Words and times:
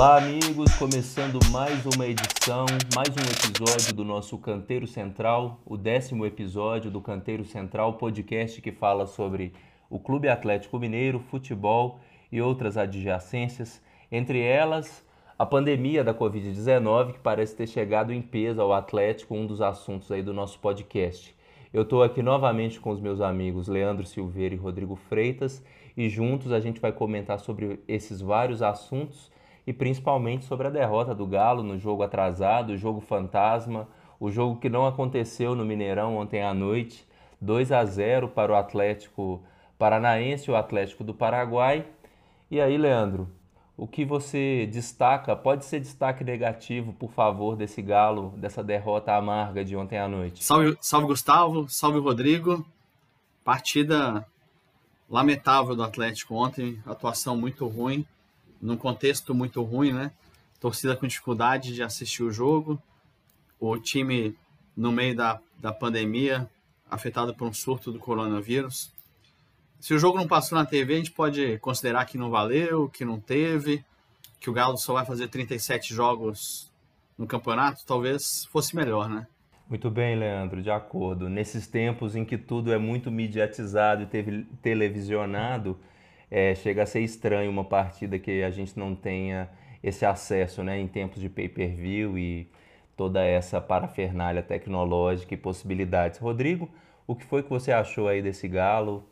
Olá, 0.00 0.16
amigos, 0.16 0.74
começando 0.76 1.38
mais 1.50 1.84
uma 1.84 2.06
edição, 2.06 2.64
mais 2.96 3.10
um 3.10 3.20
episódio 3.20 3.94
do 3.94 4.02
nosso 4.02 4.38
Canteiro 4.38 4.86
Central, 4.86 5.60
o 5.66 5.76
décimo 5.76 6.24
episódio 6.24 6.90
do 6.90 7.02
Canteiro 7.02 7.44
Central, 7.44 7.92
podcast 7.98 8.62
que 8.62 8.72
fala 8.72 9.06
sobre 9.06 9.52
o 9.90 9.98
Clube 9.98 10.26
Atlético 10.26 10.78
Mineiro, 10.78 11.20
futebol 11.30 12.00
e 12.32 12.40
outras 12.40 12.78
adjacências, 12.78 13.82
entre 14.10 14.40
elas 14.40 15.04
a 15.38 15.44
pandemia 15.44 16.02
da 16.02 16.14
Covid-19, 16.14 17.12
que 17.12 17.18
parece 17.18 17.54
ter 17.54 17.66
chegado 17.66 18.10
em 18.10 18.22
peso 18.22 18.62
ao 18.62 18.72
Atlético, 18.72 19.34
um 19.34 19.46
dos 19.46 19.60
assuntos 19.60 20.10
aí 20.10 20.22
do 20.22 20.32
nosso 20.32 20.58
podcast. 20.60 21.36
Eu 21.74 21.82
estou 21.82 22.02
aqui 22.02 22.22
novamente 22.22 22.80
com 22.80 22.88
os 22.88 23.00
meus 23.02 23.20
amigos 23.20 23.68
Leandro 23.68 24.06
Silveira 24.06 24.54
e 24.54 24.58
Rodrigo 24.58 24.96
Freitas 24.96 25.62
e 25.94 26.08
juntos 26.08 26.52
a 26.52 26.58
gente 26.58 26.80
vai 26.80 26.90
comentar 26.90 27.38
sobre 27.38 27.80
esses 27.86 28.22
vários 28.22 28.62
assuntos 28.62 29.30
e 29.70 29.72
principalmente 29.72 30.46
sobre 30.46 30.66
a 30.66 30.70
derrota 30.70 31.14
do 31.14 31.24
Galo 31.24 31.62
no 31.62 31.78
jogo 31.78 32.02
atrasado, 32.02 32.70
o 32.70 32.76
jogo 32.76 33.00
fantasma, 33.00 33.86
o 34.18 34.28
jogo 34.28 34.58
que 34.58 34.68
não 34.68 34.84
aconteceu 34.84 35.54
no 35.54 35.64
Mineirão 35.64 36.16
ontem 36.16 36.42
à 36.42 36.52
noite, 36.52 37.06
2 37.40 37.70
a 37.70 37.84
0 37.84 38.30
para 38.30 38.50
o 38.50 38.56
Atlético 38.56 39.40
Paranaense, 39.78 40.50
o 40.50 40.56
Atlético 40.56 41.04
do 41.04 41.14
Paraguai. 41.14 41.86
E 42.50 42.60
aí, 42.60 42.76
Leandro, 42.76 43.28
o 43.76 43.86
que 43.86 44.04
você 44.04 44.66
destaca? 44.66 45.36
Pode 45.36 45.64
ser 45.64 45.78
destaque 45.78 46.24
negativo, 46.24 46.92
por 46.92 47.12
favor, 47.12 47.54
desse 47.54 47.80
Galo, 47.80 48.34
dessa 48.38 48.64
derrota 48.64 49.14
amarga 49.14 49.64
de 49.64 49.76
ontem 49.76 49.98
à 50.00 50.08
noite. 50.08 50.42
Salve, 50.42 50.76
salve 50.80 51.06
Gustavo, 51.06 51.68
salve 51.68 52.00
Rodrigo. 52.00 52.66
Partida 53.44 54.26
lamentável 55.08 55.76
do 55.76 55.84
Atlético 55.84 56.34
ontem, 56.34 56.82
atuação 56.84 57.36
muito 57.36 57.68
ruim 57.68 58.04
num 58.60 58.76
contexto 58.76 59.34
muito 59.34 59.62
ruim, 59.62 59.92
né? 59.92 60.12
Torcida 60.60 60.94
com 60.94 61.06
dificuldade 61.06 61.72
de 61.72 61.82
assistir 61.82 62.22
o 62.22 62.30
jogo, 62.30 62.80
o 63.58 63.78
time 63.78 64.36
no 64.76 64.92
meio 64.92 65.16
da, 65.16 65.40
da 65.58 65.72
pandemia, 65.72 66.48
afetado 66.90 67.34
por 67.34 67.46
um 67.46 67.52
surto 67.52 67.90
do 67.90 67.98
coronavírus. 67.98 68.92
Se 69.78 69.94
o 69.94 69.98
jogo 69.98 70.18
não 70.18 70.28
passou 70.28 70.58
na 70.58 70.66
TV, 70.66 70.94
a 70.94 70.96
gente 70.98 71.10
pode 71.10 71.58
considerar 71.58 72.04
que 72.04 72.18
não 72.18 72.30
valeu, 72.30 72.88
que 72.88 73.04
não 73.04 73.18
teve, 73.18 73.82
que 74.38 74.50
o 74.50 74.52
Galo 74.52 74.76
só 74.76 74.94
vai 74.94 75.06
fazer 75.06 75.28
37 75.28 75.94
jogos 75.94 76.70
no 77.16 77.26
campeonato, 77.26 77.84
talvez 77.86 78.44
fosse 78.46 78.74
melhor, 78.74 79.08
né? 79.08 79.26
Muito 79.68 79.88
bem, 79.88 80.18
Leandro, 80.18 80.60
de 80.62 80.70
acordo. 80.70 81.28
Nesses 81.28 81.68
tempos 81.68 82.16
em 82.16 82.24
que 82.24 82.36
tudo 82.36 82.72
é 82.72 82.78
muito 82.78 83.10
mediatizado 83.10 84.02
e 84.02 84.44
televisionado, 84.60 85.78
é, 86.30 86.54
chega 86.54 86.84
a 86.84 86.86
ser 86.86 87.00
estranho 87.00 87.50
uma 87.50 87.64
partida 87.64 88.18
que 88.18 88.42
a 88.42 88.50
gente 88.50 88.78
não 88.78 88.94
tenha 88.94 89.48
esse 89.82 90.04
acesso 90.04 90.62
né, 90.62 90.78
em 90.78 90.86
tempos 90.86 91.20
de 91.20 91.28
pay-per-view 91.28 92.18
e 92.18 92.46
toda 92.96 93.24
essa 93.24 93.60
parafernália 93.60 94.42
tecnológica 94.42 95.34
e 95.34 95.36
possibilidades. 95.36 96.18
Rodrigo, 96.18 96.68
o 97.06 97.16
que 97.16 97.24
foi 97.24 97.42
que 97.42 97.48
você 97.48 97.72
achou 97.72 98.06
aí 98.06 98.20
desse 98.22 98.46
Galo 98.46 99.04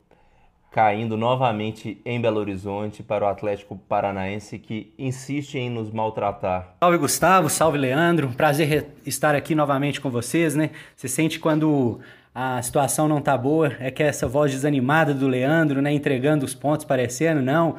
caindo 0.70 1.16
novamente 1.16 2.00
em 2.04 2.20
Belo 2.20 2.38
Horizonte 2.38 3.02
para 3.02 3.24
o 3.24 3.28
Atlético 3.28 3.76
Paranaense 3.76 4.58
que 4.58 4.92
insiste 4.98 5.56
em 5.56 5.70
nos 5.70 5.90
maltratar? 5.90 6.76
Salve 6.80 6.98
Gustavo, 6.98 7.48
salve 7.48 7.78
Leandro, 7.78 8.28
prazer 8.28 8.88
estar 9.06 9.34
aqui 9.34 9.54
novamente 9.54 10.00
com 10.00 10.10
vocês, 10.10 10.54
né? 10.54 10.70
Você 10.94 11.08
sente 11.08 11.40
quando 11.40 11.98
a 12.40 12.62
situação 12.62 13.08
não 13.08 13.20
tá 13.20 13.36
boa, 13.36 13.72
é 13.80 13.90
que 13.90 14.00
essa 14.00 14.28
voz 14.28 14.52
desanimada 14.52 15.12
do 15.12 15.26
Leandro, 15.26 15.82
né, 15.82 15.92
entregando 15.92 16.44
os 16.44 16.54
pontos, 16.54 16.84
parecendo, 16.84 17.42
não, 17.42 17.74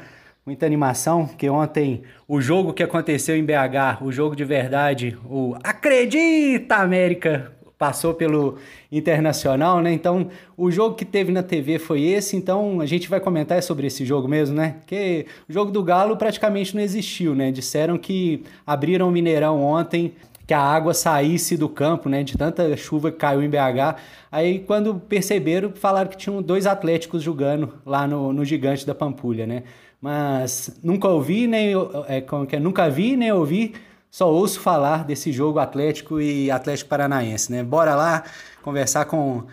muita 0.46 0.66
animação, 0.66 1.26
que 1.26 1.50
ontem 1.50 2.02
o 2.28 2.42
jogo 2.42 2.74
que 2.74 2.84
aconteceu 2.84 3.38
em 3.38 3.46
BH, 3.46 4.02
o 4.02 4.12
jogo 4.12 4.36
de 4.36 4.44
verdade, 4.44 5.18
o 5.24 5.56
Acredita 5.64 6.76
América, 6.76 7.54
passou 7.78 8.14
pelo 8.14 8.58
Internacional, 8.92 9.82
né? 9.82 9.94
Então, 9.94 10.28
o 10.58 10.70
jogo 10.70 10.96
que 10.96 11.06
teve 11.06 11.32
na 11.32 11.42
TV 11.42 11.80
foi 11.80 12.02
esse, 12.02 12.36
então 12.36 12.82
a 12.82 12.86
gente 12.86 13.08
vai 13.08 13.22
comentar 13.22 13.64
sobre 13.64 13.88
esse 13.88 14.04
jogo 14.04 14.28
mesmo, 14.28 14.58
né? 14.58 14.76
Que 14.86 15.26
o 15.48 15.54
jogo 15.54 15.72
do 15.72 15.82
Galo 15.82 16.18
praticamente 16.18 16.76
não 16.76 16.82
existiu, 16.82 17.34
né? 17.34 17.50
Disseram 17.50 17.98
que 17.98 18.44
abriram 18.68 19.08
o 19.08 19.12
Mineirão 19.12 19.64
ontem 19.64 20.12
que 20.50 20.54
a 20.56 20.60
água 20.60 20.96
saísse 20.96 21.56
do 21.56 21.70
campo, 21.70 22.10
né, 22.10 22.24
de 22.24 22.36
tanta 22.36 22.76
chuva 22.76 23.12
que 23.12 23.20
caiu 23.20 23.44
em 23.44 23.48
BH. 23.48 24.00
Aí, 24.32 24.58
quando 24.58 24.96
perceberam, 24.96 25.72
falaram 25.76 26.10
que 26.10 26.18
tinham 26.18 26.42
dois 26.42 26.66
atléticos 26.66 27.22
jogando 27.22 27.76
lá 27.86 28.08
no, 28.08 28.34
no 28.34 28.44
Gigante 28.44 28.84
da 28.84 28.96
Pampulha, 28.96 29.46
né? 29.46 29.62
Mas 30.02 30.80
nunca 30.84 31.08
ouvi, 31.08 31.46
nem 31.46 31.74
é, 32.08 32.20
como 32.22 32.48
que 32.48 32.56
é? 32.56 32.60
nunca 32.60 32.90
vi, 32.90 33.16
nem 33.16 33.32
ouvi, 33.32 33.76
só 34.10 34.28
ouço 34.28 34.60
falar 34.60 35.04
desse 35.04 35.32
jogo 35.32 35.60
Atlético 35.60 36.20
e 36.20 36.50
Atlético 36.50 36.90
Paranaense, 36.90 37.52
né? 37.52 37.64
Bora 37.64 37.94
lá 37.94 38.24
conversar 38.64 39.06
com 39.06 39.44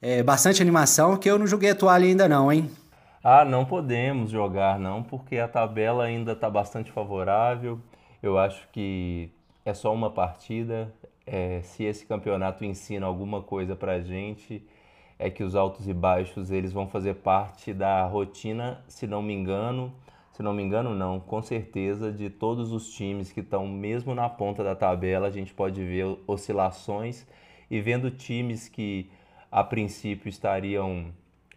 é, 0.00 0.22
bastante 0.22 0.62
animação, 0.62 1.16
que 1.16 1.28
eu 1.28 1.36
não 1.36 1.48
joguei 1.48 1.70
a 1.70 1.74
toalha 1.74 2.06
ainda 2.06 2.28
não, 2.28 2.52
hein? 2.52 2.70
Ah, 3.24 3.44
não 3.44 3.64
podemos 3.64 4.30
jogar 4.30 4.78
não, 4.78 5.02
porque 5.02 5.36
a 5.36 5.48
tabela 5.48 6.04
ainda 6.04 6.30
está 6.30 6.48
bastante 6.48 6.92
favorável. 6.92 7.80
Eu 8.22 8.38
acho 8.38 8.68
que 8.70 9.33
é 9.64 9.72
só 9.74 9.92
uma 9.92 10.10
partida. 10.10 10.92
É, 11.26 11.62
se 11.62 11.84
esse 11.84 12.04
campeonato 12.04 12.64
ensina 12.64 13.06
alguma 13.06 13.42
coisa 13.42 13.74
para 13.74 13.92
a 13.92 14.00
gente, 14.00 14.62
é 15.18 15.30
que 15.30 15.42
os 15.42 15.54
altos 15.54 15.88
e 15.88 15.94
baixos 15.94 16.50
eles 16.50 16.72
vão 16.72 16.86
fazer 16.86 17.14
parte 17.14 17.72
da 17.72 18.04
rotina, 18.06 18.84
se 18.88 19.06
não 19.06 19.22
me 19.22 19.32
engano, 19.32 19.92
se 20.32 20.42
não 20.42 20.52
me 20.52 20.62
engano 20.62 20.94
não, 20.94 21.20
com 21.20 21.40
certeza 21.40 22.12
de 22.12 22.28
todos 22.28 22.72
os 22.72 22.92
times 22.92 23.32
que 23.32 23.40
estão 23.40 23.66
mesmo 23.66 24.14
na 24.14 24.28
ponta 24.28 24.62
da 24.62 24.74
tabela, 24.74 25.28
a 25.28 25.30
gente 25.30 25.54
pode 25.54 25.82
ver 25.82 26.18
oscilações 26.26 27.26
e 27.70 27.80
vendo 27.80 28.10
times 28.10 28.68
que 28.68 29.08
a 29.50 29.62
princípio 29.62 30.28
estariam 30.28 31.06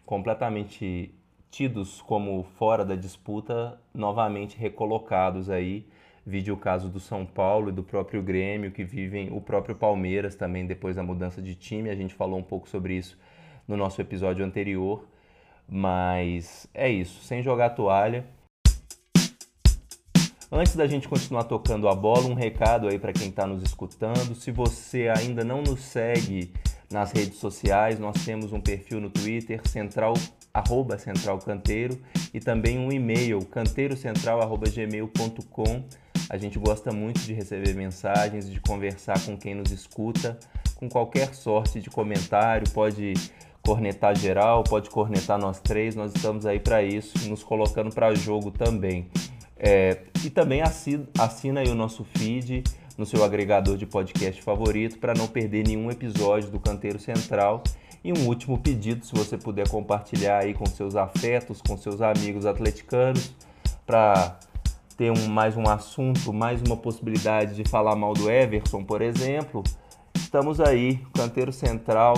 completamente 0.06 1.12
tidos 1.50 2.00
como 2.00 2.42
fora 2.56 2.84
da 2.84 2.94
disputa, 2.94 3.78
novamente 3.92 4.56
recolocados 4.56 5.50
aí 5.50 5.86
Vide 6.28 6.52
o 6.52 6.56
caso 6.58 6.90
do 6.90 7.00
São 7.00 7.24
Paulo 7.24 7.70
e 7.70 7.72
do 7.72 7.82
próprio 7.82 8.22
Grêmio, 8.22 8.70
que 8.70 8.84
vivem 8.84 9.30
o 9.32 9.40
próprio 9.40 9.74
Palmeiras 9.74 10.34
também 10.34 10.66
depois 10.66 10.96
da 10.96 11.02
mudança 11.02 11.40
de 11.40 11.54
time. 11.54 11.88
A 11.88 11.94
gente 11.94 12.14
falou 12.14 12.38
um 12.38 12.42
pouco 12.42 12.68
sobre 12.68 12.98
isso 12.98 13.16
no 13.66 13.78
nosso 13.78 13.98
episódio 14.02 14.44
anterior. 14.44 15.08
Mas 15.66 16.68
é 16.74 16.90
isso, 16.90 17.22
sem 17.22 17.42
jogar 17.42 17.70
toalha. 17.70 18.26
Antes 20.52 20.76
da 20.76 20.86
gente 20.86 21.08
continuar 21.08 21.44
tocando 21.44 21.88
a 21.88 21.94
bola, 21.94 22.26
um 22.26 22.34
recado 22.34 22.88
aí 22.88 22.98
para 22.98 23.14
quem 23.14 23.30
está 23.30 23.46
nos 23.46 23.62
escutando. 23.62 24.34
Se 24.34 24.50
você 24.50 25.08
ainda 25.08 25.42
não 25.42 25.62
nos 25.62 25.80
segue 25.80 26.52
nas 26.92 27.10
redes 27.10 27.38
sociais, 27.38 27.98
nós 27.98 28.22
temos 28.26 28.52
um 28.52 28.60
perfil 28.60 29.00
no 29.00 29.08
Twitter, 29.08 29.66
central, 29.66 30.12
arroba 30.52 30.98
central 30.98 31.38
canteiro, 31.38 31.98
e 32.34 32.40
também 32.40 32.78
um 32.78 32.92
e-mail, 32.92 33.42
canteirocentral.gmail.com. 33.46 36.07
A 36.30 36.36
gente 36.36 36.58
gosta 36.58 36.92
muito 36.92 37.20
de 37.20 37.32
receber 37.32 37.74
mensagens, 37.74 38.50
de 38.50 38.60
conversar 38.60 39.18
com 39.24 39.36
quem 39.36 39.54
nos 39.54 39.70
escuta, 39.70 40.38
com 40.74 40.88
qualquer 40.88 41.34
sorte 41.34 41.80
de 41.80 41.88
comentário, 41.88 42.70
pode 42.70 43.14
cornetar 43.62 44.16
geral, 44.16 44.62
pode 44.62 44.90
cornetar 44.90 45.38
nós 45.38 45.58
três, 45.60 45.94
nós 45.94 46.14
estamos 46.14 46.44
aí 46.46 46.60
para 46.60 46.82
isso, 46.82 47.28
nos 47.28 47.42
colocando 47.42 47.94
para 47.94 48.14
jogo 48.14 48.50
também. 48.50 49.08
É, 49.56 50.02
e 50.24 50.30
também 50.30 50.62
assina, 50.62 51.06
assina 51.18 51.60
aí 51.60 51.68
o 51.68 51.74
nosso 51.74 52.04
feed 52.04 52.62
no 52.96 53.06
seu 53.06 53.24
agregador 53.24 53.76
de 53.76 53.86
podcast 53.86 54.42
favorito 54.42 54.98
para 54.98 55.14
não 55.14 55.26
perder 55.26 55.66
nenhum 55.66 55.90
episódio 55.90 56.50
do 56.50 56.60
Canteiro 56.60 56.98
Central. 56.98 57.62
E 58.04 58.12
um 58.12 58.26
último 58.26 58.58
pedido, 58.58 59.04
se 59.04 59.12
você 59.14 59.36
puder 59.36 59.68
compartilhar 59.68 60.42
aí 60.42 60.54
com 60.54 60.66
seus 60.66 60.94
afetos, 60.94 61.60
com 61.60 61.76
seus 61.76 62.00
amigos 62.00 62.46
atleticanos, 62.46 63.34
para 63.84 64.38
ter 64.98 65.12
um, 65.12 65.28
mais 65.28 65.56
um 65.56 65.62
assunto, 65.68 66.32
mais 66.32 66.60
uma 66.60 66.76
possibilidade 66.76 67.54
de 67.54 67.62
falar 67.62 67.94
mal 67.94 68.12
do 68.12 68.28
Everson, 68.28 68.82
por 68.82 69.00
exemplo, 69.00 69.62
estamos 70.12 70.60
aí, 70.60 70.96
Canteiro 71.14 71.52
Central, 71.52 72.14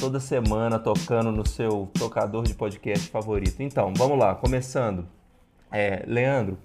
toda 0.00 0.18
semana 0.18 0.80
tocando 0.80 1.30
no 1.30 1.46
seu 1.46 1.88
tocador 1.96 2.42
de 2.42 2.52
podcast 2.52 3.08
favorito. 3.08 3.62
Então, 3.62 3.92
vamos 3.96 4.18
lá, 4.18 4.34
começando. 4.34 5.06
É, 5.70 6.02
Leandro, 6.04 6.58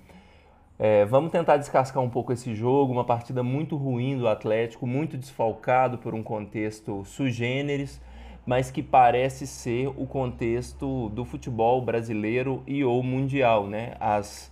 é, 0.79 1.05
vamos 1.05 1.31
tentar 1.31 1.57
descascar 1.57 2.01
um 2.01 2.09
pouco 2.09 2.33
esse 2.33 2.55
jogo, 2.55 2.91
uma 2.91 3.05
partida 3.05 3.43
muito 3.43 3.77
ruim 3.77 4.17
do 4.17 4.27
Atlético, 4.27 4.87
muito 4.87 5.15
desfalcado 5.15 5.99
por 5.99 6.15
um 6.15 6.23
contexto 6.23 7.05
sui 7.05 7.31
generis, 7.31 8.01
mas 8.47 8.71
que 8.71 8.81
parece 8.81 9.45
ser 9.45 9.89
o 9.89 10.07
contexto 10.07 11.09
do 11.09 11.23
futebol 11.23 11.85
brasileiro 11.85 12.63
e 12.65 12.83
ou 12.83 13.03
mundial, 13.03 13.67
né? 13.67 13.93
As 13.99 14.51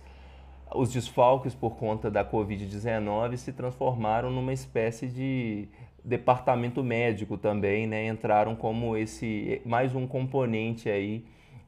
os 0.74 0.92
desfalques 0.92 1.54
por 1.54 1.76
conta 1.76 2.10
da 2.10 2.24
Covid-19 2.24 3.36
se 3.36 3.52
transformaram 3.52 4.30
numa 4.30 4.52
espécie 4.52 5.06
de 5.06 5.68
departamento 6.04 6.82
médico 6.82 7.36
também, 7.36 7.86
né? 7.86 8.06
Entraram 8.06 8.56
como 8.56 8.96
esse 8.96 9.60
mais 9.64 9.94
um 9.94 10.06
componente 10.06 10.88
aí 10.88 11.24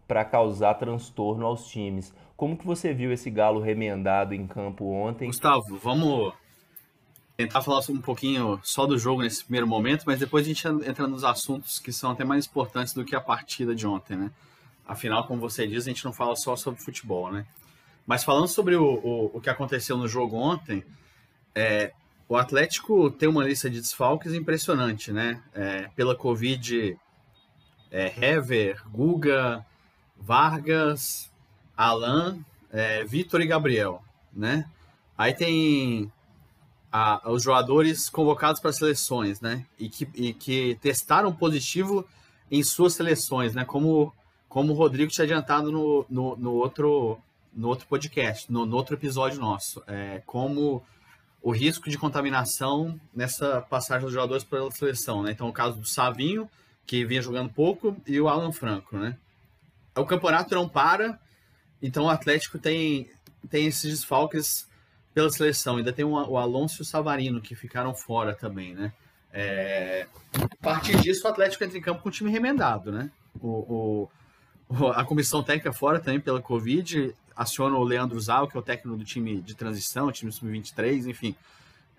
para 0.06 0.24
causar 0.24 0.74
transtorno 0.74 1.46
aos 1.46 1.68
times. 1.68 2.12
Como 2.36 2.56
que 2.56 2.66
você 2.66 2.92
viu 2.92 3.12
esse 3.12 3.30
Galo 3.30 3.60
remendado 3.60 4.34
em 4.34 4.46
campo 4.46 4.86
ontem? 4.86 5.28
Gustavo, 5.28 5.78
vamos 5.78 6.32
tentar 7.36 7.62
falar 7.62 7.80
um 7.88 8.00
pouquinho 8.00 8.60
só 8.62 8.86
do 8.86 8.98
jogo 8.98 9.22
nesse 9.22 9.44
primeiro 9.44 9.66
momento, 9.66 10.04
mas 10.06 10.18
depois 10.18 10.44
a 10.44 10.48
gente 10.48 10.66
entra 10.66 11.06
nos 11.06 11.24
assuntos 11.24 11.78
que 11.78 11.92
são 11.92 12.10
até 12.10 12.24
mais 12.24 12.46
importantes 12.46 12.92
do 12.92 13.04
que 13.04 13.14
a 13.14 13.20
partida 13.20 13.74
de 13.74 13.86
ontem, 13.86 14.16
né? 14.16 14.30
Afinal, 14.86 15.26
como 15.26 15.40
você 15.40 15.66
diz, 15.66 15.86
a 15.86 15.88
gente 15.88 16.04
não 16.04 16.12
fala 16.12 16.36
só 16.36 16.54
sobre 16.56 16.82
futebol, 16.82 17.32
né? 17.32 17.46
Mas 18.06 18.24
falando 18.24 18.48
sobre 18.48 18.76
o, 18.76 18.84
o, 18.84 19.30
o 19.34 19.40
que 19.40 19.50
aconteceu 19.50 19.96
no 19.96 20.06
jogo 20.06 20.36
ontem, 20.36 20.84
é, 21.54 21.92
o 22.28 22.36
Atlético 22.36 23.10
tem 23.10 23.28
uma 23.28 23.44
lista 23.44 23.70
de 23.70 23.80
desfalques 23.80 24.34
impressionante, 24.34 25.12
né? 25.12 25.42
É, 25.54 25.88
pela 25.94 26.16
Covid, 26.16 26.98
é, 27.90 28.12
Hever, 28.18 28.82
Guga, 28.88 29.64
Vargas, 30.16 31.30
Alan, 31.76 32.38
é, 32.70 33.04
Vitor 33.04 33.40
e 33.40 33.46
Gabriel, 33.46 34.02
né? 34.32 34.68
Aí 35.16 35.32
tem 35.32 36.12
a, 36.90 37.30
os 37.30 37.42
jogadores 37.42 38.08
convocados 38.08 38.60
para 38.60 38.72
seleções, 38.72 39.40
né? 39.40 39.64
E 39.78 39.88
que, 39.88 40.08
e 40.14 40.32
que 40.32 40.78
testaram 40.80 41.32
positivo 41.32 42.06
em 42.50 42.62
suas 42.62 42.94
seleções, 42.94 43.54
né? 43.54 43.64
Como, 43.64 44.12
como 44.48 44.72
o 44.72 44.76
Rodrigo 44.76 45.10
tinha 45.10 45.24
adiantado 45.24 45.70
no, 45.70 46.06
no, 46.08 46.36
no 46.36 46.52
outro, 46.52 47.18
no 47.54 47.68
outro 47.68 47.86
podcast, 47.86 48.50
no, 48.50 48.66
no 48.66 48.76
outro 48.76 48.94
episódio 48.94 49.40
nosso. 49.40 49.82
É, 49.86 50.22
como 50.26 50.84
o 51.42 51.50
risco 51.50 51.90
de 51.90 51.98
contaminação 51.98 52.98
nessa 53.14 53.60
passagem 53.60 54.04
dos 54.04 54.14
jogadores 54.14 54.42
pela 54.42 54.70
seleção, 54.70 55.22
né? 55.22 55.30
Então, 55.30 55.48
o 55.48 55.52
caso 55.52 55.78
do 55.78 55.86
Savinho, 55.86 56.48
que 56.86 57.04
vinha 57.04 57.20
jogando 57.20 57.52
pouco, 57.52 57.96
e 58.06 58.20
o 58.20 58.28
Alan 58.28 58.50
Franco, 58.50 58.96
né? 58.96 59.16
O 59.94 60.04
campeonato 60.04 60.54
não 60.54 60.68
para, 60.68 61.20
então 61.80 62.04
o 62.04 62.08
Atlético 62.08 62.58
tem, 62.58 63.10
tem 63.50 63.66
esses 63.66 63.90
desfalques 63.90 64.66
pela 65.12 65.30
seleção. 65.30 65.76
Ainda 65.76 65.92
tem 65.92 66.04
o 66.04 66.36
Alonso 66.36 66.80
e 66.80 66.82
o 66.82 66.84
Savarino, 66.84 67.40
que 67.40 67.54
ficaram 67.54 67.94
fora 67.94 68.34
também, 68.34 68.74
né? 68.74 68.92
É... 69.32 70.06
A 70.32 70.56
partir 70.62 70.96
disso, 71.00 71.26
o 71.26 71.30
Atlético 71.30 71.62
entra 71.62 71.76
em 71.76 71.82
campo 71.82 72.02
com 72.02 72.08
o 72.08 72.12
time 72.12 72.30
remendado, 72.30 72.90
né? 72.90 73.10
O, 73.40 74.08
o, 74.68 74.88
a 74.88 75.04
comissão 75.04 75.42
técnica 75.42 75.72
fora 75.72 76.00
também 76.00 76.20
pela 76.20 76.40
Covid, 76.40 77.14
aciona 77.36 77.76
o 77.76 77.84
Leandro 77.84 78.18
Zal, 78.20 78.48
que 78.48 78.56
é 78.56 78.60
o 78.60 78.62
técnico 78.62 78.96
do 78.96 79.04
time 79.04 79.40
de 79.40 79.54
transição, 79.54 80.10
time 80.12 80.30
sub-23, 80.30 81.08
enfim. 81.08 81.34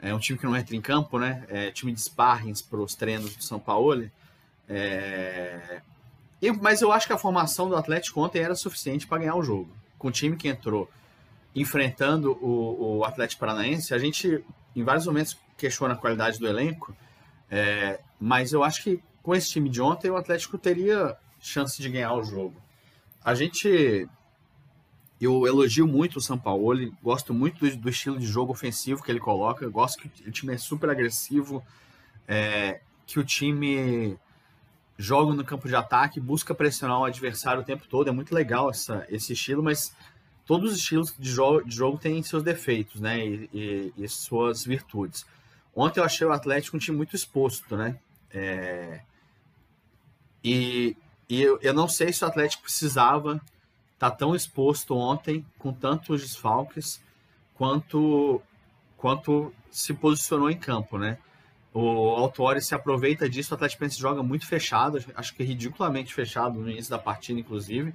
É 0.01 0.13
um 0.13 0.19
time 0.19 0.37
que 0.37 0.45
não 0.45 0.55
entra 0.55 0.75
em 0.75 0.81
campo, 0.81 1.17
né? 1.17 1.45
É 1.49 1.71
time 1.71 1.91
de 1.91 2.01
sparrings 2.01 2.61
para 2.61 2.79
os 2.79 2.95
treinos 2.95 3.35
do 3.35 3.43
São 3.43 3.59
Paulo. 3.59 4.09
É... 4.67 5.81
E, 6.41 6.51
mas 6.51 6.81
eu 6.81 6.91
acho 6.91 7.07
que 7.07 7.13
a 7.13 7.17
formação 7.17 7.69
do 7.69 7.75
Atlético 7.75 8.21
ontem 8.21 8.39
era 8.39 8.55
suficiente 8.55 9.07
para 9.07 9.19
ganhar 9.19 9.35
o 9.35 9.43
jogo. 9.43 9.69
Com 9.97 10.09
o 10.09 10.11
time 10.11 10.35
que 10.35 10.47
entrou 10.47 10.89
enfrentando 11.55 12.33
o, 12.41 12.97
o 12.97 13.05
Atlético 13.05 13.39
Paranaense, 13.39 13.93
a 13.93 13.97
gente 13.97 14.43
em 14.75 14.83
vários 14.83 15.05
momentos 15.05 15.37
questiona 15.57 15.93
a 15.93 15.97
qualidade 15.97 16.37
do 16.37 16.47
elenco, 16.47 16.95
é, 17.49 17.99
mas 18.19 18.51
eu 18.51 18.63
acho 18.63 18.83
que 18.83 19.01
com 19.23 19.33
esse 19.33 19.49
time 19.49 19.69
de 19.69 19.81
ontem 19.81 20.11
o 20.11 20.17
Atlético 20.17 20.57
teria 20.57 21.15
chance 21.39 21.81
de 21.81 21.89
ganhar 21.89 22.13
o 22.13 22.23
jogo. 22.23 22.61
A 23.23 23.33
gente 23.33 24.07
eu 25.19 25.47
elogio 25.47 25.87
muito 25.87 26.17
o 26.17 26.21
São 26.21 26.37
Paulo, 26.37 26.91
gosto 27.01 27.33
muito 27.33 27.59
do, 27.59 27.77
do, 27.77 27.89
estilo 27.89 28.19
de 28.19 28.25
jogo 28.25 28.51
ofensivo 28.51 29.01
que 29.01 29.11
ele 29.11 29.19
coloca, 29.19 29.67
gosto 29.69 30.01
que 30.01 30.27
o 30.27 30.31
time 30.31 30.53
é 30.53 30.57
super 30.57 30.89
agressivo, 30.89 31.63
é, 32.27 32.81
que 33.05 33.19
o 33.19 33.23
time 33.23 34.17
joga 34.97 35.33
no 35.33 35.43
campo 35.43 35.67
de 35.67 35.75
ataque, 35.75 36.19
busca 36.19 36.53
pressionar 36.53 36.99
o 36.99 37.05
adversário 37.05 37.61
o 37.61 37.65
tempo 37.65 37.87
todo, 37.87 38.09
é 38.09 38.11
muito 38.11 38.33
legal 38.33 38.69
essa, 38.69 39.05
esse 39.09 39.33
estilo, 39.33 39.63
mas 39.63 39.95
todos 40.45 40.71
os 40.71 40.77
estilos 40.77 41.13
de 41.17 41.29
jogo, 41.29 41.63
de 41.63 41.75
jogo 41.75 41.97
têm 41.97 42.21
seus 42.21 42.43
defeitos, 42.43 42.99
né, 42.99 43.25
e, 43.25 43.49
e, 43.53 43.93
e, 43.97 44.07
suas 44.09 44.65
virtudes. 44.65 45.25
Ontem 45.75 45.99
eu 45.99 46.03
achei 46.03 46.25
o 46.25 46.31
Atlético 46.31 46.77
um 46.77 46.79
time 46.79 46.95
muito 46.95 47.15
exposto, 47.15 47.75
né, 47.75 47.97
é, 48.31 49.01
e, 50.43 50.95
e 51.29 51.41
eu, 51.41 51.57
eu 51.61 51.73
não 51.73 51.87
sei 51.87 52.11
se 52.11 52.23
o 52.23 52.27
Atlético 52.27 52.63
precisava 52.63 53.41
tá 53.97 54.11
tão 54.11 54.35
exposto 54.35 54.95
ontem, 54.95 55.45
com 55.57 55.71
tantos 55.73 56.21
desfalques, 56.21 57.01
quanto, 57.53 58.41
quanto 58.97 59.53
se 59.71 59.93
posicionou 59.93 60.49
em 60.49 60.57
campo, 60.57 60.97
né? 60.97 61.17
O 61.73 62.09
Autori 62.11 62.61
se 62.61 62.73
aproveita 62.73 63.29
disso, 63.29 63.53
o 63.53 63.55
Atlético 63.55 63.87
joga 63.89 64.23
muito 64.23 64.47
fechado, 64.47 65.03
acho 65.13 65.35
que 65.35 65.43
ridiculamente 65.43 66.13
fechado 66.13 66.59
no 66.59 66.69
início 66.69 66.89
da 66.89 66.97
partida, 66.97 67.39
inclusive, 67.39 67.93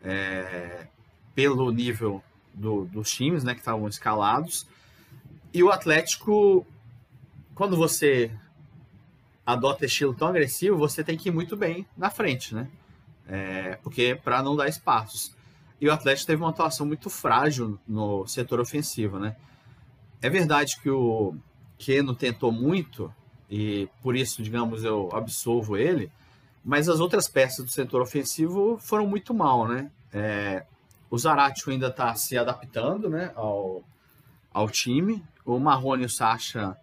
é, 0.00 0.86
pelo 1.34 1.72
nível 1.72 2.22
do, 2.54 2.84
dos 2.84 3.10
times, 3.10 3.42
né, 3.42 3.52
que 3.52 3.60
estavam 3.60 3.88
escalados. 3.88 4.66
E 5.52 5.62
o 5.62 5.70
Atlético, 5.70 6.64
quando 7.54 7.76
você 7.76 8.30
adota 9.44 9.86
estilo 9.86 10.14
tão 10.14 10.28
agressivo, 10.28 10.76
você 10.76 11.04
tem 11.04 11.16
que 11.16 11.28
ir 11.28 11.32
muito 11.32 11.56
bem 11.56 11.86
na 11.96 12.10
frente, 12.10 12.54
né? 12.54 12.68
É, 13.28 13.78
porque 13.82 14.18
para 14.22 14.42
não 14.42 14.56
dar 14.56 14.68
espaços. 14.68 15.35
E 15.80 15.88
o 15.88 15.92
Atlético 15.92 16.26
teve 16.26 16.42
uma 16.42 16.50
atuação 16.50 16.86
muito 16.86 17.10
frágil 17.10 17.78
no 17.86 18.26
setor 18.26 18.60
ofensivo, 18.60 19.18
né? 19.18 19.36
É 20.22 20.30
verdade 20.30 20.80
que 20.80 20.88
o 20.88 21.34
Keno 21.78 22.14
tentou 22.14 22.50
muito, 22.50 23.12
e 23.50 23.88
por 24.02 24.16
isso, 24.16 24.42
digamos, 24.42 24.84
eu 24.84 25.10
absolvo 25.12 25.76
ele, 25.76 26.10
mas 26.64 26.88
as 26.88 26.98
outras 26.98 27.28
peças 27.28 27.64
do 27.64 27.70
setor 27.70 28.00
ofensivo 28.00 28.78
foram 28.78 29.06
muito 29.06 29.34
mal, 29.34 29.68
né? 29.68 29.90
É, 30.12 30.64
o 31.10 31.18
Zaratio 31.18 31.70
ainda 31.70 31.88
está 31.88 32.14
se 32.14 32.36
adaptando 32.36 33.08
né, 33.08 33.30
ao, 33.36 33.84
ao 34.52 34.68
time, 34.68 35.22
o 35.44 35.58
Marrone 35.60 36.02
e 36.02 36.06
o 36.06 36.10
Sacha 36.10 36.76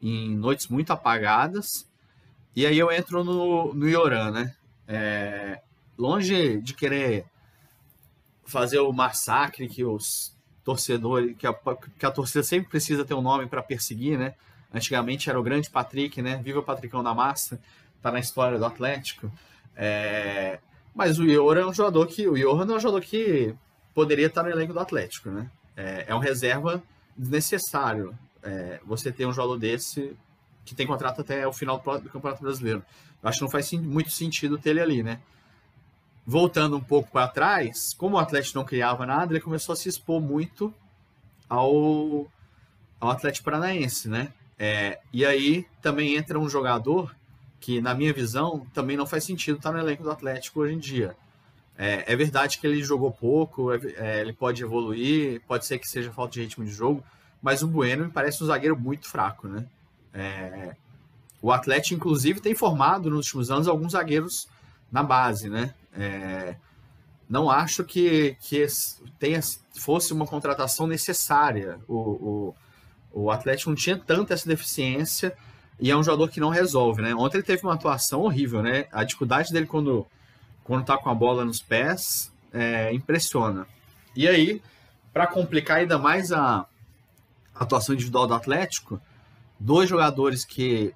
em 0.00 0.36
noites 0.36 0.68
muito 0.68 0.92
apagadas, 0.92 1.88
e 2.54 2.66
aí 2.66 2.78
eu 2.78 2.92
entro 2.92 3.24
no, 3.24 3.74
no 3.74 3.88
Ioran, 3.88 4.30
né? 4.30 4.54
É, 4.86 5.60
longe 5.98 6.60
de 6.60 6.74
querer 6.74 7.26
fazer 8.46 8.78
o 8.80 8.92
massacre 8.92 9.68
que 9.68 9.84
os 9.84 10.34
torcedores, 10.64 11.36
que 11.36 11.46
a, 11.46 11.54
que 11.98 12.06
a 12.06 12.10
torcida 12.10 12.42
sempre 12.42 12.68
precisa 12.68 13.04
ter 13.04 13.14
um 13.14 13.22
nome 13.22 13.46
para 13.46 13.62
perseguir, 13.62 14.18
né? 14.18 14.34
Antigamente 14.72 15.30
era 15.30 15.38
o 15.38 15.42
grande 15.42 15.70
Patrick, 15.70 16.20
né? 16.20 16.40
Viva 16.42 16.58
o 16.58 16.62
Patricão 16.62 17.02
da 17.02 17.14
Massa, 17.14 17.60
tá 18.02 18.10
na 18.10 18.18
história 18.18 18.58
do 18.58 18.64
Atlético. 18.64 19.30
É... 19.76 20.58
Mas 20.94 21.18
o 21.18 21.24
Iora 21.24 21.60
é 21.60 21.66
um 21.66 21.72
jogador 21.72 22.06
que. 22.06 22.26
O 22.26 22.34
Johan 22.34 22.72
é 22.72 22.76
um 22.76 22.80
jogador 22.80 23.00
que 23.00 23.54
poderia 23.94 24.26
estar 24.26 24.42
no 24.42 24.50
elenco 24.50 24.72
do 24.72 24.80
Atlético, 24.80 25.30
né? 25.30 25.50
É, 25.76 26.06
é 26.08 26.14
um 26.14 26.18
reserva 26.18 26.82
desnecessário. 27.16 28.16
É, 28.42 28.80
você 28.84 29.10
ter 29.10 29.26
um 29.26 29.32
jogador 29.32 29.58
desse 29.58 30.16
que 30.64 30.74
tem 30.74 30.86
contrato 30.86 31.20
até 31.20 31.46
o 31.46 31.52
final 31.52 31.78
do 31.78 32.10
Campeonato 32.10 32.42
Brasileiro. 32.42 32.82
Eu 33.22 33.28
acho 33.28 33.38
que 33.38 33.44
não 33.44 33.50
faz 33.50 33.70
muito 33.72 34.10
sentido 34.10 34.58
ter 34.58 34.70
ele 34.70 34.80
ali, 34.80 35.02
né? 35.02 35.20
Voltando 36.26 36.76
um 36.76 36.80
pouco 36.80 37.10
para 37.10 37.28
trás, 37.28 37.94
como 37.94 38.16
o 38.16 38.18
Atlético 38.18 38.58
não 38.58 38.64
criava 38.64 39.06
nada, 39.06 39.32
ele 39.32 39.40
começou 39.40 39.72
a 39.72 39.76
se 39.76 39.88
expor 39.88 40.20
muito 40.20 40.74
ao, 41.48 42.26
ao 42.98 43.10
Atlético 43.10 43.44
Paranaense, 43.44 44.08
né? 44.08 44.32
É, 44.58 44.98
e 45.12 45.24
aí 45.24 45.66
também 45.80 46.16
entra 46.16 46.38
um 46.38 46.48
jogador 46.48 47.14
que, 47.60 47.80
na 47.80 47.94
minha 47.94 48.12
visão, 48.12 48.66
também 48.74 48.96
não 48.96 49.06
faz 49.06 49.22
sentido 49.22 49.58
estar 49.58 49.70
no 49.70 49.78
elenco 49.78 50.02
do 50.02 50.10
Atlético 50.10 50.60
hoje 50.60 50.74
em 50.74 50.78
dia. 50.78 51.16
É, 51.78 52.12
é 52.12 52.16
verdade 52.16 52.58
que 52.58 52.66
ele 52.66 52.82
jogou 52.82 53.12
pouco, 53.12 53.72
é, 53.72 53.78
é 53.96 54.20
ele 54.22 54.32
pode 54.32 54.62
evoluir, 54.62 55.40
pode 55.46 55.64
ser 55.64 55.78
que 55.78 55.88
seja 55.88 56.10
falta 56.10 56.32
de 56.32 56.40
ritmo 56.40 56.64
de 56.64 56.72
jogo, 56.72 57.04
mas 57.40 57.62
o 57.62 57.68
Bueno 57.68 58.06
me 58.06 58.10
parece 58.10 58.42
um 58.42 58.46
zagueiro 58.46 58.76
muito 58.76 59.08
fraco, 59.08 59.46
né? 59.46 59.64
É, 60.12 60.74
o 61.40 61.52
Atlético, 61.52 61.94
inclusive, 61.94 62.40
tem 62.40 62.54
formado 62.54 63.10
nos 63.10 63.26
últimos 63.26 63.50
anos 63.50 63.68
alguns 63.68 63.92
zagueiros 63.92 64.48
na 64.90 65.02
base, 65.02 65.48
né? 65.48 65.74
É, 65.92 66.56
não 67.28 67.50
acho 67.50 67.84
que, 67.84 68.36
que 68.40 68.66
tenha, 69.18 69.40
fosse 69.74 70.12
uma 70.12 70.26
contratação 70.26 70.86
necessária. 70.86 71.78
O, 71.88 71.96
o, 71.96 72.54
o 73.12 73.30
Atlético 73.30 73.70
não 73.70 73.76
tinha 73.76 73.98
tanta 73.98 74.34
essa 74.34 74.48
deficiência 74.48 75.36
e 75.78 75.90
é 75.90 75.96
um 75.96 76.02
jogador 76.02 76.28
que 76.28 76.40
não 76.40 76.48
resolve, 76.48 77.02
né? 77.02 77.14
Ontem 77.14 77.38
ele 77.38 77.46
teve 77.46 77.62
uma 77.62 77.74
atuação 77.74 78.22
horrível, 78.22 78.62
né? 78.62 78.86
A 78.92 79.04
dificuldade 79.04 79.52
dele 79.52 79.66
quando, 79.66 80.06
quando 80.64 80.84
tá 80.84 80.96
com 80.96 81.10
a 81.10 81.14
bola 81.14 81.44
nos 81.44 81.60
pés 81.60 82.32
é, 82.52 82.92
impressiona. 82.92 83.66
E 84.14 84.26
aí, 84.26 84.62
para 85.12 85.26
complicar 85.26 85.78
ainda 85.78 85.98
mais 85.98 86.32
a 86.32 86.64
atuação 87.54 87.94
individual 87.94 88.26
do 88.26 88.34
Atlético, 88.34 89.00
dois 89.58 89.88
jogadores 89.88 90.44
que, 90.44 90.94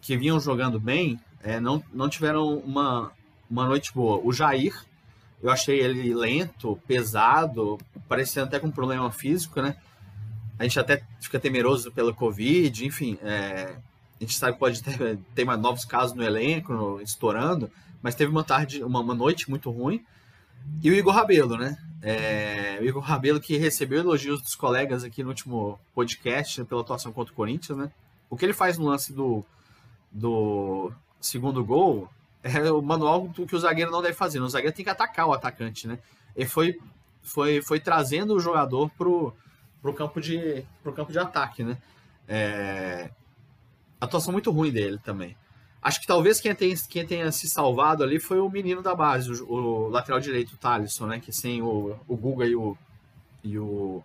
que 0.00 0.16
vinham 0.16 0.38
jogando 0.38 0.78
bem 0.78 1.20
é, 1.44 1.60
não, 1.60 1.84
não 1.92 2.08
tiveram 2.08 2.56
uma, 2.58 3.12
uma 3.48 3.66
noite 3.66 3.92
boa. 3.92 4.18
O 4.24 4.32
Jair, 4.32 4.74
eu 5.42 5.50
achei 5.50 5.78
ele 5.78 6.14
lento, 6.14 6.80
pesado, 6.86 7.78
parecendo 8.08 8.46
até 8.46 8.58
com 8.58 8.68
um 8.68 8.72
problema 8.72 9.12
físico, 9.12 9.60
né? 9.60 9.76
A 10.58 10.62
gente 10.62 10.80
até 10.80 11.04
fica 11.20 11.38
temeroso 11.38 11.92
pela 11.92 12.14
Covid, 12.14 12.86
enfim, 12.86 13.18
é, 13.22 13.76
a 14.18 14.24
gente 14.24 14.38
sabe 14.38 14.54
que 14.54 14.58
pode 14.58 14.82
ter, 14.82 15.18
ter 15.34 15.44
novos 15.58 15.84
casos 15.84 16.16
no 16.16 16.24
elenco, 16.24 16.72
no, 16.72 17.00
estourando, 17.02 17.70
mas 18.02 18.14
teve 18.14 18.30
uma 18.30 18.42
tarde, 18.42 18.82
uma, 18.82 19.00
uma 19.00 19.14
noite 19.14 19.50
muito 19.50 19.70
ruim. 19.70 20.02
E 20.82 20.90
o 20.90 20.94
Igor 20.94 21.12
Rabelo, 21.12 21.58
né? 21.58 21.76
É, 22.00 22.78
o 22.80 22.84
Igor 22.84 23.02
Rabelo 23.02 23.38
que 23.38 23.58
recebeu 23.58 24.00
elogios 24.00 24.40
dos 24.40 24.54
colegas 24.54 25.04
aqui 25.04 25.22
no 25.22 25.28
último 25.28 25.78
podcast 25.94 26.64
pela 26.64 26.80
atuação 26.80 27.12
contra 27.12 27.32
o 27.32 27.36
Corinthians, 27.36 27.76
né? 27.76 27.90
O 28.30 28.36
que 28.36 28.46
ele 28.46 28.54
faz 28.54 28.78
no 28.78 28.86
lance 28.86 29.12
do, 29.12 29.44
do 30.10 30.90
segundo 31.26 31.64
gol 31.64 32.08
é 32.42 32.70
o 32.70 32.82
manual 32.82 33.28
que 33.30 33.56
o 33.56 33.58
zagueiro 33.58 33.90
não 33.90 34.02
deve 34.02 34.14
fazer. 34.14 34.40
O 34.40 34.48
zagueiro 34.48 34.76
tem 34.76 34.84
que 34.84 34.90
atacar 34.90 35.26
o 35.26 35.32
atacante, 35.32 35.88
né? 35.88 35.98
Ele 36.36 36.48
foi, 36.48 36.78
foi, 37.22 37.62
foi 37.62 37.80
trazendo 37.80 38.34
o 38.34 38.40
jogador 38.40 38.90
pro, 38.90 39.32
pro, 39.80 39.94
campo, 39.94 40.20
de, 40.20 40.64
pro 40.82 40.92
campo 40.92 41.10
de 41.10 41.18
ataque, 41.18 41.64
né? 41.64 41.78
É, 42.28 43.10
atuação 44.00 44.32
muito 44.32 44.50
ruim 44.50 44.70
dele 44.70 44.98
também. 44.98 45.36
Acho 45.80 46.00
que 46.00 46.06
talvez 46.06 46.40
quem 46.40 46.54
tenha, 46.54 46.74
quem 46.88 47.06
tenha 47.06 47.32
se 47.32 47.48
salvado 47.48 48.02
ali 48.02 48.18
foi 48.18 48.40
o 48.40 48.48
menino 48.48 48.82
da 48.82 48.94
base, 48.94 49.30
o, 49.30 49.52
o 49.52 49.88
lateral 49.88 50.20
direito, 50.20 50.52
o 50.52 50.58
Thalisson, 50.58 51.06
né? 51.06 51.20
Que 51.20 51.32
sem 51.32 51.62
o, 51.62 51.98
o 52.06 52.16
Guga 52.16 52.44
e 52.44 52.54
o, 52.54 52.76
e 53.42 53.58
o, 53.58 54.02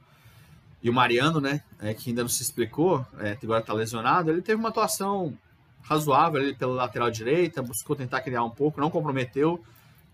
e 0.81 0.89
o 0.89 0.93
Mariano, 0.93 1.41
né? 1.41 1.61
É, 1.81 1.93
que 1.93 2.09
ainda 2.09 2.21
não 2.21 2.29
se 2.29 2.41
explicou, 2.41 3.05
é, 3.17 3.37
agora 3.43 3.59
está 3.59 3.73
lesionado. 3.73 4.31
Ele 4.31 4.41
teve 4.41 4.59
uma 4.59 4.69
atuação 4.69 5.37
razoável 5.81 6.41
ali 6.41 6.53
pela 6.53 6.73
lateral 6.73 7.09
direita, 7.09 7.61
buscou 7.61 7.95
tentar 7.95 8.21
criar 8.21 8.43
um 8.43 8.49
pouco, 8.49 8.79
não 8.79 8.89
comprometeu. 8.89 9.63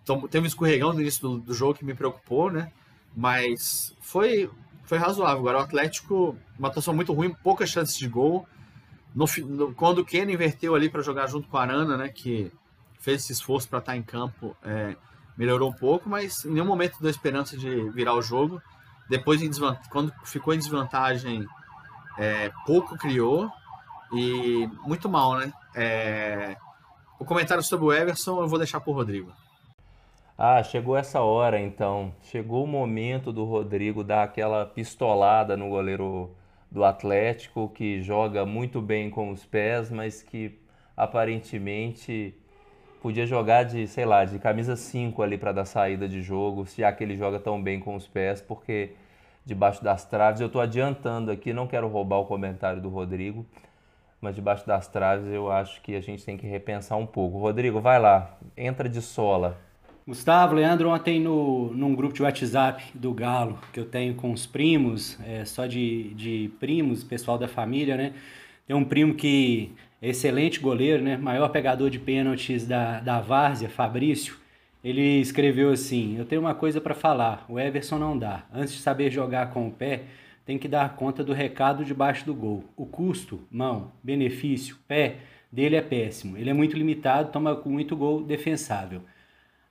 Então, 0.03 0.27
teve 0.27 0.45
um 0.45 0.47
escorregão 0.47 0.93
no 0.93 1.01
início 1.01 1.21
do, 1.21 1.39
do 1.39 1.53
jogo 1.53 1.73
que 1.73 1.85
me 1.85 1.93
preocupou, 1.93 2.51
né? 2.51 2.71
Mas 3.15 3.95
foi, 3.99 4.49
foi 4.83 4.97
razoável. 4.97 5.39
Agora, 5.39 5.57
o 5.57 5.61
Atlético, 5.61 6.37
uma 6.57 6.67
atuação 6.67 6.93
muito 6.93 7.11
ruim, 7.11 7.33
poucas 7.43 7.69
chances 7.69 7.97
de 7.97 8.07
gol. 8.07 8.47
No, 9.13 9.25
no, 9.45 9.73
quando 9.73 9.99
o 9.99 10.05
Keno 10.05 10.31
inverteu 10.31 10.75
ali 10.75 10.89
para 10.89 11.01
jogar 11.01 11.27
junto 11.27 11.47
com 11.47 11.57
a 11.57 11.61
Arana, 11.61 11.97
né, 11.97 12.09
que 12.09 12.51
fez 12.99 13.23
esse 13.23 13.33
esforço 13.33 13.67
para 13.67 13.79
estar 13.79 13.93
tá 13.93 13.97
em 13.97 14.03
campo, 14.03 14.55
é, 14.63 14.95
melhorou 15.37 15.69
um 15.69 15.73
pouco, 15.73 16.09
mas 16.09 16.45
em 16.45 16.51
nenhum 16.51 16.65
momento 16.65 16.99
deu 17.01 17.09
esperança 17.09 17.57
de 17.57 17.89
virar 17.91 18.13
o 18.13 18.21
jogo. 18.21 18.61
Depois, 19.09 19.41
quando 19.89 20.13
ficou 20.23 20.53
em 20.53 20.57
desvantagem, 20.57 21.45
é, 22.17 22.51
pouco 22.65 22.97
criou 22.97 23.51
e 24.13 24.69
muito 24.85 25.09
mal, 25.09 25.37
né? 25.37 25.51
É, 25.75 26.55
o 27.19 27.25
comentário 27.25 27.63
sobre 27.63 27.85
o 27.85 27.93
Everson 27.93 28.41
eu 28.41 28.47
vou 28.47 28.59
deixar 28.59 28.79
para 28.79 28.91
o 28.91 28.93
Rodrigo. 28.93 29.31
Ah, 30.37 30.61
chegou 30.61 30.97
essa 30.97 31.21
hora 31.21 31.59
então. 31.59 32.13
Chegou 32.23 32.63
o 32.63 32.67
momento 32.67 33.31
do 33.31 33.45
Rodrigo 33.45 34.03
dar 34.03 34.23
aquela 34.23 34.65
pistolada 34.65 35.55
no 35.55 35.69
goleiro 35.69 36.35
do 36.69 36.83
Atlético, 36.83 37.69
que 37.69 38.01
joga 38.01 38.45
muito 38.45 38.81
bem 38.81 39.09
com 39.09 39.31
os 39.31 39.45
pés, 39.45 39.89
mas 39.89 40.21
que 40.21 40.59
aparentemente 40.97 42.35
podia 43.01 43.25
jogar 43.25 43.63
de, 43.63 43.87
sei 43.87 44.03
lá, 44.03 44.25
de 44.25 44.39
camisa 44.39 44.75
5 44.75 45.21
ali 45.21 45.37
para 45.37 45.51
dar 45.51 45.65
saída 45.65 46.07
de 46.07 46.21
jogo, 46.21 46.65
já 46.65 46.91
que 46.91 47.03
ele 47.03 47.15
joga 47.15 47.39
tão 47.39 47.61
bem 47.61 47.79
com 47.79 47.95
os 47.95 48.07
pés, 48.07 48.41
porque 48.41 48.93
debaixo 49.45 49.83
das 49.83 50.03
traves, 50.03 50.41
eu 50.41 50.47
estou 50.47 50.59
adiantando 50.59 51.31
aqui, 51.31 51.53
não 51.53 51.67
quero 51.67 51.87
roubar 51.87 52.17
o 52.17 52.25
comentário 52.25 52.81
do 52.81 52.89
Rodrigo, 52.89 53.45
mas 54.25 54.33
debaixo 54.33 54.65
das 54.65 54.87
traves 54.87 55.27
eu 55.27 55.51
acho 55.51 55.79
que 55.83 55.95
a 55.95 56.01
gente 56.01 56.25
tem 56.25 56.35
que 56.35 56.47
repensar 56.47 56.97
um 56.97 57.05
pouco. 57.05 57.37
Rodrigo, 57.37 57.79
vai 57.79 57.99
lá, 57.99 58.35
entra 58.57 58.89
de 58.89 58.99
sola. 58.99 59.55
Gustavo, 60.07 60.55
Leandro, 60.55 60.89
ontem 60.89 61.19
no, 61.19 61.71
num 61.73 61.93
grupo 61.93 62.13
de 62.13 62.23
WhatsApp 62.23 62.83
do 62.95 63.13
Galo, 63.13 63.59
que 63.71 63.79
eu 63.79 63.85
tenho 63.85 64.15
com 64.15 64.31
os 64.31 64.47
primos, 64.47 65.19
é, 65.23 65.45
só 65.45 65.67
de, 65.67 66.13
de 66.15 66.51
primos, 66.59 67.03
pessoal 67.03 67.37
da 67.37 67.47
família, 67.47 67.95
né? 67.95 68.13
Tem 68.65 68.75
um 68.75 68.83
primo 68.83 69.13
que 69.13 69.71
é 70.01 70.09
excelente 70.09 70.59
goleiro, 70.59 71.03
né? 71.03 71.17
Maior 71.17 71.49
pegador 71.49 71.91
de 71.91 71.99
pênaltis 71.99 72.65
da, 72.65 72.99
da 72.99 73.21
Várzea, 73.21 73.69
Fabrício. 73.69 74.37
Ele 74.83 75.19
escreveu 75.19 75.69
assim: 75.69 76.17
Eu 76.17 76.25
tenho 76.25 76.41
uma 76.41 76.55
coisa 76.55 76.81
para 76.81 76.95
falar, 76.95 77.45
o 77.47 77.59
Everson 77.59 77.99
não 77.99 78.17
dá. 78.17 78.43
Antes 78.51 78.73
de 78.73 78.79
saber 78.79 79.11
jogar 79.11 79.51
com 79.51 79.67
o 79.67 79.71
pé, 79.71 80.03
tem 80.45 80.57
que 80.57 80.67
dar 80.67 80.95
conta 80.95 81.23
do 81.23 81.33
recado 81.33 81.83
debaixo 81.83 82.25
do 82.25 82.33
gol. 82.33 82.63
O 82.77 82.85
custo, 82.85 83.39
mão, 83.51 83.91
benefício, 84.03 84.77
pé, 84.87 85.17
dele 85.51 85.75
é 85.75 85.81
péssimo. 85.81 86.37
Ele 86.37 86.49
é 86.49 86.53
muito 86.53 86.77
limitado, 86.77 87.31
toma 87.31 87.59
muito 87.65 87.95
gol 87.95 88.21
defensável. 88.21 89.01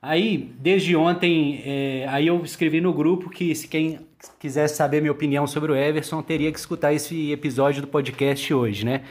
Aí, 0.02 0.52
desde 0.58 0.94
ontem, 0.96 1.62
é, 1.64 2.06
aí 2.08 2.26
eu 2.26 2.42
escrevi 2.44 2.80
no 2.80 2.92
grupo 2.92 3.30
que 3.30 3.54
se 3.54 3.68
quem 3.68 4.00
quisesse 4.38 4.76
saber 4.76 5.00
minha 5.00 5.12
opinião 5.12 5.46
sobre 5.46 5.72
o 5.72 5.76
Everson 5.76 6.22
teria 6.22 6.52
que 6.52 6.58
escutar 6.58 6.92
esse 6.92 7.32
episódio 7.32 7.80
do 7.80 7.88
podcast 7.88 8.52
hoje, 8.52 8.84
né? 8.84 9.02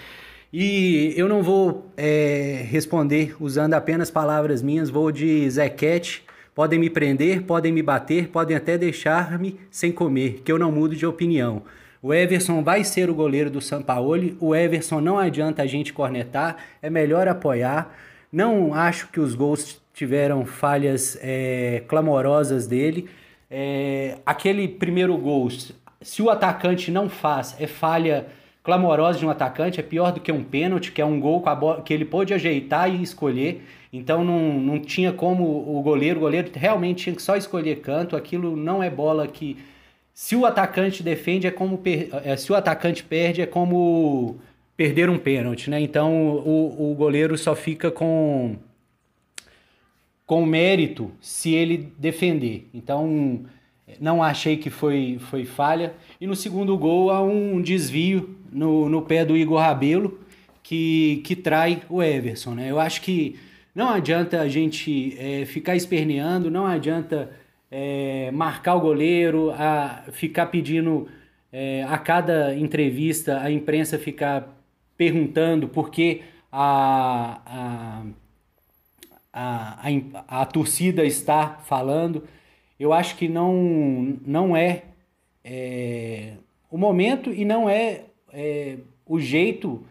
E 0.52 1.14
eu 1.18 1.28
não 1.28 1.42
vou 1.42 1.92
é, 1.98 2.64
responder 2.70 3.36
usando 3.40 3.74
apenas 3.74 4.12
palavras 4.12 4.62
minhas, 4.62 4.90
vou 4.90 5.12
de 5.12 5.50
Zequete. 5.50 6.24
Podem 6.56 6.80
me 6.80 6.90
prender, 6.90 7.44
podem 7.44 7.72
me 7.72 7.82
bater, 7.82 8.28
podem 8.28 8.56
até 8.56 8.78
deixar-me 8.78 9.60
sem 9.72 9.92
comer, 9.92 10.42
que 10.46 10.52
eu 10.52 10.60
não 10.60 10.72
mudo 10.72 10.96
de 10.96 11.06
opinião. 11.06 11.64
O 12.02 12.14
Everson 12.14 12.62
vai 12.62 12.84
ser 12.84 13.10
o 13.10 13.16
goleiro 13.16 13.50
do 13.50 13.62
Sampaoli. 13.62 14.38
O 14.40 14.54
Everson 14.54 15.00
não 15.00 15.18
adianta 15.18 15.64
a 15.64 15.66
gente 15.66 15.94
cornetar, 15.94 16.58
é 16.82 16.90
melhor 16.90 17.28
apoiar. 17.28 17.96
Não 18.32 18.74
acho 18.74 19.08
que 19.08 19.20
os 19.20 19.34
gols 19.34 19.82
tiveram 19.94 20.46
falhas 20.46 21.18
é, 21.22 21.84
clamorosas 21.88 22.68
dele. 22.68 23.10
É, 23.50 24.18
aquele 24.26 24.68
primeiro 24.68 25.18
gol, 25.18 25.48
se 26.02 26.22
o 26.22 26.30
atacante 26.30 26.92
não 26.92 27.08
faz, 27.08 27.56
é 27.58 27.68
falha 27.68 28.28
clamorosa 28.64 29.20
de 29.20 29.26
um 29.26 29.30
atacante, 29.30 29.80
é 29.80 29.84
pior 29.84 30.12
do 30.12 30.20
que 30.20 30.32
um 30.32 30.44
pênalti, 30.44 30.92
que 30.92 31.02
é 31.02 31.06
um 31.06 31.20
gol 31.20 31.44
que 31.86 31.94
ele 31.94 32.06
pôde 32.06 32.34
ajeitar 32.34 32.94
e 32.94 33.02
escolher. 33.02 33.64
Então 33.94 34.24
não, 34.26 34.60
não 34.60 34.80
tinha 34.80 35.14
como 35.14 35.44
o 35.46 35.80
goleiro, 35.84 36.18
o 36.20 36.22
goleiro 36.22 36.50
realmente 36.54 37.04
tinha 37.04 37.16
que 37.16 37.22
só 37.22 37.38
escolher 37.38 37.80
canto. 37.82 38.16
Aquilo 38.16 38.58
não 38.58 38.82
é 38.82 38.90
bola 38.90 39.28
que. 39.28 39.58
Se 40.14 40.36
o 40.36 40.46
atacante 40.46 41.04
defende, 41.04 41.46
é 41.46 41.52
como. 41.52 41.80
É, 42.24 42.36
se 42.36 42.52
o 42.52 42.56
atacante 42.56 43.04
perde, 43.04 43.42
é 43.42 43.46
como 43.46 44.40
perder 44.76 45.10
um 45.10 45.18
pênalti, 45.20 45.70
né? 45.70 45.80
Então 45.80 46.12
o, 46.38 46.92
o 46.92 46.96
goleiro 46.96 47.38
só 47.38 47.56
fica 47.56 47.92
com 47.92 48.58
com 50.26 50.46
mérito 50.46 51.12
se 51.22 51.54
ele 51.54 51.94
defender. 51.98 52.68
Então, 52.74 53.42
não 54.00 54.24
achei 54.24 54.58
que 54.58 54.70
foi, 54.70 55.20
foi 55.30 55.46
falha. 55.46 55.94
E 56.20 56.26
no 56.26 56.36
segundo 56.36 56.78
gol 56.78 57.12
há 57.12 57.22
um 57.22 57.62
desvio 57.62 58.36
no, 58.52 58.90
no 58.90 59.02
pé 59.02 59.26
do 59.26 59.38
Igor 59.38 59.60
Rabelo 59.60 60.20
que, 60.62 61.22
que 61.26 61.36
trai 61.36 61.84
o 61.90 62.02
Everson. 62.02 62.56
Né? 62.56 62.72
Eu 62.72 62.80
acho 62.80 63.02
que 63.02 63.38
não 63.74 63.90
adianta 63.90 64.42
a 64.42 64.48
gente 64.48 65.16
é, 65.18 65.46
ficar 65.46 65.76
esperneando, 65.76 66.52
não 66.52 66.66
adianta 66.66 67.32
é, 67.72 68.30
marcar 68.32 68.76
o 68.76 68.82
goleiro, 68.82 69.52
a 69.52 70.04
ficar 70.12 70.48
pedindo 70.48 71.08
é, 71.52 71.84
a 71.84 71.98
cada 71.98 72.56
entrevista 72.56 73.40
a 73.42 73.52
imprensa 73.52 73.98
ficar 73.98 74.48
perguntando 74.98 75.68
por 75.68 75.90
que 75.90 76.22
a, 76.52 77.42
a 77.46 78.04
a, 79.34 79.80
a, 79.82 80.42
a 80.42 80.46
torcida 80.46 81.04
está 81.04 81.58
falando. 81.66 82.24
Eu 82.80 82.94
acho 82.94 83.18
que 83.18 83.28
não, 83.28 84.20
não 84.26 84.56
é, 84.56 84.84
é 85.44 86.34
o 86.70 86.78
momento 86.78 87.32
e 87.32 87.44
não 87.44 87.68
é, 87.68 88.04
é 88.32 88.78
o 89.06 89.20
jeito 89.20 89.84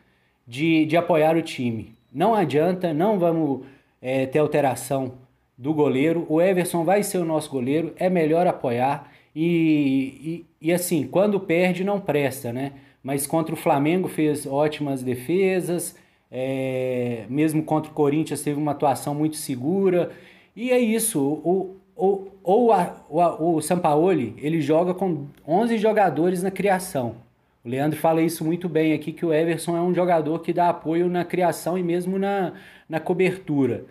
de, 0.46 0.86
de 0.86 0.96
apoiar 0.96 1.36
o 1.36 1.42
time. 1.42 1.94
Não 2.12 2.35
adianta, 2.35 2.92
não 2.92 3.19
vamos 3.19 3.64
é, 4.00 4.26
ter 4.26 4.38
alteração 4.38 5.14
do 5.57 5.73
goleiro. 5.73 6.26
O 6.28 6.40
Everson 6.40 6.85
vai 6.85 7.02
ser 7.02 7.19
o 7.19 7.25
nosso 7.25 7.50
goleiro, 7.50 7.92
é 7.97 8.11
melhor 8.11 8.47
apoiar. 8.47 9.11
E, 9.35 10.45
e, 10.61 10.69
e, 10.69 10.73
assim, 10.73 11.07
quando 11.07 11.40
perde, 11.40 11.85
não 11.85 12.00
presta, 12.00 12.52
né? 12.52 12.73
Mas 13.02 13.26
contra 13.26 13.54
o 13.54 13.57
Flamengo 13.57 14.09
fez 14.09 14.47
ótimas 14.47 15.02
defesas, 15.02 15.97
é, 16.31 17.25
mesmo 17.28 17.62
contra 17.62 17.90
o 17.90 17.95
Corinthians 17.95 18.42
teve 18.42 18.59
uma 18.59 18.73
atuação 18.73 19.14
muito 19.14 19.37
segura. 19.37 20.11
E 20.54 20.71
é 20.71 20.78
isso, 20.78 21.21
o, 21.21 21.78
o, 21.97 22.28
o, 22.45 22.73
o, 23.09 23.57
o 23.57 23.61
Sampaoli, 23.62 24.35
ele 24.38 24.61
joga 24.61 24.92
com 24.92 25.26
11 25.47 25.78
jogadores 25.78 26.42
na 26.42 26.50
criação. 26.50 27.16
O 27.64 27.69
Leandro 27.69 27.99
fala 27.99 28.23
isso 28.23 28.45
muito 28.45 28.69
bem 28.69 28.92
aqui, 28.92 29.12
que 29.12 29.25
o 29.25 29.33
Everson 29.33 29.76
é 29.76 29.81
um 29.81 29.95
jogador 29.95 30.40
que 30.40 30.52
dá 30.52 30.69
apoio 30.69 31.09
na 31.09 31.25
criação 31.25 31.78
e 31.78 31.83
mesmo 31.83 32.19
na, 32.19 32.54
na 32.88 32.99
cobertura. 32.99 33.85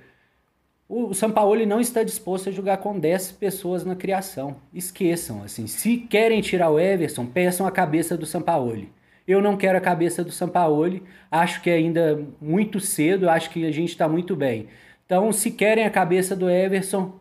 O 0.90 1.14
Sampaoli 1.14 1.66
não 1.66 1.80
está 1.80 2.04
disposto 2.04 2.50
a 2.50 2.52
jogar 2.52 2.78
com 2.78 3.00
10 3.00 3.32
pessoas 3.34 3.86
na 3.86 3.96
criação. 3.96 4.58
Esqueçam, 4.74 5.42
assim, 5.42 5.66
se 5.66 5.98
querem 5.98 6.42
tirar 6.42 6.70
o 6.70 6.78
Everson, 6.78 7.26
peçam 7.26 7.66
a 7.66 7.72
cabeça 7.72 8.18
do 8.18 8.26
Sampaoli. 8.26 8.92
Eu 9.26 9.42
não 9.42 9.56
quero 9.56 9.78
a 9.78 9.82
cabeça 9.82 10.22
do 10.22 10.32
Sampaoli, 10.32 11.02
acho 11.32 11.62
que 11.62 11.70
é 11.70 11.76
ainda 11.76 12.22
muito 12.42 12.78
cedo, 12.82 13.30
acho 13.30 13.50
que 13.52 13.66
a 13.66 13.72
gente 13.72 13.92
está 13.92 14.10
muito 14.10 14.36
bem. 14.36 14.68
Então, 15.06 15.32
se 15.32 15.52
querem 15.52 15.86
a 15.86 15.90
cabeça 15.90 16.36
do 16.36 16.50
Everson, 16.50 17.21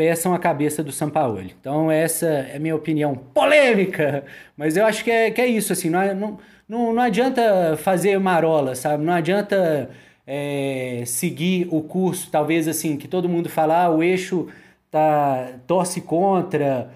peçam 0.00 0.32
a 0.32 0.38
cabeça 0.38 0.82
do 0.82 0.90
Sampaoli. 0.90 1.54
Então, 1.60 1.90
essa 1.90 2.24
é 2.26 2.56
a 2.56 2.58
minha 2.58 2.74
opinião 2.74 3.14
polêmica, 3.14 4.24
mas 4.56 4.74
eu 4.74 4.86
acho 4.86 5.04
que 5.04 5.10
é, 5.10 5.30
que 5.30 5.42
é 5.42 5.46
isso, 5.46 5.74
assim, 5.74 5.90
não, 5.90 6.14
não, 6.14 6.38
não, 6.66 6.92
não 6.94 7.02
adianta 7.02 7.76
fazer 7.76 8.18
marola, 8.18 8.74
sabe? 8.74 9.04
Não 9.04 9.12
adianta 9.12 9.90
é, 10.26 11.02
seguir 11.04 11.68
o 11.70 11.82
curso, 11.82 12.30
talvez 12.30 12.66
assim, 12.66 12.96
que 12.96 13.06
todo 13.06 13.28
mundo 13.28 13.50
fala, 13.50 13.84
ah, 13.84 13.90
o 13.90 14.02
eixo 14.02 14.48
tá, 14.90 15.52
torce 15.66 16.00
contra. 16.00 16.90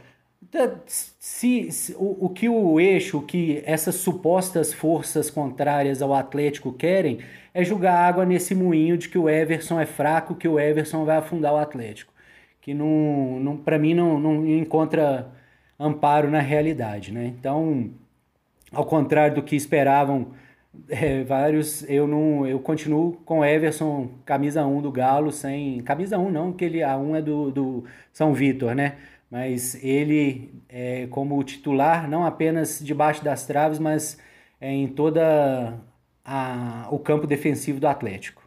Tá, 0.51 0.71
se, 0.87 1.71
se 1.71 1.93
o, 1.99 2.25
o, 2.25 2.31
que 2.31 2.49
o 2.49 2.81
eixo, 2.81 3.21
que 3.21 3.63
essas 3.67 3.97
supostas 3.97 4.73
forças 4.73 5.29
contrárias 5.29 6.01
ao 6.01 6.15
Atlético 6.15 6.73
querem 6.73 7.19
é 7.53 7.63
jogar 7.63 7.99
água 7.99 8.25
nesse 8.25 8.55
moinho 8.55 8.97
de 8.97 9.11
que 9.11 9.19
o 9.19 9.29
Everson 9.29 9.79
é 9.79 9.85
fraco, 9.85 10.35
que 10.35 10.49
o 10.49 10.59
Everson 10.59 11.05
vai 11.05 11.19
afundar 11.19 11.53
o 11.53 11.59
Atlético. 11.59 12.14
Que 12.65 12.73
não, 12.73 13.39
não 13.41 13.59
para 13.59 13.79
mim 13.79 13.93
não, 13.93 14.19
não 14.19 14.49
encontra 14.49 15.31
amparo 15.79 16.31
na 16.31 16.41
realidade. 16.41 17.13
Né? 17.13 17.27
Então, 17.27 17.91
ao 18.73 18.87
contrário 18.87 19.35
do 19.35 19.43
que 19.43 19.55
esperavam 19.55 20.29
é, 20.89 21.23
vários, 21.25 21.87
eu 21.91 22.07
não, 22.07 22.47
eu 22.47 22.59
continuo 22.59 23.21
com 23.27 23.45
Everson, 23.45 24.09
camisa 24.25 24.65
1 24.65 24.81
do 24.81 24.91
Galo, 24.91 25.31
sem. 25.31 25.83
Camisa 25.83 26.19
1 26.19 26.31
não, 26.31 26.53
que 26.55 26.65
ele, 26.65 26.83
a 26.83 26.97
1 26.97 27.17
é 27.17 27.21
do, 27.21 27.51
do 27.51 27.85
São 28.11 28.33
Vitor, 28.33 28.75
né? 28.75 28.97
Mas 29.31 29.75
ele, 29.85 30.55
é, 30.67 31.07
como 31.11 31.45
titular, 31.45 32.09
não 32.09 32.25
apenas 32.25 32.81
debaixo 32.83 33.23
das 33.23 33.45
traves, 33.47 33.79
mas 33.79 34.19
é, 34.59 34.73
em 34.73 34.89
toda 34.89 35.79
a, 36.25 36.89
o 36.91 36.99
campo 36.99 37.27
defensivo 37.27 37.79
do 37.79 37.87
Atlético. 37.87 38.44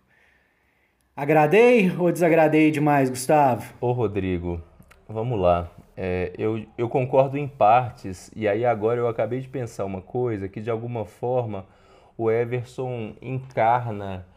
Agradei 1.17 1.91
ou 1.97 2.11
desagradei 2.11 2.69
demais, 2.69 3.09
Gustavo? 3.09 3.73
Ô, 3.81 3.91
Rodrigo, 3.91 4.61
vamos 5.09 5.39
lá. 5.39 5.67
É, 5.97 6.31
eu, 6.37 6.63
eu 6.77 6.87
concordo 6.87 7.39
em 7.39 7.47
partes, 7.47 8.29
e 8.35 8.47
aí 8.47 8.63
agora 8.63 8.99
eu 8.99 9.07
acabei 9.07 9.39
de 9.39 9.47
pensar 9.47 9.85
uma 9.85 9.99
coisa 9.99 10.47
que 10.47 10.61
de 10.61 10.69
alguma 10.69 11.05
forma 11.05 11.65
o 12.15 12.29
Everson 12.29 13.15
encarna 13.19 14.27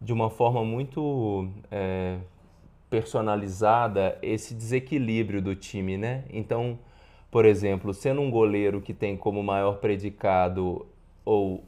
de 0.00 0.12
uma 0.12 0.30
forma 0.30 0.62
muito 0.62 1.48
é, 1.68 2.18
personalizada 2.88 4.16
esse 4.22 4.54
desequilíbrio 4.54 5.42
do 5.42 5.56
time, 5.56 5.98
né? 5.98 6.22
Então, 6.32 6.78
por 7.28 7.44
exemplo, 7.44 7.92
sendo 7.92 8.20
um 8.20 8.30
goleiro 8.30 8.80
que 8.80 8.94
tem 8.94 9.16
como 9.16 9.42
maior 9.42 9.78
predicado 9.78 10.86
ou 11.24 11.64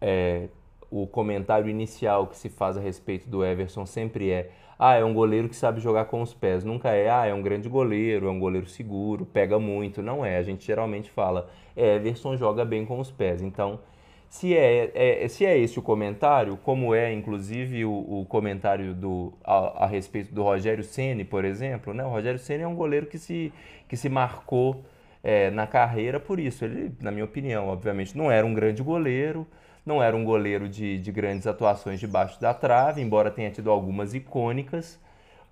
é, 0.00 0.46
o 0.90 1.06
comentário 1.06 1.68
inicial 1.68 2.26
que 2.26 2.36
se 2.36 2.48
faz 2.48 2.76
a 2.76 2.80
respeito 2.80 3.28
do 3.28 3.44
Everson 3.44 3.86
sempre 3.86 4.30
é 4.30 4.50
ah, 4.78 4.94
é 4.94 5.04
um 5.04 5.14
goleiro 5.14 5.48
que 5.48 5.56
sabe 5.56 5.80
jogar 5.80 6.04
com 6.04 6.20
os 6.20 6.34
pés. 6.34 6.62
Nunca 6.62 6.90
é, 6.90 7.08
ah, 7.08 7.26
é 7.26 7.32
um 7.32 7.40
grande 7.40 7.68
goleiro, 7.68 8.28
é 8.28 8.30
um 8.30 8.38
goleiro 8.38 8.66
seguro, 8.66 9.24
pega 9.24 9.58
muito. 9.58 10.02
Não 10.02 10.24
é. 10.24 10.36
A 10.36 10.42
gente 10.42 10.66
geralmente 10.66 11.10
fala, 11.10 11.48
Everson 11.74 12.36
joga 12.36 12.64
bem 12.64 12.84
com 12.84 13.00
os 13.00 13.10
pés. 13.10 13.40
Então, 13.40 13.80
se 14.28 14.54
é, 14.54 14.90
é, 15.24 15.28
se 15.28 15.46
é 15.46 15.56
esse 15.56 15.78
o 15.78 15.82
comentário, 15.82 16.58
como 16.58 16.94
é 16.94 17.12
inclusive 17.12 17.84
o, 17.84 18.20
o 18.20 18.26
comentário 18.26 18.92
do, 18.92 19.32
a, 19.42 19.84
a, 19.84 19.86
respeito 19.86 20.34
do 20.34 20.42
Rogério 20.42 20.84
Ceni, 20.84 21.24
por 21.24 21.44
exemplo, 21.44 21.94
né? 21.94 22.04
o 22.04 22.10
Rogério 22.10 22.38
Ceni 22.38 22.62
é 22.62 22.68
um 22.68 22.74
goleiro 22.74 23.06
que 23.06 23.18
se, 23.18 23.52
que 23.88 23.96
se 23.96 24.08
marcou 24.08 24.84
é, 25.22 25.50
na 25.50 25.66
carreira 25.66 26.20
por 26.20 26.38
isso. 26.38 26.64
Ele, 26.64 26.92
na 27.00 27.10
minha 27.10 27.24
opinião, 27.24 27.68
obviamente, 27.68 28.16
não 28.16 28.30
era 28.30 28.46
um 28.46 28.52
grande 28.52 28.82
goleiro, 28.82 29.46
não 29.86 30.02
era 30.02 30.16
um 30.16 30.24
goleiro 30.24 30.68
de, 30.68 30.98
de 30.98 31.12
grandes 31.12 31.46
atuações 31.46 32.00
debaixo 32.00 32.40
da 32.40 32.52
trave, 32.52 33.00
embora 33.00 33.30
tenha 33.30 33.52
tido 33.52 33.70
algumas 33.70 34.12
icônicas, 34.12 35.00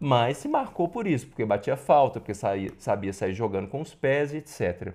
mas 0.00 0.38
se 0.38 0.48
marcou 0.48 0.88
por 0.88 1.06
isso, 1.06 1.28
porque 1.28 1.44
batia 1.44 1.76
falta, 1.76 2.18
porque 2.18 2.34
saía, 2.34 2.70
sabia 2.76 3.12
sair 3.12 3.32
jogando 3.32 3.68
com 3.68 3.80
os 3.80 3.94
pés, 3.94 4.34
etc. 4.34 4.92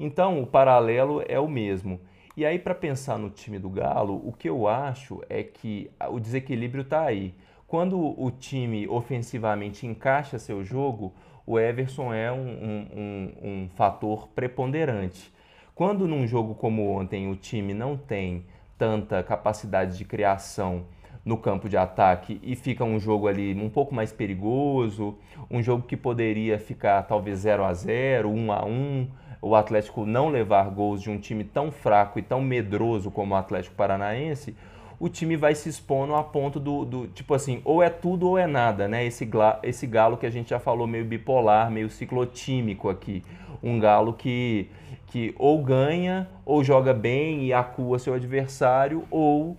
Então, 0.00 0.42
o 0.42 0.46
paralelo 0.46 1.22
é 1.28 1.38
o 1.38 1.46
mesmo. 1.46 2.00
E 2.34 2.44
aí, 2.44 2.58
para 2.58 2.74
pensar 2.74 3.18
no 3.18 3.28
time 3.28 3.58
do 3.58 3.68
Galo, 3.68 4.20
o 4.26 4.32
que 4.32 4.48
eu 4.48 4.66
acho 4.66 5.22
é 5.28 5.42
que 5.42 5.90
o 6.10 6.18
desequilíbrio 6.18 6.82
está 6.82 7.02
aí. 7.02 7.34
Quando 7.66 7.98
o 8.00 8.30
time 8.30 8.88
ofensivamente 8.88 9.86
encaixa 9.86 10.38
seu 10.38 10.64
jogo, 10.64 11.12
o 11.46 11.58
Everson 11.58 12.12
é 12.14 12.32
um, 12.32 12.38
um, 12.38 12.88
um, 12.96 13.32
um 13.42 13.68
fator 13.76 14.26
preponderante. 14.28 15.32
Quando 15.74 16.08
num 16.08 16.26
jogo 16.26 16.54
como 16.54 16.88
ontem 16.88 17.30
o 17.30 17.36
time 17.36 17.74
não 17.74 17.96
tem 17.96 18.46
tanta 18.78 19.22
capacidade 19.22 19.96
de 19.96 20.04
criação 20.04 20.84
no 21.24 21.38
campo 21.38 21.68
de 21.68 21.76
ataque 21.76 22.38
e 22.42 22.54
fica 22.54 22.84
um 22.84 23.00
jogo 23.00 23.26
ali 23.26 23.54
um 23.54 23.70
pouco 23.70 23.94
mais 23.94 24.12
perigoso, 24.12 25.16
um 25.50 25.62
jogo 25.62 25.84
que 25.84 25.96
poderia 25.96 26.58
ficar 26.58 27.02
talvez 27.04 27.40
0 27.40 27.64
a 27.64 27.72
0, 27.72 28.28
1 28.28 28.52
a 28.52 28.64
1, 28.64 29.08
o 29.40 29.54
Atlético 29.54 30.04
não 30.04 30.28
levar 30.28 30.68
gols 30.70 31.02
de 31.02 31.10
um 31.10 31.18
time 31.18 31.44
tão 31.44 31.70
fraco 31.70 32.18
e 32.18 32.22
tão 32.22 32.40
medroso 32.40 33.10
como 33.10 33.34
o 33.34 33.36
Atlético 33.36 33.74
Paranaense, 33.74 34.56
o 34.98 35.08
time 35.08 35.36
vai 35.36 35.54
se 35.54 35.68
expondo 35.68 36.14
a 36.14 36.22
ponto 36.22 36.60
do, 36.60 36.84
do, 36.84 37.06
tipo 37.08 37.34
assim, 37.34 37.60
ou 37.64 37.82
é 37.82 37.90
tudo 37.90 38.28
ou 38.28 38.38
é 38.38 38.46
nada, 38.46 38.86
né? 38.88 39.04
Esse, 39.04 39.28
esse 39.62 39.86
galo 39.86 40.16
que 40.16 40.26
a 40.26 40.30
gente 40.30 40.50
já 40.50 40.58
falou 40.58 40.86
meio 40.86 41.04
bipolar, 41.04 41.70
meio 41.70 41.90
ciclotímico 41.90 42.88
aqui. 42.88 43.22
Um 43.62 43.78
galo 43.78 44.12
que, 44.12 44.68
que 45.06 45.34
ou 45.38 45.62
ganha, 45.62 46.28
ou 46.44 46.62
joga 46.62 46.92
bem 46.92 47.44
e 47.44 47.52
acua 47.52 47.98
seu 47.98 48.14
adversário, 48.14 49.04
ou 49.10 49.56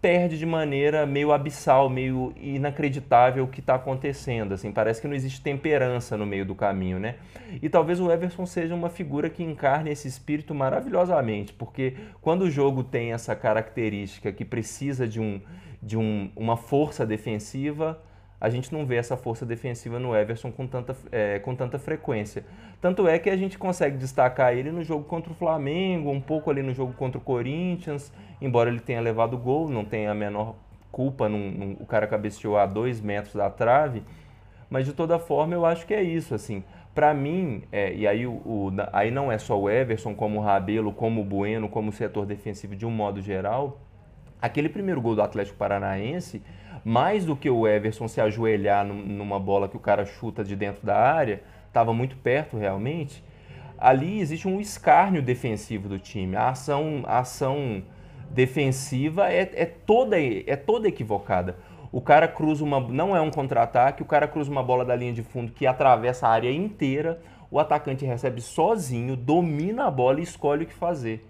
perde 0.00 0.38
de 0.38 0.46
maneira 0.46 1.04
meio 1.04 1.30
abissal, 1.30 1.90
meio 1.90 2.32
inacreditável 2.40 3.44
o 3.44 3.48
que 3.48 3.60
está 3.60 3.74
acontecendo. 3.74 4.54
Assim, 4.54 4.72
parece 4.72 5.00
que 5.00 5.06
não 5.06 5.14
existe 5.14 5.42
temperança 5.42 6.16
no 6.16 6.24
meio 6.24 6.46
do 6.46 6.54
caminho, 6.54 6.98
né? 6.98 7.16
E 7.62 7.68
talvez 7.68 8.00
o 8.00 8.10
Everson 8.10 8.46
seja 8.46 8.74
uma 8.74 8.88
figura 8.88 9.28
que 9.28 9.42
encarne 9.42 9.90
esse 9.90 10.08
espírito 10.08 10.54
maravilhosamente, 10.54 11.52
porque 11.52 11.94
quando 12.20 12.42
o 12.42 12.50
jogo 12.50 12.82
tem 12.82 13.12
essa 13.12 13.36
característica 13.36 14.32
que 14.32 14.44
precisa 14.44 15.06
de, 15.06 15.20
um, 15.20 15.40
de 15.82 15.98
um, 15.98 16.30
uma 16.34 16.56
força 16.56 17.04
defensiva, 17.04 18.02
a 18.40 18.48
gente 18.48 18.72
não 18.72 18.86
vê 18.86 18.96
essa 18.96 19.18
força 19.18 19.44
defensiva 19.44 19.98
no 19.98 20.16
Everson 20.16 20.50
com 20.50 20.66
tanta, 20.66 20.96
é, 21.12 21.38
com 21.40 21.54
tanta 21.54 21.78
frequência. 21.78 22.42
Tanto 22.80 23.06
é 23.06 23.18
que 23.18 23.28
a 23.28 23.36
gente 23.36 23.58
consegue 23.58 23.98
destacar 23.98 24.54
ele 24.54 24.72
no 24.72 24.82
jogo 24.82 25.04
contra 25.04 25.30
o 25.30 25.34
Flamengo, 25.34 26.10
um 26.10 26.22
pouco 26.22 26.50
ali 26.50 26.62
no 26.62 26.72
jogo 26.72 26.94
contra 26.94 27.18
o 27.18 27.20
Corinthians, 27.20 28.10
embora 28.40 28.70
ele 28.70 28.80
tenha 28.80 29.00
levado 29.00 29.36
gol, 29.36 29.68
não 29.68 29.84
tenha 29.84 30.10
a 30.10 30.14
menor 30.14 30.54
culpa, 30.90 31.28
num, 31.28 31.50
num, 31.50 31.76
o 31.80 31.86
cara 31.86 32.06
cabeceou 32.06 32.58
a 32.58 32.66
dois 32.66 33.00
metros 33.00 33.34
da 33.34 33.48
trave, 33.48 34.02
mas 34.68 34.86
de 34.86 34.92
toda 34.92 35.18
forma 35.18 35.54
eu 35.54 35.64
acho 35.64 35.86
que 35.86 35.94
é 35.94 36.02
isso, 36.02 36.34
assim. 36.34 36.64
Para 36.94 37.14
mim, 37.14 37.62
é, 37.70 37.94
e 37.94 38.06
aí, 38.06 38.26
o, 38.26 38.32
o, 38.32 38.72
aí 38.92 39.10
não 39.10 39.30
é 39.30 39.38
só 39.38 39.58
o 39.58 39.70
Everson, 39.70 40.14
como 40.14 40.38
o 40.38 40.42
Rabelo, 40.42 40.92
como 40.92 41.20
o 41.20 41.24
Bueno, 41.24 41.68
como 41.68 41.90
o 41.90 41.92
setor 41.92 42.26
defensivo 42.26 42.74
de 42.74 42.84
um 42.84 42.90
modo 42.90 43.20
geral, 43.20 43.80
aquele 44.42 44.68
primeiro 44.68 45.00
gol 45.00 45.14
do 45.14 45.22
Atlético 45.22 45.56
Paranaense 45.56 46.42
mais 46.84 47.24
do 47.24 47.36
que 47.36 47.50
o 47.50 47.66
Everson 47.66 48.08
se 48.08 48.20
ajoelhar 48.20 48.84
numa 48.84 49.38
bola 49.38 49.68
que 49.68 49.76
o 49.76 49.80
cara 49.80 50.04
chuta 50.04 50.42
de 50.42 50.56
dentro 50.56 50.84
da 50.84 50.96
área, 50.96 51.42
estava 51.66 51.92
muito 51.92 52.16
perto 52.16 52.56
realmente. 52.56 53.22
Ali 53.78 54.20
existe 54.20 54.46
um 54.46 54.60
escárnio 54.60 55.22
defensivo 55.22 55.88
do 55.88 55.98
time. 55.98 56.36
A 56.36 56.50
ação, 56.50 57.02
a 57.06 57.18
ação 57.18 57.82
defensiva 58.30 59.30
é, 59.30 59.50
é, 59.54 59.66
toda, 59.66 60.16
é 60.18 60.56
toda 60.56 60.88
equivocada. 60.88 61.56
O 61.92 62.00
cara 62.00 62.28
cruza 62.28 62.64
uma. 62.64 62.80
Não 62.80 63.16
é 63.16 63.20
um 63.20 63.30
contra-ataque, 63.30 64.02
o 64.02 64.06
cara 64.06 64.28
cruza 64.28 64.50
uma 64.50 64.62
bola 64.62 64.84
da 64.84 64.94
linha 64.94 65.12
de 65.12 65.22
fundo 65.22 65.52
que 65.52 65.66
atravessa 65.66 66.28
a 66.28 66.30
área 66.30 66.52
inteira. 66.52 67.20
O 67.50 67.58
atacante 67.58 68.04
recebe 68.04 68.40
sozinho, 68.40 69.16
domina 69.16 69.86
a 69.86 69.90
bola 69.90 70.20
e 70.20 70.22
escolhe 70.22 70.62
o 70.62 70.66
que 70.66 70.74
fazer. 70.74 71.26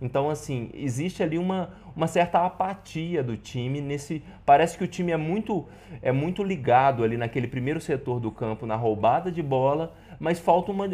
Então, 0.00 0.30
assim, 0.30 0.70
existe 0.72 1.22
ali 1.22 1.36
uma, 1.36 1.70
uma 1.94 2.06
certa 2.06 2.44
apatia 2.44 3.22
do 3.22 3.36
time 3.36 3.80
nesse. 3.80 4.22
Parece 4.46 4.78
que 4.78 4.82
o 4.82 4.88
time 4.88 5.12
é 5.12 5.16
muito, 5.16 5.66
é 6.00 6.10
muito 6.10 6.42
ligado 6.42 7.04
ali 7.04 7.16
naquele 7.16 7.46
primeiro 7.46 7.80
setor 7.80 8.18
do 8.18 8.30
campo, 8.30 8.64
na 8.64 8.76
roubada 8.76 9.30
de 9.30 9.42
bola, 9.42 9.94
mas 10.18 10.40
falta 10.40 10.72
uma. 10.72 10.88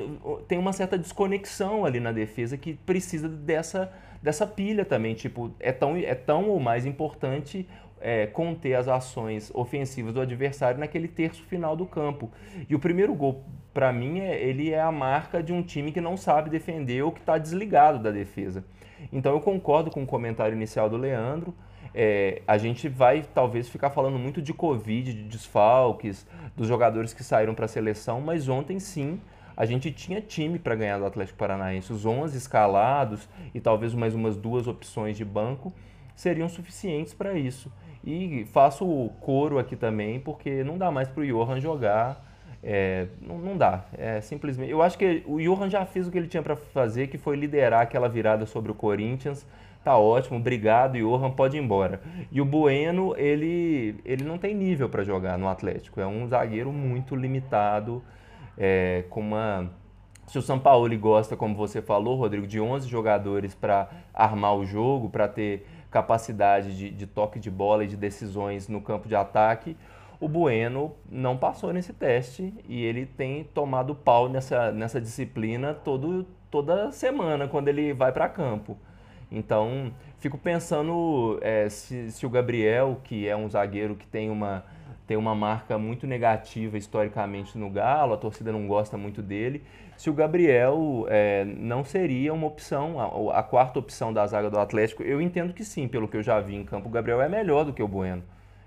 tem 0.48 0.58
uma 0.58 0.72
certa 0.72 0.98
desconexão 0.98 1.84
ali 1.84 2.00
na 2.00 2.10
defesa 2.10 2.58
que 2.58 2.74
precisa 2.74 3.28
dessa, 3.28 3.92
dessa 4.22 4.46
pilha 4.46 4.84
também. 4.84 5.14
Tipo, 5.14 5.52
é 5.60 5.72
tão, 5.72 5.96
é 5.96 6.14
tão 6.14 6.48
ou 6.48 6.60
mais 6.60 6.86
importante 6.86 7.66
é, 8.00 8.26
conter 8.26 8.74
as 8.74 8.88
ações 8.88 9.50
ofensivas 9.54 10.14
do 10.14 10.20
adversário 10.20 10.78
naquele 10.78 11.08
terço 11.08 11.42
final 11.44 11.76
do 11.76 11.86
campo. 11.86 12.30
E 12.68 12.74
o 12.74 12.78
primeiro 12.78 13.14
gol, 13.14 13.44
para 13.72 13.92
mim, 13.92 14.20
é, 14.20 14.40
ele 14.42 14.70
é 14.70 14.80
a 14.80 14.92
marca 14.92 15.42
de 15.42 15.52
um 15.52 15.62
time 15.62 15.92
que 15.92 16.00
não 16.00 16.16
sabe 16.16 16.50
defender 16.50 17.02
ou 17.02 17.12
que 17.12 17.20
está 17.20 17.38
desligado 17.38 17.98
da 17.98 18.10
defesa. 18.10 18.64
Então 19.12 19.32
eu 19.32 19.40
concordo 19.40 19.90
com 19.90 20.02
o 20.02 20.06
comentário 20.06 20.54
inicial 20.54 20.88
do 20.88 20.96
Leandro. 20.96 21.54
É, 21.94 22.42
a 22.46 22.58
gente 22.58 22.88
vai 22.88 23.24
talvez 23.34 23.68
ficar 23.68 23.90
falando 23.90 24.18
muito 24.18 24.42
de 24.42 24.52
Covid, 24.52 25.14
de 25.14 25.22
desfalques, 25.22 26.26
dos 26.54 26.68
jogadores 26.68 27.14
que 27.14 27.24
saíram 27.24 27.54
para 27.54 27.64
a 27.64 27.68
seleção, 27.68 28.20
mas 28.20 28.48
ontem 28.48 28.78
sim 28.78 29.20
a 29.56 29.64
gente 29.64 29.90
tinha 29.90 30.20
time 30.20 30.58
para 30.58 30.74
ganhar 30.74 30.98
do 30.98 31.06
Atlético 31.06 31.38
Paranaense. 31.38 31.92
Os 31.92 32.04
11 32.04 32.36
escalados 32.36 33.28
e 33.54 33.60
talvez 33.60 33.94
mais 33.94 34.14
umas 34.14 34.36
duas 34.36 34.66
opções 34.66 35.16
de 35.16 35.24
banco 35.24 35.72
seriam 36.14 36.48
suficientes 36.48 37.14
para 37.14 37.34
isso. 37.34 37.72
E 38.04 38.46
faço 38.52 38.84
o 38.84 39.08
coro 39.20 39.58
aqui 39.58 39.74
também, 39.74 40.20
porque 40.20 40.62
não 40.62 40.78
dá 40.78 40.90
mais 40.90 41.08
para 41.08 41.22
o 41.22 41.26
Johan 41.26 41.60
jogar 41.60 42.24
é, 42.68 43.06
não, 43.20 43.38
não, 43.38 43.56
dá. 43.56 43.84
É 43.96 44.20
simplesmente. 44.20 44.72
Eu 44.72 44.82
acho 44.82 44.98
que 44.98 45.22
o 45.24 45.38
Johan 45.38 45.70
já 45.70 45.86
fez 45.86 46.08
o 46.08 46.10
que 46.10 46.18
ele 46.18 46.26
tinha 46.26 46.42
para 46.42 46.56
fazer, 46.56 47.06
que 47.06 47.16
foi 47.16 47.36
liderar 47.36 47.82
aquela 47.82 48.08
virada 48.08 48.44
sobre 48.44 48.72
o 48.72 48.74
Corinthians. 48.74 49.46
tá 49.84 49.96
ótimo, 49.96 50.38
obrigado, 50.38 50.98
Johan, 50.98 51.30
pode 51.30 51.56
ir 51.56 51.60
embora. 51.60 52.00
E 52.32 52.40
o 52.40 52.44
Bueno, 52.44 53.14
ele, 53.16 54.00
ele 54.04 54.24
não 54.24 54.36
tem 54.36 54.52
nível 54.52 54.88
para 54.88 55.04
jogar 55.04 55.38
no 55.38 55.48
Atlético, 55.48 56.00
é 56.00 56.06
um 56.08 56.26
zagueiro 56.26 56.72
muito 56.72 57.14
limitado, 57.14 58.02
é, 58.56 59.04
com 59.10 59.20
uma... 59.20 59.70
Se 60.26 60.38
o 60.38 60.42
São 60.42 60.58
Paulo 60.58 60.98
gosta, 60.98 61.36
como 61.36 61.54
você 61.54 61.80
falou, 61.80 62.16
Rodrigo, 62.16 62.46
de 62.46 62.60
11 62.60 62.88
jogadores 62.88 63.54
para 63.54 63.88
armar 64.12 64.56
o 64.56 64.64
jogo, 64.64 65.08
para 65.08 65.28
ter 65.28 65.64
capacidade 65.90 66.76
de, 66.76 66.90
de 66.90 67.06
toque 67.06 67.38
de 67.38 67.50
bola 67.50 67.84
e 67.84 67.86
de 67.86 67.96
decisões 67.96 68.68
no 68.68 68.80
campo 68.80 69.08
de 69.08 69.14
ataque, 69.14 69.76
o 70.20 70.28
Bueno 70.28 70.94
não 71.10 71.36
passou 71.36 71.72
nesse 71.72 71.92
teste 71.92 72.52
e 72.68 72.82
ele 72.82 73.06
tem 73.06 73.44
tomado 73.44 73.94
pau 73.94 74.28
nessa, 74.28 74.72
nessa 74.72 75.00
disciplina 75.00 75.74
todo, 75.74 76.26
toda 76.50 76.90
semana 76.90 77.46
quando 77.46 77.68
ele 77.68 77.92
vai 77.92 78.12
para 78.12 78.28
campo. 78.28 78.76
Então, 79.30 79.92
fico 80.18 80.38
pensando 80.38 81.38
é, 81.42 81.68
se, 81.68 82.10
se 82.10 82.24
o 82.24 82.30
Gabriel, 82.30 83.00
que 83.02 83.28
é 83.28 83.36
um 83.36 83.48
zagueiro 83.48 83.96
que 83.96 84.06
tem 84.06 84.30
uma, 84.30 84.64
tem 85.06 85.16
uma 85.16 85.34
marca 85.34 85.78
muito 85.78 86.06
negativa 86.06 86.76
historicamente 86.76 87.56
no 87.56 87.70
Galo, 87.70 88.14
a 88.14 88.16
torcida 88.16 88.50
não 88.50 88.66
gosta 88.66 88.96
muito 88.96 89.22
dele, 89.22 89.62
se 89.96 90.10
o 90.10 90.12
Gabriel 90.12 91.06
é, 91.08 91.44
não 91.44 91.84
seria 91.84 92.34
uma 92.34 92.46
opção, 92.46 93.00
a, 93.00 93.38
a, 93.38 93.42
quarta 93.42 93.78
opção 93.78 94.12
da 94.12 94.26
zaga 94.26 94.50
do 94.50 94.58
Atlético. 94.58 95.02
Eu 95.02 95.20
entendo 95.20 95.54
que 95.54 95.64
sim, 95.64 95.88
pelo 95.88 96.06
que 96.06 96.16
eu 96.16 96.22
já 96.22 96.38
vi 96.40 96.54
em 96.54 96.64
campo, 96.64 96.88
o 96.88 96.90
Gabriel 96.90 97.22
é 97.22 97.28
melhor 97.28 97.64
do 97.64 97.72
que 97.72 97.82
o 97.82 97.88
Bueno. 97.88 98.22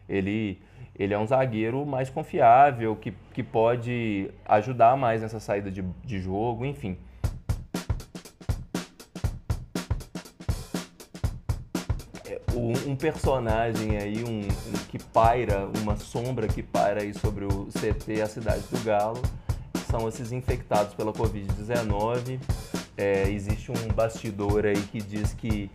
Ele, 0.08 0.60
ele 0.98 1.14
é 1.14 1.20
um 1.20 1.28
zagueiro 1.28 1.86
mais 1.86 2.10
confiável, 2.10 2.96
que, 2.96 3.14
que 3.32 3.44
pode 3.44 4.32
ajudar 4.46 4.98
mais 4.98 5.22
nessa 5.22 5.40
saída 5.40 5.70
de, 5.70 5.84
de 6.04 6.20
jogo, 6.20 6.66
enfim. 6.66 6.98
Um 12.88 12.96
personagem 12.96 13.98
aí, 13.98 14.24
um, 14.24 14.40
um, 14.40 14.78
que 14.90 14.98
paira, 14.98 15.70
uma 15.82 15.96
sombra 15.96 16.48
que 16.48 16.62
paira 16.62 17.02
aí 17.02 17.14
sobre 17.14 17.46
o 17.46 17.68
CT, 17.68 18.22
a 18.22 18.28
cidade 18.28 18.64
do 18.72 18.84
Galo, 18.84 19.22
são 19.90 20.08
esses 20.08 20.32
infectados 20.32 20.94
pela 20.94 21.12
Covid-19. 21.12 22.40
É, 22.98 23.30
existe 23.30 23.72
um 23.72 23.94
bastidor 23.94 24.66
aí 24.66 24.82
que 24.82 25.02
diz 25.02 25.34
que 25.34 25.70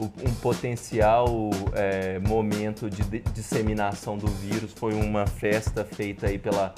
um 0.00 0.34
potencial 0.42 1.28
é, 1.72 2.18
momento 2.18 2.90
de, 2.90 3.02
de 3.02 3.20
disseminação 3.32 4.18
do 4.18 4.26
vírus 4.26 4.72
foi 4.72 4.92
uma 4.94 5.26
festa 5.26 5.84
feita 5.84 6.26
aí 6.26 6.38
pela, 6.38 6.74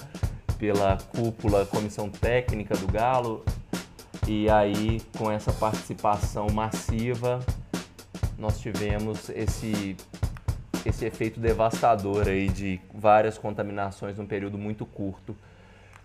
pela 0.59 0.97
cúpula, 0.97 1.66
comissão 1.66 2.09
técnica 2.09 2.77
do 2.77 2.87
Galo. 2.87 3.44
E 4.27 4.49
aí, 4.51 5.01
com 5.16 5.31
essa 5.31 5.53
participação 5.53 6.49
massiva, 6.53 7.40
nós 8.38 8.61
tivemos 8.61 9.29
esse, 9.31 9.96
esse 10.87 11.05
efeito 11.05 11.40
devastador 11.40 12.29
aí 12.29 12.48
de 12.48 12.81
várias 12.94 13.37
contaminações 13.37 14.16
num 14.16 14.27
período 14.27 14.57
muito 14.57 14.87
curto. 14.87 15.37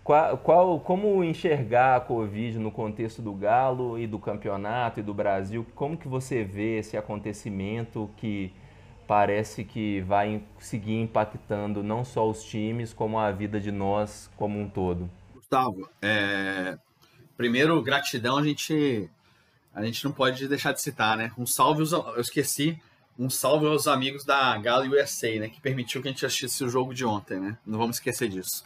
Qual, 0.03 0.37
qual, 0.39 0.79
como 0.81 1.23
enxergar 1.23 1.95
a 1.95 1.99
Covid 2.01 2.59
no 2.59 2.71
contexto 2.71 3.21
do 3.21 3.31
Galo 3.33 3.97
e 3.97 4.05
do 4.05 4.19
campeonato 4.19 4.99
e 4.99 5.03
do 5.03 5.13
Brasil? 5.13 5.65
Como 5.75 5.95
que 5.95 6.07
você 6.07 6.43
vê 6.43 6.79
esse 6.79 6.97
acontecimento 6.97 8.09
que 8.17 8.51
parece 9.07 9.63
que 9.63 10.01
vai 10.01 10.41
seguir 10.57 10.99
impactando 10.99 11.83
não 11.83 12.03
só 12.03 12.29
os 12.29 12.43
times, 12.43 12.93
como 12.93 13.17
a 13.17 13.31
vida 13.31 13.61
de 13.61 13.71
nós 13.71 14.29
como 14.35 14.59
um 14.59 14.67
todo? 14.67 15.09
Gustavo, 15.33 15.87
é... 16.01 16.77
primeiro, 17.37 17.81
gratidão 17.81 18.37
a 18.37 18.43
gente 18.43 19.09
a 19.73 19.83
gente 19.83 20.03
não 20.05 20.11
pode 20.11 20.47
deixar 20.47 20.71
de 20.71 20.81
citar, 20.81 21.17
né? 21.17 21.31
Um 21.37 21.45
salve, 21.45 21.81
aos, 21.81 21.91
eu 21.91 22.21
esqueci, 22.21 22.79
um 23.17 23.29
salve 23.29 23.65
aos 23.65 23.87
amigos 23.87 24.23
da 24.23 24.57
Galo 24.57 24.93
USA, 24.93 25.39
né? 25.39 25.49
Que 25.49 25.59
permitiu 25.59 26.01
que 26.01 26.07
a 26.07 26.11
gente 26.11 26.25
assistisse 26.25 26.63
o 26.63 26.69
jogo 26.69 26.93
de 26.93 27.05
ontem, 27.05 27.39
né? 27.39 27.57
Não 27.65 27.79
vamos 27.79 27.97
esquecer 27.97 28.29
disso. 28.29 28.63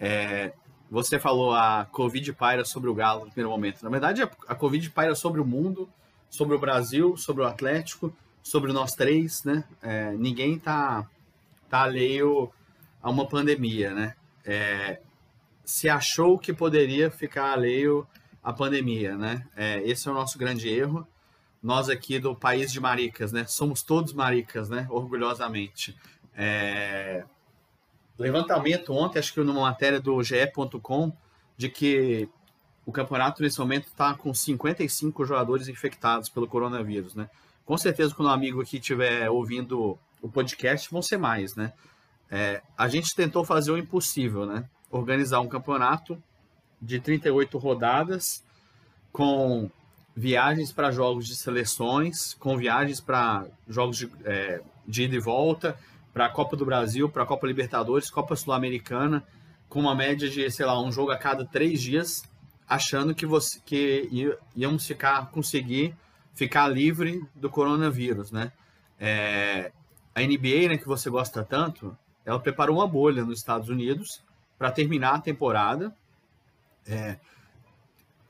É, 0.00 0.52
você 0.90 1.18
falou 1.18 1.52
a 1.52 1.86
Covid 1.90 2.32
paira 2.32 2.64
sobre 2.64 2.88
o 2.88 2.94
Galo 2.94 3.24
no 3.24 3.30
primeiro 3.30 3.50
momento. 3.50 3.82
Na 3.82 3.90
verdade, 3.90 4.22
a 4.22 4.54
Covid 4.54 4.88
paira 4.90 5.14
sobre 5.14 5.40
o 5.40 5.44
mundo, 5.44 5.88
sobre 6.30 6.54
o 6.54 6.58
Brasil, 6.58 7.16
sobre 7.16 7.42
o 7.42 7.46
Atlético, 7.46 8.14
sobre 8.42 8.72
nós 8.72 8.92
três, 8.92 9.44
né? 9.44 9.64
É, 9.82 10.12
ninguém 10.12 10.58
tá, 10.58 11.06
tá 11.68 11.82
alheio 11.82 12.50
a 13.02 13.10
uma 13.10 13.26
pandemia, 13.26 13.92
né? 13.92 14.14
É, 14.44 15.00
se 15.64 15.88
achou 15.88 16.38
que 16.38 16.52
poderia 16.52 17.10
ficar 17.10 17.52
alheio 17.52 18.06
a 18.46 18.52
pandemia, 18.52 19.16
né? 19.16 19.44
É, 19.56 19.82
esse 19.82 20.06
é 20.06 20.10
o 20.12 20.14
nosso 20.14 20.38
grande 20.38 20.68
erro. 20.68 21.04
Nós 21.60 21.88
aqui 21.88 22.20
do 22.20 22.32
país 22.32 22.70
de 22.70 22.78
maricas, 22.78 23.32
né? 23.32 23.44
Somos 23.44 23.82
todos 23.82 24.12
maricas, 24.12 24.68
né? 24.68 24.86
Orgulhosamente. 24.88 25.96
É... 26.32 27.24
Levantamento 28.16 28.92
ontem, 28.92 29.18
acho 29.18 29.34
que 29.34 29.40
numa 29.40 29.62
matéria 29.62 30.00
do 30.00 30.22
GE.com, 30.22 31.12
de 31.56 31.68
que 31.68 32.28
o 32.86 32.92
campeonato 32.92 33.42
nesse 33.42 33.58
momento 33.58 33.88
está 33.88 34.14
com 34.14 34.32
55 34.32 35.24
jogadores 35.24 35.66
infectados 35.66 36.28
pelo 36.28 36.46
coronavírus, 36.46 37.16
né? 37.16 37.28
Com 37.64 37.76
certeza, 37.76 38.14
quando 38.14 38.28
um 38.28 38.32
amigo 38.32 38.62
aqui 38.62 38.76
estiver 38.76 39.28
ouvindo 39.28 39.98
o 40.22 40.28
podcast, 40.28 40.88
vão 40.88 41.02
ser 41.02 41.16
mais, 41.16 41.56
né? 41.56 41.72
É, 42.30 42.62
a 42.78 42.86
gente 42.86 43.12
tentou 43.12 43.44
fazer 43.44 43.72
o 43.72 43.76
impossível, 43.76 44.46
né? 44.46 44.68
Organizar 44.88 45.40
um 45.40 45.48
campeonato 45.48 46.22
de 46.80 47.00
38 47.00 47.58
rodadas, 47.58 48.44
com 49.12 49.70
viagens 50.14 50.72
para 50.72 50.90
jogos 50.90 51.26
de 51.26 51.36
seleções, 51.36 52.34
com 52.34 52.56
viagens 52.56 53.00
para 53.00 53.46
jogos 53.68 53.98
de, 53.98 54.10
é, 54.24 54.62
de 54.86 55.04
ida 55.04 55.16
e 55.16 55.20
volta, 55.20 55.78
para 56.12 56.26
a 56.26 56.30
Copa 56.30 56.56
do 56.56 56.64
Brasil, 56.64 57.08
para 57.08 57.24
a 57.24 57.26
Copa 57.26 57.46
Libertadores, 57.46 58.10
Copa 58.10 58.34
Sul-Americana, 58.34 59.22
com 59.68 59.80
uma 59.80 59.94
média 59.94 60.28
de, 60.28 60.50
sei 60.50 60.64
lá, 60.64 60.80
um 60.80 60.90
jogo 60.90 61.10
a 61.10 61.18
cada 61.18 61.44
três 61.44 61.82
dias, 61.82 62.22
achando 62.66 63.14
que, 63.14 63.26
você, 63.26 63.60
que 63.64 64.08
íamos 64.54 64.86
ficar, 64.86 65.30
conseguir 65.30 65.94
ficar 66.34 66.68
livre 66.68 67.22
do 67.34 67.50
coronavírus, 67.50 68.30
né? 68.30 68.52
É, 68.98 69.72
a 70.14 70.20
NBA, 70.22 70.68
né, 70.68 70.76
que 70.78 70.86
você 70.86 71.10
gosta 71.10 71.44
tanto, 71.44 71.96
ela 72.24 72.40
preparou 72.40 72.76
uma 72.76 72.88
bolha 72.88 73.22
nos 73.22 73.38
Estados 73.38 73.68
Unidos 73.68 74.22
para 74.58 74.70
terminar 74.70 75.16
a 75.16 75.20
temporada 75.20 75.94
é, 76.86 77.18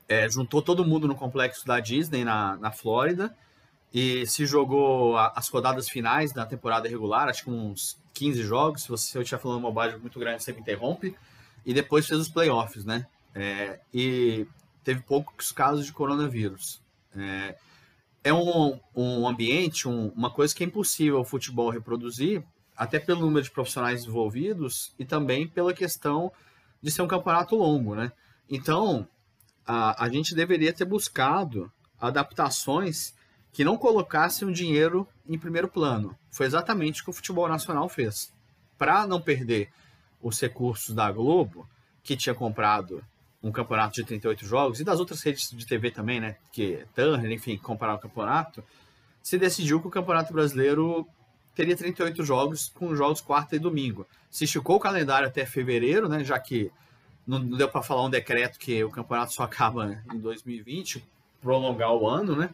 é, 0.07 0.29
juntou 0.29 0.61
todo 0.61 0.85
mundo 0.85 1.07
no 1.07 1.15
complexo 1.15 1.65
da 1.65 1.79
Disney 1.79 2.23
na, 2.23 2.57
na 2.57 2.71
Flórida 2.71 3.35
e 3.93 4.25
se 4.27 4.45
jogou 4.45 5.17
a, 5.17 5.33
as 5.35 5.47
rodadas 5.49 5.89
finais 5.89 6.31
da 6.31 6.45
temporada 6.45 6.87
regular, 6.87 7.29
acho 7.29 7.43
que 7.43 7.49
uns 7.49 7.97
15 8.13 8.43
jogos. 8.43 8.83
Se, 8.83 8.89
você, 8.89 9.19
estiver 9.19 9.39
falando 9.39 9.59
uma 9.59 9.69
bobagem 9.69 9.99
muito 9.99 10.19
grande, 10.19 10.43
você 10.43 10.51
me 10.51 10.59
interrompe. 10.59 11.15
E 11.65 11.73
depois 11.73 12.07
fez 12.07 12.19
os 12.19 12.29
playoffs, 12.29 12.85
né? 12.85 13.05
É, 13.35 13.79
e 13.93 14.47
teve 14.83 15.01
poucos 15.01 15.51
casos 15.51 15.85
de 15.85 15.93
coronavírus. 15.93 16.81
É, 17.15 17.55
é 18.23 18.33
um, 18.33 18.79
um 18.95 19.27
ambiente, 19.27 19.87
um, 19.87 20.09
uma 20.09 20.29
coisa 20.29 20.55
que 20.55 20.63
é 20.63 20.67
impossível 20.67 21.19
o 21.19 21.25
futebol 21.25 21.69
reproduzir, 21.69 22.43
até 22.75 22.99
pelo 22.99 23.21
número 23.21 23.43
de 23.43 23.51
profissionais 23.51 24.05
envolvidos 24.05 24.93
e 24.97 25.05
também 25.05 25.47
pela 25.47 25.73
questão 25.73 26.31
de 26.81 26.91
ser 26.91 27.01
um 27.01 27.07
campeonato 27.07 27.55
longo, 27.55 27.95
né? 27.95 28.11
Então, 28.49 29.07
a, 29.65 30.05
a 30.05 30.09
gente 30.09 30.33
deveria 30.33 30.73
ter 30.73 30.85
buscado 30.85 31.71
adaptações 31.99 33.13
que 33.51 33.63
não 33.63 33.77
colocassem 33.77 34.47
o 34.47 34.53
dinheiro 34.53 35.07
em 35.27 35.37
primeiro 35.37 35.67
plano. 35.67 36.15
Foi 36.29 36.45
exatamente 36.45 37.01
o 37.01 37.05
que 37.05 37.09
o 37.09 37.13
futebol 37.13 37.47
nacional 37.47 37.89
fez. 37.89 38.31
Para 38.77 39.07
não 39.07 39.19
perder 39.19 39.69
os 40.21 40.39
recursos 40.39 40.93
da 40.93 41.11
Globo, 41.11 41.67
que 42.03 42.15
tinha 42.15 42.35
comprado 42.35 43.03
um 43.41 43.51
campeonato 43.51 43.95
de 43.95 44.03
38 44.03 44.45
jogos, 44.45 44.79
e 44.79 44.83
das 44.83 44.99
outras 44.99 45.21
redes 45.21 45.49
de 45.51 45.65
TV 45.65 45.91
também, 45.91 46.19
né? 46.19 46.37
Que 46.51 46.85
Turner, 46.95 47.31
enfim, 47.31 47.57
compraram 47.57 47.95
o 47.95 47.99
campeonato, 47.99 48.63
se 49.21 49.37
decidiu 49.37 49.81
que 49.81 49.87
o 49.87 49.91
Campeonato 49.91 50.31
Brasileiro 50.31 51.07
teria 51.53 51.75
38 51.75 52.23
jogos, 52.23 52.71
com 52.73 52.95
jogos 52.95 53.19
quarta 53.19 53.55
e 53.55 53.59
domingo. 53.59 54.07
Se 54.29 54.45
esticou 54.45 54.77
o 54.77 54.79
calendário 54.79 55.27
até 55.27 55.45
fevereiro, 55.45 56.07
né? 56.07 56.23
Já 56.23 56.39
que 56.39 56.71
não 57.27 57.57
deu 57.57 57.67
para 57.67 57.83
falar 57.83 58.05
um 58.05 58.09
decreto 58.09 58.57
que 58.57 58.81
o 58.83 58.89
campeonato 58.89 59.33
só 59.33 59.43
acaba 59.43 60.01
em 60.13 60.17
2020, 60.17 61.03
prolongar 61.41 61.93
o 61.93 62.07
ano, 62.07 62.35
né? 62.35 62.49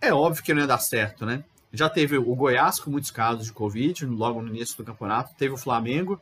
É 0.00 0.12
óbvio 0.12 0.42
que 0.44 0.52
não 0.52 0.60
ia 0.60 0.66
dar 0.66 0.78
certo, 0.78 1.24
né? 1.24 1.42
Já 1.72 1.88
teve 1.88 2.16
o 2.16 2.34
Goiás 2.34 2.78
com 2.78 2.90
muitos 2.90 3.10
casos 3.10 3.46
de 3.46 3.52
Covid 3.52 4.06
logo 4.06 4.42
no 4.42 4.48
início 4.48 4.76
do 4.76 4.84
campeonato, 4.84 5.34
teve 5.34 5.54
o 5.54 5.58
Flamengo, 5.58 6.20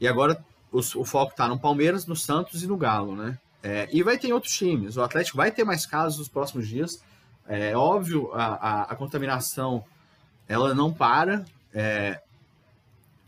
e 0.00 0.06
agora 0.06 0.42
o, 0.72 0.78
o 0.78 1.04
foco 1.04 1.32
está 1.32 1.48
no 1.48 1.58
Palmeiras, 1.58 2.06
no 2.06 2.16
Santos 2.16 2.62
e 2.62 2.66
no 2.66 2.76
Galo, 2.76 3.16
né? 3.16 3.38
É, 3.62 3.88
e 3.92 4.02
vai 4.02 4.16
ter 4.16 4.32
outros 4.32 4.54
times. 4.54 4.96
O 4.96 5.02
Atlético 5.02 5.36
vai 5.36 5.50
ter 5.50 5.64
mais 5.64 5.84
casos 5.84 6.18
nos 6.18 6.28
próximos 6.28 6.66
dias. 6.66 7.02
É 7.46 7.76
óbvio, 7.76 8.32
a, 8.32 8.44
a, 8.44 8.82
a 8.82 8.96
contaminação 8.96 9.84
ela 10.48 10.74
não 10.74 10.92
para, 10.92 11.44
é, 11.74 12.20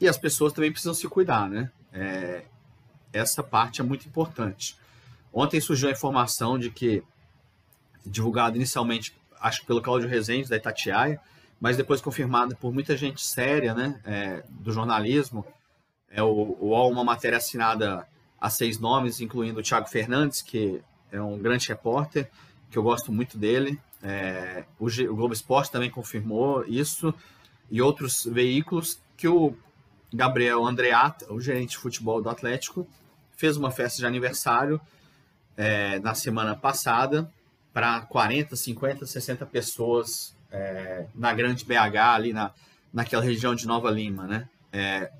e 0.01 0.09
as 0.09 0.17
pessoas 0.17 0.53
também 0.53 0.73
precisam 0.73 0.95
se 0.95 1.07
cuidar, 1.09 1.49
né? 1.49 1.71
É, 1.93 2.45
essa 3.13 3.43
parte 3.43 3.81
é 3.81 3.85
muito 3.85 4.07
importante. 4.07 4.77
Ontem 5.33 5.61
surgiu 5.61 5.89
a 5.89 5.93
informação 5.93 6.59
de 6.59 6.71
que, 6.71 7.03
divulgado 8.05 8.57
inicialmente 8.57 9.15
acho 9.41 9.61
que 9.61 9.67
pelo 9.67 9.83
Cláudio 9.83 10.09
Rezende, 10.09 10.49
da 10.49 10.57
Itatiaia, 10.57 11.21
mas 11.61 11.77
depois 11.77 12.01
confirmada 12.01 12.55
por 12.55 12.73
muita 12.73 12.97
gente 12.97 13.25
séria 13.25 13.75
né, 13.75 14.01
é, 14.05 14.45
do 14.49 14.73
jornalismo. 14.73 15.45
É 16.11 16.23
o, 16.23 16.57
o 16.61 16.91
uma 16.91 17.05
matéria 17.05 17.39
assinada 17.39 18.07
a 18.41 18.51
seis 18.51 18.79
nomes, 18.79 19.21
incluindo 19.21 19.61
o 19.61 19.63
Thiago 19.63 19.89
Fernandes, 19.89 20.43
que 20.43 20.83
é 21.11 21.21
um 21.21 21.39
grande 21.39 21.69
repórter, 21.69 22.31
que 22.71 22.77
eu 22.77 22.83
gosto 22.83 23.13
muito 23.13 23.39
dele. 23.39 23.81
É, 24.03 24.65
o, 24.79 24.87
o 24.87 25.17
Globo 25.17 25.33
Esporte 25.33 25.71
também 25.71 25.91
confirmou 25.91 26.65
isso, 26.67 27.15
e 27.71 27.81
outros 27.81 28.25
veículos 28.25 29.01
que 29.17 29.29
o 29.29 29.57
Gabriel 30.13 30.67
Andreata, 30.67 31.33
o 31.33 31.41
gerente 31.41 31.71
de 31.71 31.79
futebol 31.79 32.21
do 32.21 32.29
Atlético, 32.29 32.87
fez 33.37 33.57
uma 33.57 33.71
festa 33.71 33.99
de 33.99 34.07
aniversário 34.07 34.81
é, 35.57 35.99
na 36.01 36.15
semana 36.15 36.55
passada 36.55 37.31
para 37.73 38.03
40, 38.03 38.55
50, 38.55 39.07
60 39.07 39.47
pessoas 39.47 40.37
é, 40.51 41.07
na 41.15 41.33
grande 41.33 41.65
BH, 41.65 41.97
ali 41.97 42.33
na, 42.33 42.53
naquela 42.93 43.23
região 43.23 43.55
de 43.55 43.67
Nova 43.67 43.91
Lima, 43.91 44.27
né? 44.27 44.49
É, 44.71 45.11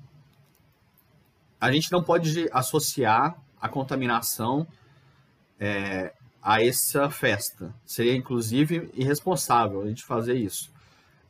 a 1.59 1.71
gente 1.71 1.91
não 1.91 2.03
pode 2.03 2.47
associar 2.51 3.35
a 3.59 3.69
contaminação 3.69 4.67
é, 5.59 6.13
a 6.41 6.61
essa 6.61 7.09
festa. 7.09 7.73
Seria, 7.85 8.15
inclusive, 8.15 8.91
irresponsável 8.93 9.81
a 9.81 9.87
gente 9.87 10.03
fazer 10.03 10.35
isso. 10.35 10.71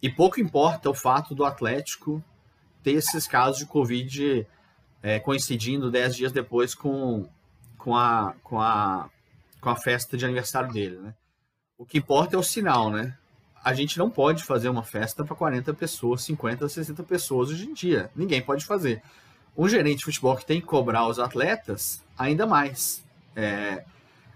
E 0.02 0.10
pouco 0.10 0.42
importa 0.42 0.90
o 0.90 0.94
fato 0.94 1.36
do 1.36 1.46
Atlético 1.46 2.22
ter 2.84 2.92
esses 2.92 3.26
casos 3.28 3.58
de 3.58 3.66
Covid 3.66 4.46
é, 5.02 5.20
coincidindo 5.20 5.90
dez 5.90 6.16
dias 6.16 6.32
depois 6.32 6.76
com, 6.76 7.28
com, 7.78 7.96
a, 7.96 8.34
com, 8.44 8.60
a, 8.60 9.10
com 9.60 9.70
a 9.70 9.76
festa 9.76 10.18
de 10.18 10.26
aniversário 10.26 10.72
dele, 10.72 10.98
né? 10.98 11.14
O 11.78 11.86
que 11.86 11.98
importa 11.98 12.36
é 12.36 12.40
o 12.40 12.44
sinal, 12.44 12.90
né? 12.90 13.18
A 13.64 13.74
gente 13.74 13.98
não 13.98 14.10
pode 14.10 14.44
fazer 14.44 14.70
uma 14.70 14.84
festa 14.84 15.24
para 15.24 15.36
40 15.36 15.74
pessoas, 15.74 16.22
50, 16.24 16.68
60 16.68 17.04
pessoas 17.04 17.50
hoje 17.50 17.66
em 17.66 17.74
dia. 17.74 18.12
Ninguém 18.16 18.42
pode 18.42 18.66
fazer. 18.66 19.02
Um 19.58 19.68
gerente 19.68 20.00
de 20.00 20.06
futebol 20.06 20.36
que 20.36 20.46
tem 20.46 20.60
que 20.60 20.68
cobrar 20.68 21.08
os 21.08 21.20
atletas, 21.20 22.04
ainda 22.18 22.46
mais. 22.46 23.04
É, 23.36 23.84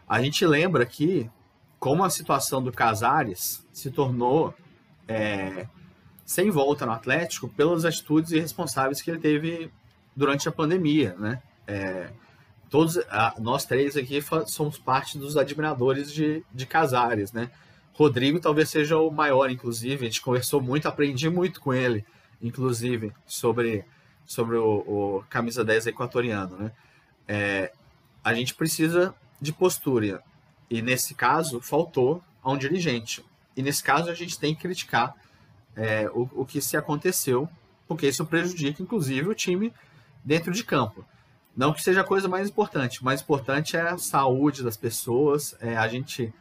a 0.08 0.22
gente 0.22 0.46
lembra 0.46 0.86
que 0.86 1.30
como 1.80 2.04
a 2.04 2.10
situação 2.10 2.62
do 2.62 2.72
Casares 2.72 3.66
se 3.72 3.92
tornou 3.92 4.54
é, 5.08 5.68
sem 6.28 6.52
volta 6.52 6.86
no 6.86 6.92
Atlético 6.92 7.48
pelas 7.48 7.86
atitudes 7.86 8.34
irresponsáveis 8.34 9.02
que 9.02 9.10
ele 9.10 9.18
teve 9.18 9.72
durante 10.14 10.50
a 10.50 10.52
pandemia, 10.52 11.16
né? 11.18 11.42
É, 11.66 12.10
todos 12.70 13.00
nós 13.40 13.64
três 13.64 13.96
aqui 13.96 14.22
somos 14.46 14.78
parte 14.78 15.18
dos 15.18 15.38
admiradores 15.38 16.12
de, 16.12 16.44
de 16.54 16.66
Casares, 16.66 17.32
né? 17.32 17.50
Rodrigo 17.94 18.42
talvez 18.42 18.70
seja 18.70 18.98
o 18.98 19.10
maior, 19.10 19.50
inclusive. 19.50 20.06
A 20.06 20.10
gente 20.10 20.22
conversou 20.22 20.62
muito, 20.62 20.86
aprendi 20.86 21.30
muito 21.30 21.62
com 21.62 21.74
ele, 21.74 22.06
inclusive, 22.42 23.14
sobre, 23.26 23.86
sobre 24.26 24.58
o, 24.58 24.80
o 25.20 25.24
camisa 25.30 25.64
10 25.64 25.88
equatoriano, 25.88 26.58
né? 26.58 26.72
É, 27.26 27.72
a 28.22 28.34
gente 28.34 28.54
precisa 28.54 29.16
de 29.40 29.54
postura. 29.54 30.22
E 30.70 30.82
nesse 30.82 31.16
caso, 31.16 31.62
faltou 31.62 32.22
a 32.44 32.52
um 32.52 32.58
dirigente. 32.58 33.24
E 33.56 33.64
nesse 33.64 33.82
caso, 33.82 34.10
a 34.10 34.14
gente 34.14 34.38
tem 34.38 34.54
que 34.54 34.62
criticar 34.62 35.16
é, 35.78 36.10
o, 36.10 36.28
o 36.42 36.46
que 36.46 36.60
se 36.60 36.76
aconteceu, 36.76 37.48
porque 37.88 38.08
isso 38.08 38.26
prejudica, 38.26 38.84
inclusive, 38.84 39.30
o 39.30 39.36
time 39.36 39.72
dentro 40.26 40.52
de 40.52 40.64
campo. 40.64 41.06
Não 41.56 41.72
que 41.72 41.82
seja 41.82 42.02
a 42.02 42.04
coisa 42.04 42.28
mais 42.28 42.50
importante, 42.50 43.02
o 43.02 43.06
mais 43.06 43.22
importante 43.22 43.78
é 43.78 43.82
a 43.82 43.98
saúde 43.98 44.64
das 44.64 44.76
pessoas, 44.76 45.56
é 45.62 45.78
a 45.78 45.88
gente, 45.88 46.34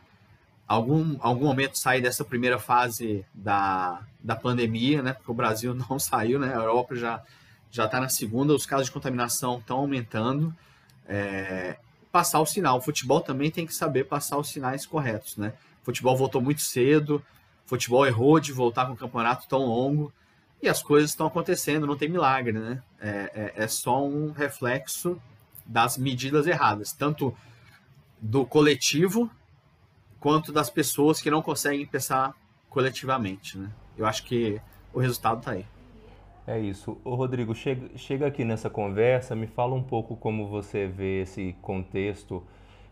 algum, 0.66 1.16
algum 1.20 1.44
momento, 1.44 1.78
sair 1.78 2.00
dessa 2.00 2.24
primeira 2.24 2.58
fase 2.58 3.24
da, 3.32 4.02
da 4.20 4.34
pandemia, 4.34 5.02
né? 5.02 5.12
Porque 5.12 5.30
o 5.30 5.34
Brasil 5.34 5.74
não 5.88 5.98
saiu, 5.98 6.38
né? 6.38 6.48
A 6.52 6.58
Europa 6.58 6.96
já 6.96 7.22
já 7.70 7.84
está 7.84 8.00
na 8.00 8.08
segunda, 8.08 8.54
os 8.54 8.64
casos 8.64 8.86
de 8.86 8.92
contaminação 8.92 9.58
estão 9.58 9.78
aumentando. 9.78 10.54
É, 11.06 11.76
passar 12.10 12.40
o 12.40 12.46
sinal. 12.46 12.78
O 12.78 12.80
futebol 12.80 13.20
também 13.20 13.50
tem 13.50 13.66
que 13.66 13.74
saber 13.74 14.04
passar 14.04 14.38
os 14.38 14.48
sinais 14.48 14.86
corretos, 14.86 15.36
né? 15.36 15.52
O 15.82 15.84
futebol 15.84 16.16
voltou 16.16 16.40
muito 16.40 16.62
cedo, 16.62 17.22
futebol 17.66 18.06
errou 18.06 18.40
de 18.40 18.52
voltar 18.52 18.86
com 18.86 18.92
um 18.92 18.96
campeonato 18.96 19.46
tão 19.48 19.66
longo 19.66 20.12
e 20.62 20.68
as 20.68 20.82
coisas 20.82 21.10
estão 21.10 21.26
acontecendo, 21.26 21.86
não 21.86 21.96
tem 21.96 22.08
milagre, 22.08 22.52
né? 22.52 22.82
É, 22.98 23.52
é, 23.56 23.64
é 23.64 23.68
só 23.68 24.04
um 24.04 24.32
reflexo 24.32 25.20
das 25.66 25.98
medidas 25.98 26.46
erradas, 26.46 26.92
tanto 26.92 27.36
do 28.20 28.46
coletivo 28.46 29.30
quanto 30.18 30.52
das 30.52 30.70
pessoas 30.70 31.20
que 31.20 31.30
não 31.30 31.42
conseguem 31.42 31.84
pensar 31.86 32.34
coletivamente, 32.70 33.58
né? 33.58 33.70
Eu 33.96 34.06
acho 34.06 34.24
que 34.24 34.60
o 34.92 35.00
resultado 35.00 35.38
está 35.38 35.52
aí. 35.52 35.66
É 36.46 36.58
isso. 36.60 36.96
Ô 37.04 37.16
Rodrigo, 37.16 37.54
chega, 37.54 37.90
chega 37.96 38.26
aqui 38.26 38.44
nessa 38.44 38.70
conversa, 38.70 39.34
me 39.34 39.48
fala 39.48 39.74
um 39.74 39.82
pouco 39.82 40.16
como 40.16 40.46
você 40.46 40.86
vê 40.86 41.22
esse 41.22 41.56
contexto, 41.60 42.42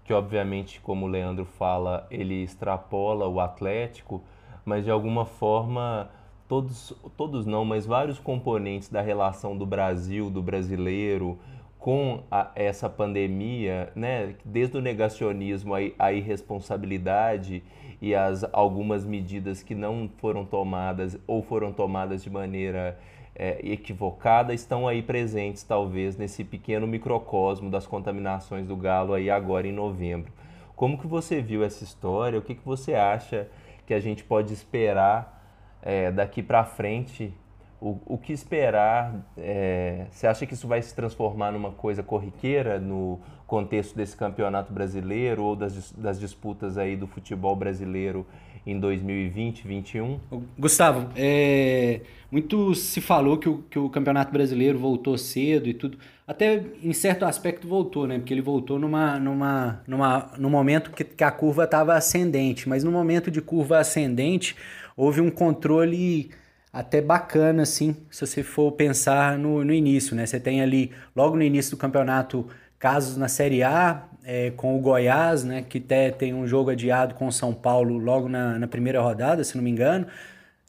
que 0.04 0.12
obviamente, 0.12 0.80
como 0.80 1.06
o 1.06 1.08
Leandro 1.08 1.44
fala, 1.44 2.06
ele 2.10 2.42
extrapola 2.42 3.28
o 3.28 3.38
Atlético, 3.38 4.24
mas 4.64 4.84
de 4.84 4.90
alguma 4.90 5.24
forma 5.24 6.10
todos, 6.48 6.92
todos 7.16 7.46
não, 7.46 7.64
mas 7.64 7.86
vários 7.86 8.18
componentes 8.18 8.88
da 8.88 9.00
relação 9.00 9.56
do 9.56 9.66
Brasil, 9.66 10.30
do 10.30 10.42
brasileiro, 10.42 11.38
com 11.78 12.22
a, 12.30 12.50
essa 12.54 12.88
pandemia, 12.88 13.92
né, 13.94 14.36
desde 14.44 14.76
o 14.76 14.80
negacionismo 14.80 15.74
à 15.98 16.12
irresponsabilidade 16.12 17.62
e 18.00 18.14
as 18.14 18.44
algumas 18.52 19.04
medidas 19.04 19.62
que 19.62 19.74
não 19.74 20.08
foram 20.16 20.44
tomadas 20.44 21.18
ou 21.26 21.42
foram 21.42 21.72
tomadas 21.72 22.22
de 22.22 22.30
maneira 22.30 22.98
é, 23.34 23.58
equivocada, 23.62 24.54
estão 24.54 24.86
aí 24.86 25.02
presentes 25.02 25.62
talvez 25.62 26.16
nesse 26.16 26.44
pequeno 26.44 26.86
microcosmo 26.86 27.70
das 27.70 27.86
contaminações 27.86 28.66
do 28.66 28.76
galo 28.76 29.12
aí 29.12 29.28
agora 29.28 29.66
em 29.66 29.72
novembro. 29.72 30.32
Como 30.76 30.98
que 30.98 31.06
você 31.06 31.40
viu 31.40 31.64
essa 31.64 31.84
história? 31.84 32.38
O 32.38 32.42
que, 32.42 32.54
que 32.54 32.64
você 32.64 32.94
acha 32.94 33.48
que 33.86 33.94
a 33.94 34.00
gente 34.00 34.24
pode 34.24 34.52
esperar 34.52 35.42
é, 35.82 36.10
daqui 36.10 36.42
para 36.42 36.64
frente, 36.64 37.32
o, 37.80 37.98
o 38.06 38.18
que 38.18 38.32
esperar? 38.32 39.14
É, 39.36 40.06
você 40.10 40.26
acha 40.26 40.46
que 40.46 40.54
isso 40.54 40.66
vai 40.66 40.80
se 40.80 40.94
transformar 40.94 41.52
numa 41.52 41.70
coisa 41.70 42.02
corriqueira 42.02 42.78
no 42.78 43.20
contexto 43.46 43.94
desse 43.94 44.16
campeonato 44.16 44.72
brasileiro 44.72 45.44
ou 45.44 45.54
das, 45.54 45.92
das 45.92 46.18
disputas 46.18 46.78
aí 46.78 46.96
do 46.96 47.06
futebol 47.06 47.54
brasileiro 47.54 48.26
em 48.66 48.78
2020, 48.78 49.64
2021? 49.64 50.20
Gustavo, 50.58 51.10
é, 51.16 52.00
muito 52.30 52.74
se 52.74 53.00
falou 53.00 53.38
que 53.38 53.48
o, 53.48 53.58
que 53.70 53.78
o 53.78 53.88
campeonato 53.88 54.32
brasileiro 54.32 54.78
voltou 54.78 55.16
cedo 55.18 55.68
e 55.68 55.74
tudo. 55.74 55.98
Até 56.26 56.64
em 56.82 56.92
certo 56.92 57.24
aspecto 57.24 57.68
voltou, 57.68 58.06
né? 58.06 58.18
Porque 58.18 58.32
ele 58.32 58.40
voltou 58.40 58.78
numa, 58.78 59.18
numa, 59.18 59.82
numa, 59.86 60.32
num 60.38 60.50
momento 60.50 60.90
que, 60.90 61.04
que 61.04 61.22
a 61.22 61.30
curva 61.30 61.64
estava 61.64 61.94
ascendente. 61.94 62.68
Mas 62.68 62.82
no 62.82 62.90
momento 62.90 63.30
de 63.30 63.40
curva 63.40 63.78
ascendente, 63.78 64.56
houve 64.96 65.20
um 65.20 65.30
controle 65.30 66.30
até 66.72 67.00
bacana, 67.00 67.62
assim, 67.62 67.96
se 68.10 68.26
você 68.26 68.42
for 68.42 68.72
pensar 68.72 69.38
no, 69.38 69.64
no 69.64 69.72
início, 69.72 70.16
né? 70.16 70.26
Você 70.26 70.40
tem 70.40 70.60
ali, 70.60 70.90
logo 71.14 71.36
no 71.36 71.42
início 71.42 71.70
do 71.70 71.76
campeonato, 71.76 72.48
casos 72.80 73.16
na 73.16 73.28
Série 73.28 73.62
A, 73.62 74.08
é, 74.24 74.50
com 74.50 74.76
o 74.76 74.80
Goiás, 74.80 75.44
né? 75.44 75.62
Que 75.62 75.78
até 75.78 76.10
tem 76.10 76.34
um 76.34 76.46
jogo 76.46 76.70
adiado 76.70 77.14
com 77.14 77.26
o 77.26 77.32
São 77.32 77.52
Paulo 77.52 77.98
logo 77.98 78.28
na, 78.28 78.58
na 78.58 78.66
primeira 78.66 79.00
rodada, 79.00 79.44
se 79.44 79.56
não 79.56 79.62
me 79.62 79.70
engano. 79.70 80.06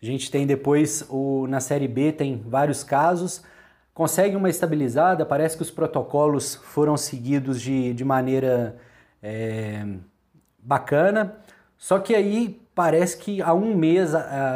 A 0.01 0.05
gente 0.05 0.29
tem 0.29 0.45
depois, 0.45 1.05
o, 1.09 1.47
na 1.47 1.59
Série 1.59 1.87
B, 1.87 2.11
tem 2.11 2.43
vários 2.45 2.83
casos. 2.83 3.43
Consegue 3.93 4.35
uma 4.35 4.49
estabilizada, 4.49 5.25
parece 5.25 5.55
que 5.55 5.63
os 5.63 5.71
protocolos 5.71 6.55
foram 6.55 6.97
seguidos 6.97 7.61
de, 7.61 7.93
de 7.93 8.03
maneira 8.03 8.75
é, 9.23 9.85
bacana. 10.59 11.37
Só 11.77 11.99
que 11.99 12.13
aí 12.13 12.61
parece 12.75 13.17
que 13.17 13.41
há 13.41 13.53
um 13.53 13.75
mês, 13.75 14.11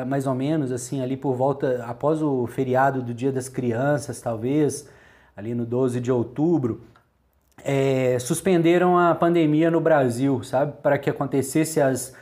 mais 0.08 0.28
ou 0.28 0.36
menos, 0.36 0.72
assim, 0.74 1.02
ali 1.02 1.16
por 1.16 1.36
volta, 1.36 1.86
após 1.86 2.22
o 2.22 2.46
feriado 2.48 3.02
do 3.02 3.14
Dia 3.14 3.32
das 3.32 3.48
Crianças, 3.48 4.20
talvez, 4.20 4.90
ali 5.38 5.56
no 5.56 5.66
12 5.66 6.02
de 6.02 6.12
outubro, 6.12 6.82
é, 7.64 8.18
suspenderam 8.20 8.98
a 8.98 9.14
pandemia 9.16 9.70
no 9.70 9.80
Brasil, 9.80 10.44
sabe? 10.44 10.74
Para 10.82 10.98
que 10.98 11.10
acontecesse 11.10 11.82
as, 11.82 12.14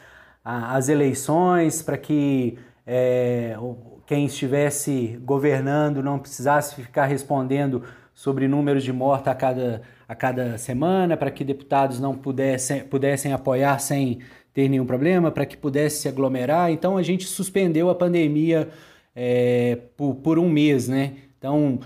as 0.44 0.90
eleições, 0.90 1.82
para 1.82 1.98
que 1.98 2.58
é, 2.86 3.58
quem 4.06 4.26
estivesse 4.26 5.20
governando 5.24 6.02
não 6.02 6.18
precisasse 6.18 6.76
ficar 6.76 7.06
respondendo 7.06 7.84
sobre 8.14 8.48
números 8.48 8.84
de 8.84 8.92
morte 8.92 9.30
a 9.30 9.36
cada, 9.36 9.82
a 10.08 10.16
cada 10.16 10.58
semana, 10.58 11.16
para 11.16 11.30
que 11.30 11.44
deputados 11.44 12.00
não 12.00 12.16
pudessem, 12.16 12.84
pudessem 12.84 13.34
apoiar 13.34 13.80
sem 13.80 14.20
ter 14.54 14.68
nenhum 14.70 14.86
problema, 14.86 15.30
para 15.30 15.46
que 15.46 15.56
pudesse 15.56 16.02
se 16.02 16.08
aglomerar. 16.08 16.72
Então 16.72 16.98
a 16.98 17.04
gente 17.04 17.26
suspendeu 17.26 17.90
a 17.90 17.96
pandemia 17.96 18.70
é, 19.16 19.78
por, 19.96 20.16
por 20.16 20.40
um 20.40 20.50
mês, 20.50 20.88
né? 20.88 21.14
Então, 21.38 21.80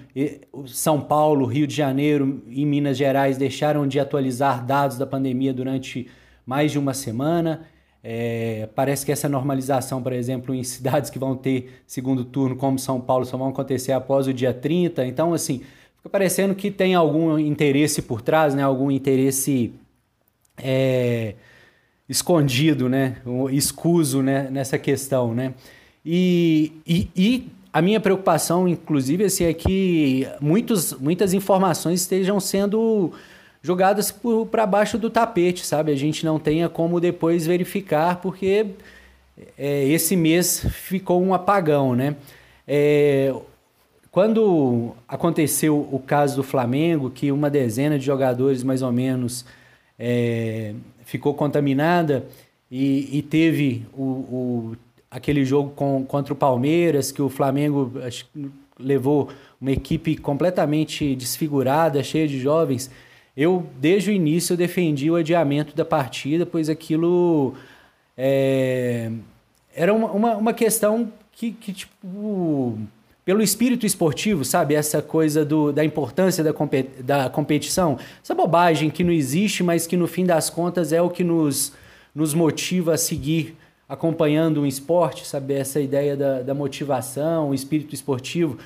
São 0.65 1.01
Paulo, 1.01 1.45
Rio 1.45 1.67
de 1.67 1.75
Janeiro 1.75 2.41
e 2.47 2.65
Minas 2.65 2.97
Gerais 2.97 3.37
deixaram 3.37 3.85
de 3.85 3.99
atualizar 3.99 4.65
dados 4.65 4.97
da 4.97 5.05
pandemia 5.05 5.53
durante 5.53 6.07
mais 6.45 6.71
de 6.71 6.79
uma 6.79 6.93
semana. 6.93 7.67
É, 8.03 8.67
parece 8.73 9.05
que 9.05 9.11
essa 9.11 9.29
normalização, 9.29 10.01
por 10.01 10.13
exemplo, 10.13 10.55
em 10.55 10.63
cidades 10.63 11.09
que 11.09 11.19
vão 11.19 11.35
ter 11.35 11.81
segundo 11.85 12.23
turno, 12.23 12.55
como 12.55 12.79
São 12.79 12.99
Paulo, 12.99 13.25
só 13.25 13.37
vão 13.37 13.49
acontecer 13.49 13.91
após 13.91 14.25
o 14.25 14.33
dia 14.33 14.53
30. 14.53 15.05
Então, 15.05 15.33
assim, 15.33 15.61
fica 15.97 16.09
parecendo 16.09 16.55
que 16.55 16.71
tem 16.71 16.95
algum 16.95 17.37
interesse 17.37 18.01
por 18.01 18.21
trás, 18.21 18.55
né? 18.55 18.63
algum 18.63 18.89
interesse 18.89 19.73
é, 20.57 21.35
escondido, 22.07 22.87
né? 22.87 23.17
escuso 23.51 24.21
né? 24.21 24.49
nessa 24.49 24.79
questão. 24.79 25.35
Né? 25.35 25.53
E, 26.05 26.71
e, 26.87 27.09
e 27.15 27.60
a 27.73 27.81
minha 27.81 27.99
preocupação, 27.99 28.67
inclusive, 28.67 29.25
assim, 29.25 29.45
é 29.45 29.53
que 29.53 30.27
muitos, 30.41 30.93
muitas 30.93 31.33
informações 31.33 32.01
estejam 32.01 32.39
sendo 32.39 33.13
jogadas 33.61 34.13
para 34.49 34.65
baixo 34.65 34.97
do 34.97 35.09
tapete, 35.09 35.65
sabe? 35.65 35.91
A 35.91 35.95
gente 35.95 36.25
não 36.25 36.39
tenha 36.39 36.67
como 36.67 36.99
depois 36.99 37.45
verificar, 37.45 38.17
porque 38.17 38.67
é, 39.57 39.87
esse 39.87 40.15
mês 40.15 40.65
ficou 40.69 41.21
um 41.23 41.33
apagão, 41.33 41.95
né? 41.95 42.15
É, 42.67 43.33
quando 44.11 44.93
aconteceu 45.07 45.87
o 45.89 45.99
caso 45.99 46.35
do 46.35 46.43
Flamengo, 46.43 47.09
que 47.09 47.31
uma 47.31 47.49
dezena 47.49 47.97
de 47.97 48.05
jogadores, 48.05 48.63
mais 48.63 48.81
ou 48.81 48.91
menos, 48.91 49.45
é, 49.97 50.73
ficou 51.05 51.33
contaminada 51.33 52.25
e, 52.69 53.17
e 53.17 53.21
teve 53.21 53.85
o, 53.93 54.03
o, 54.03 54.77
aquele 55.11 55.45
jogo 55.45 55.71
com, 55.71 56.03
contra 56.05 56.33
o 56.33 56.35
Palmeiras, 56.35 57.11
que 57.11 57.21
o 57.21 57.29
Flamengo 57.29 57.91
acho, 58.03 58.25
levou 58.79 59.29
uma 59.59 59.71
equipe 59.71 60.15
completamente 60.17 61.15
desfigurada, 61.15 62.01
cheia 62.01 62.27
de 62.27 62.39
jovens 62.39 62.89
eu, 63.35 63.65
desde 63.79 64.09
o 64.09 64.13
início, 64.13 64.57
defendi 64.57 65.09
o 65.09 65.15
adiamento 65.15 65.75
da 65.75 65.85
partida, 65.85 66.45
pois 66.45 66.69
aquilo 66.69 67.53
é, 68.17 69.09
era 69.73 69.93
uma, 69.93 70.11
uma, 70.11 70.35
uma, 70.35 70.53
questão 70.53 71.11
que, 71.31 71.51
que, 71.51 71.71
tipo, 71.71 72.77
pelo 73.23 73.41
espírito 73.41 73.85
esportivo, 73.85 74.43
sabe? 74.43 74.75
Essa 74.75 75.01
coisa 75.01 75.45
do, 75.45 75.71
da 75.71 75.83
importância 75.83 76.43
da, 76.43 76.51
da 77.03 77.29
competição, 77.29 77.97
essa 78.21 78.35
bobagem 78.35 78.89
que 78.89 79.03
não 79.03 79.13
existe, 79.13 79.63
mas 79.63 79.87
que 79.87 79.95
no 79.95 80.07
fim 80.07 80.25
das 80.25 80.49
contas 80.49 80.91
é 80.91 81.01
o 81.01 81.09
que 81.09 81.23
nos, 81.23 81.71
nos 82.13 82.33
motiva 82.33 82.95
a 82.95 82.97
seguir 82.97 83.55
acompanhando 83.91 84.61
um 84.61 84.65
esporte, 84.65 85.27
sabe? 85.27 85.53
Essa 85.53 85.81
ideia 85.81 86.15
da, 86.15 86.41
da 86.41 86.53
motivação, 86.53 87.49
o 87.49 87.53
espírito 87.53 87.93
esportivo. 87.93 88.57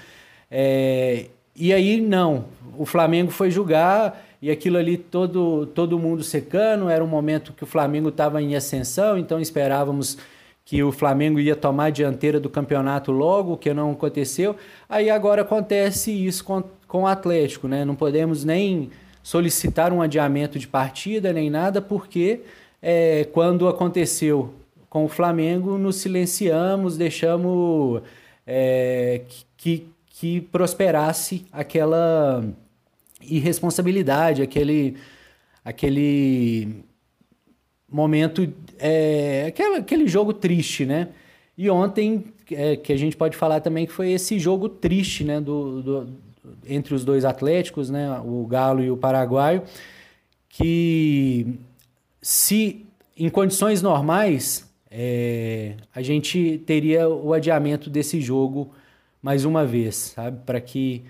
É, 0.51 1.25
e 1.55 1.73
aí, 1.73 1.99
não. 1.99 2.45
O 2.77 2.85
Flamengo 2.85 3.31
foi 3.31 3.49
julgar 3.49 4.23
e 4.39 4.51
aquilo 4.51 4.77
ali 4.77 4.97
todo, 4.97 5.65
todo 5.65 5.97
mundo 5.97 6.23
secando, 6.23 6.87
era 6.89 7.03
um 7.03 7.07
momento 7.07 7.53
que 7.53 7.63
o 7.63 7.65
Flamengo 7.65 8.09
estava 8.09 8.39
em 8.39 8.55
ascensão, 8.55 9.17
então 9.17 9.39
esperávamos 9.39 10.15
que 10.63 10.83
o 10.83 10.91
Flamengo 10.91 11.39
ia 11.39 11.55
tomar 11.55 11.85
a 11.85 11.89
dianteira 11.89 12.39
do 12.39 12.49
campeonato 12.49 13.11
logo, 13.11 13.57
que 13.57 13.73
não 13.73 13.93
aconteceu. 13.93 14.55
Aí 14.87 15.09
agora 15.09 15.41
acontece 15.41 16.11
isso 16.11 16.43
com, 16.43 16.63
com 16.87 17.01
o 17.01 17.07
Atlético, 17.07 17.67
né? 17.67 17.83
Não 17.83 17.95
podemos 17.95 18.45
nem 18.45 18.91
solicitar 19.23 19.91
um 19.91 20.03
adiamento 20.03 20.59
de 20.59 20.67
partida 20.67 21.33
nem 21.33 21.49
nada, 21.49 21.81
porque 21.81 22.41
é, 22.79 23.27
quando 23.33 23.67
aconteceu 23.67 24.53
com 24.95 25.03
o 25.03 25.09
Flamengo, 25.09 25.77
nos 25.77 25.97
silenciamos, 25.97 26.95
deixamos 26.95 28.01
é, 28.47 29.23
que, 29.57 29.89
que 30.05 30.39
prosperasse 30.39 31.45
aquela 31.51 32.45
irresponsabilidade, 33.21 34.41
aquele, 34.41 34.95
aquele 35.65 36.77
momento, 37.91 38.49
é, 38.79 39.47
aquele, 39.49 39.75
aquele 39.75 40.07
jogo 40.07 40.31
triste, 40.31 40.85
né? 40.85 41.09
E 41.57 41.69
ontem, 41.69 42.27
é, 42.49 42.77
que 42.77 42.93
a 42.93 42.97
gente 42.97 43.17
pode 43.17 43.35
falar 43.35 43.59
também 43.59 43.85
que 43.85 43.91
foi 43.91 44.13
esse 44.13 44.39
jogo 44.39 44.69
triste, 44.69 45.25
né, 45.25 45.41
do, 45.41 45.81
do, 45.81 46.09
entre 46.65 46.95
os 46.95 47.03
dois 47.03 47.25
Atléticos, 47.25 47.89
né, 47.89 48.17
o 48.23 48.45
Galo 48.45 48.81
e 48.81 48.89
o 48.89 48.95
Paraguaio, 48.95 49.61
que 50.47 51.59
se 52.21 52.85
em 53.17 53.29
condições 53.29 53.81
normais 53.81 54.73
é, 54.89 55.75
a 55.93 56.01
gente 56.01 56.61
teria 56.65 57.09
o 57.09 57.33
adiamento 57.33 57.89
desse 57.89 58.21
jogo 58.21 58.71
mais 59.21 59.45
uma 59.45 59.65
vez, 59.65 60.13
sabe, 60.15 60.39
para 60.45 60.61
que 60.61 61.03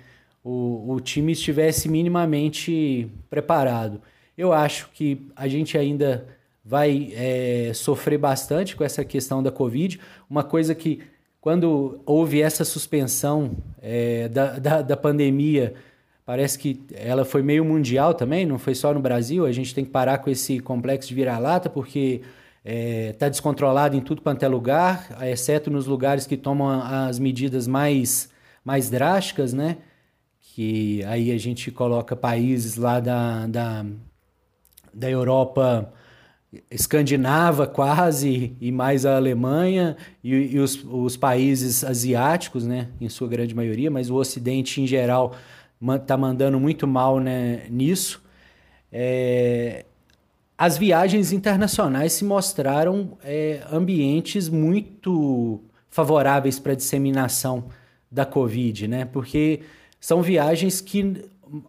o, 0.43 0.93
o 0.93 0.99
time 0.99 1.33
estivesse 1.33 1.89
minimamente 1.89 3.09
preparado. 3.29 4.01
Eu 4.37 4.53
acho 4.53 4.89
que 4.93 5.27
a 5.35 5.47
gente 5.47 5.77
ainda 5.77 6.25
vai 6.63 7.11
é, 7.13 7.71
sofrer 7.73 8.17
bastante 8.17 8.75
com 8.75 8.83
essa 8.83 9.03
questão 9.03 9.43
da 9.43 9.51
Covid. 9.51 9.99
Uma 10.29 10.43
coisa 10.43 10.73
que, 10.73 11.01
quando 11.41 11.99
houve 12.05 12.41
essa 12.41 12.63
suspensão 12.63 13.51
é, 13.81 14.27
da, 14.29 14.57
da, 14.57 14.81
da, 14.81 14.97
pandemia, 14.97 15.73
parece 16.25 16.57
que 16.57 16.81
ela 16.93 17.23
foi 17.23 17.43
meio 17.43 17.63
mundial 17.63 18.13
também, 18.13 18.45
não 18.45 18.57
foi 18.57 18.73
só 18.73 18.93
no 18.93 18.99
Brasil. 18.99 19.45
A 19.45 19.51
gente 19.51 19.75
tem 19.75 19.85
que 19.85 19.91
parar 19.91 20.17
com 20.19 20.29
esse 20.29 20.59
complexo 20.59 21.09
de 21.09 21.15
vira-lata, 21.15 21.69
porque 21.69 22.21
está 22.65 22.71
é, 22.71 23.13
tá 23.13 23.29
descontrolado 23.29 23.95
em 23.95 24.01
tudo 24.01 24.21
quanto 24.21 24.43
é 24.43 24.47
lugar, 24.47 25.15
exceto 25.21 25.69
nos 25.69 25.85
lugares 25.85 26.25
que 26.25 26.35
tomam 26.35 26.81
as 26.81 27.19
medidas 27.19 27.67
mais, 27.67 28.29
mais 28.63 28.89
drásticas, 28.89 29.53
né? 29.53 29.77
que 30.39 31.03
aí 31.03 31.31
a 31.31 31.37
gente 31.37 31.69
coloca 31.69 32.15
países 32.15 32.77
lá 32.77 33.01
da, 33.01 33.45
da, 33.45 33.85
da 34.93 35.09
Europa 35.09 35.93
escandinava 36.71 37.67
quase 37.67 38.55
e 38.61 38.71
mais 38.71 39.05
a 39.05 39.17
Alemanha 39.17 39.97
e, 40.23 40.33
e 40.33 40.59
os, 40.59 40.81
os, 40.85 41.17
países 41.17 41.83
asiáticos, 41.83 42.65
né, 42.65 42.87
em 43.01 43.09
sua 43.09 43.27
grande 43.27 43.53
maioria, 43.53 43.91
mas 43.91 44.09
o 44.09 44.15
Ocidente 44.15 44.81
em 44.81 44.87
geral 44.87 45.35
está 46.01 46.15
mandando 46.15 46.57
muito 46.57 46.87
mal 46.87 47.19
né, 47.19 47.65
nisso. 47.69 48.23
É, 48.91 49.85
as 50.57 50.77
viagens 50.77 51.31
internacionais 51.31 52.13
se 52.13 52.23
mostraram 52.23 53.17
é, 53.23 53.61
ambientes 53.71 54.47
muito 54.47 55.61
favoráveis 55.89 56.59
para 56.59 56.71
a 56.71 56.75
disseminação 56.75 57.65
da 58.09 58.25
Covid, 58.25 58.87
né? 58.87 59.05
Porque 59.05 59.61
são 59.99 60.21
viagens 60.21 60.79
que 60.79 61.25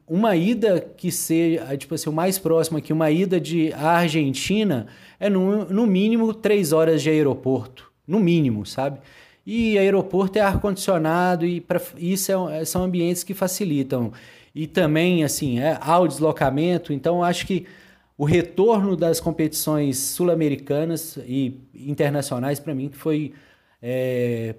uma 0.06 0.36
ida 0.36 0.80
que 0.96 1.10
seja, 1.10 1.76
tipo 1.76 1.94
assim, 1.94 2.08
o 2.08 2.12
mais 2.12 2.38
próximo 2.38 2.78
aqui, 2.78 2.92
uma 2.92 3.10
ida 3.10 3.40
de 3.40 3.72
Argentina 3.72 4.86
é 5.18 5.28
no, 5.28 5.64
no 5.66 5.86
mínimo 5.86 6.32
três 6.32 6.72
horas 6.72 7.02
de 7.02 7.10
aeroporto, 7.10 7.90
no 8.06 8.20
mínimo, 8.20 8.64
sabe? 8.64 9.00
E 9.44 9.78
aeroporto 9.78 10.38
é 10.38 10.42
ar-condicionado 10.42 11.46
e 11.46 11.60
pra, 11.60 11.80
isso 11.98 12.48
é, 12.48 12.64
são 12.64 12.84
ambientes 12.84 13.22
que 13.22 13.34
facilitam. 13.34 14.12
E 14.54 14.66
também, 14.66 15.22
assim, 15.22 15.58
é, 15.60 15.78
há 15.80 15.98
o 15.98 16.08
deslocamento, 16.08 16.92
então 16.92 17.22
acho 17.22 17.46
que 17.46 17.66
o 18.18 18.24
retorno 18.24 18.96
das 18.96 19.20
competições 19.20 19.98
sul-americanas 19.98 21.18
e 21.26 21.60
internacionais, 21.74 22.58
para 22.58 22.74
mim, 22.74 22.90
foi 22.90 23.34
é, 23.82 24.54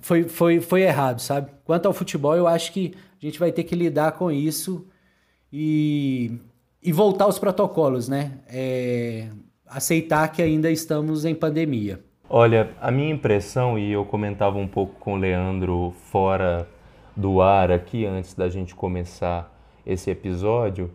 foi, 0.00 0.24
foi, 0.24 0.60
foi 0.60 0.82
errado, 0.82 1.20
sabe? 1.20 1.50
Quanto 1.64 1.86
ao 1.86 1.92
futebol, 1.92 2.36
eu 2.36 2.46
acho 2.46 2.72
que 2.72 2.94
a 3.20 3.24
gente 3.24 3.38
vai 3.38 3.50
ter 3.50 3.64
que 3.64 3.74
lidar 3.74 4.12
com 4.12 4.30
isso 4.30 4.86
e, 5.52 6.38
e 6.82 6.92
voltar 6.92 7.24
aos 7.24 7.38
protocolos, 7.38 8.08
né? 8.08 8.40
É, 8.48 9.28
aceitar 9.66 10.28
que 10.28 10.42
ainda 10.42 10.70
estamos 10.70 11.24
em 11.24 11.34
pandemia. 11.34 12.00
Olha, 12.28 12.70
a 12.80 12.90
minha 12.90 13.12
impressão, 13.12 13.78
e 13.78 13.92
eu 13.92 14.04
comentava 14.04 14.58
um 14.58 14.66
pouco 14.68 14.98
com 14.98 15.14
o 15.14 15.16
Leandro 15.16 15.94
fora 16.10 16.68
do 17.16 17.40
ar 17.40 17.70
aqui 17.70 18.04
antes 18.04 18.34
da 18.34 18.48
gente 18.48 18.74
começar 18.74 19.52
esse 19.86 20.10
episódio, 20.10 20.90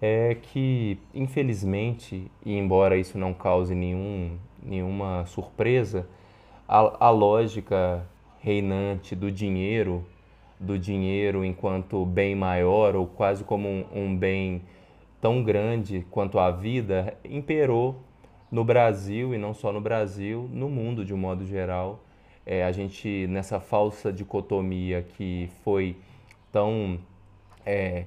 é 0.00 0.34
que, 0.34 0.98
infelizmente, 1.14 2.30
e 2.44 2.56
embora 2.56 2.96
isso 2.96 3.18
não 3.18 3.32
cause 3.32 3.74
nenhum, 3.74 4.36
nenhuma 4.62 5.24
surpresa, 5.26 6.06
a, 6.68 7.06
a 7.06 7.10
lógica 7.10 8.06
reinante 8.40 9.14
do 9.14 9.30
dinheiro, 9.30 10.04
do 10.58 10.78
dinheiro 10.78 11.44
enquanto 11.44 12.04
bem 12.04 12.34
maior 12.34 12.94
ou 12.96 13.06
quase 13.06 13.44
como 13.44 13.68
um, 13.68 13.84
um 13.94 14.16
bem 14.16 14.62
tão 15.20 15.42
grande 15.42 16.06
quanto 16.10 16.38
a 16.38 16.50
vida, 16.50 17.16
imperou 17.24 17.96
no 18.50 18.64
Brasil 18.64 19.34
e 19.34 19.38
não 19.38 19.52
só 19.52 19.72
no 19.72 19.80
Brasil, 19.80 20.48
no 20.52 20.68
mundo 20.68 21.04
de 21.04 21.12
um 21.12 21.16
modo 21.16 21.44
geral. 21.44 22.00
É, 22.44 22.64
a 22.64 22.70
gente, 22.70 23.26
nessa 23.26 23.58
falsa 23.58 24.12
dicotomia 24.12 25.02
que 25.02 25.50
foi 25.64 25.96
tão 26.52 26.98
é, 27.64 28.04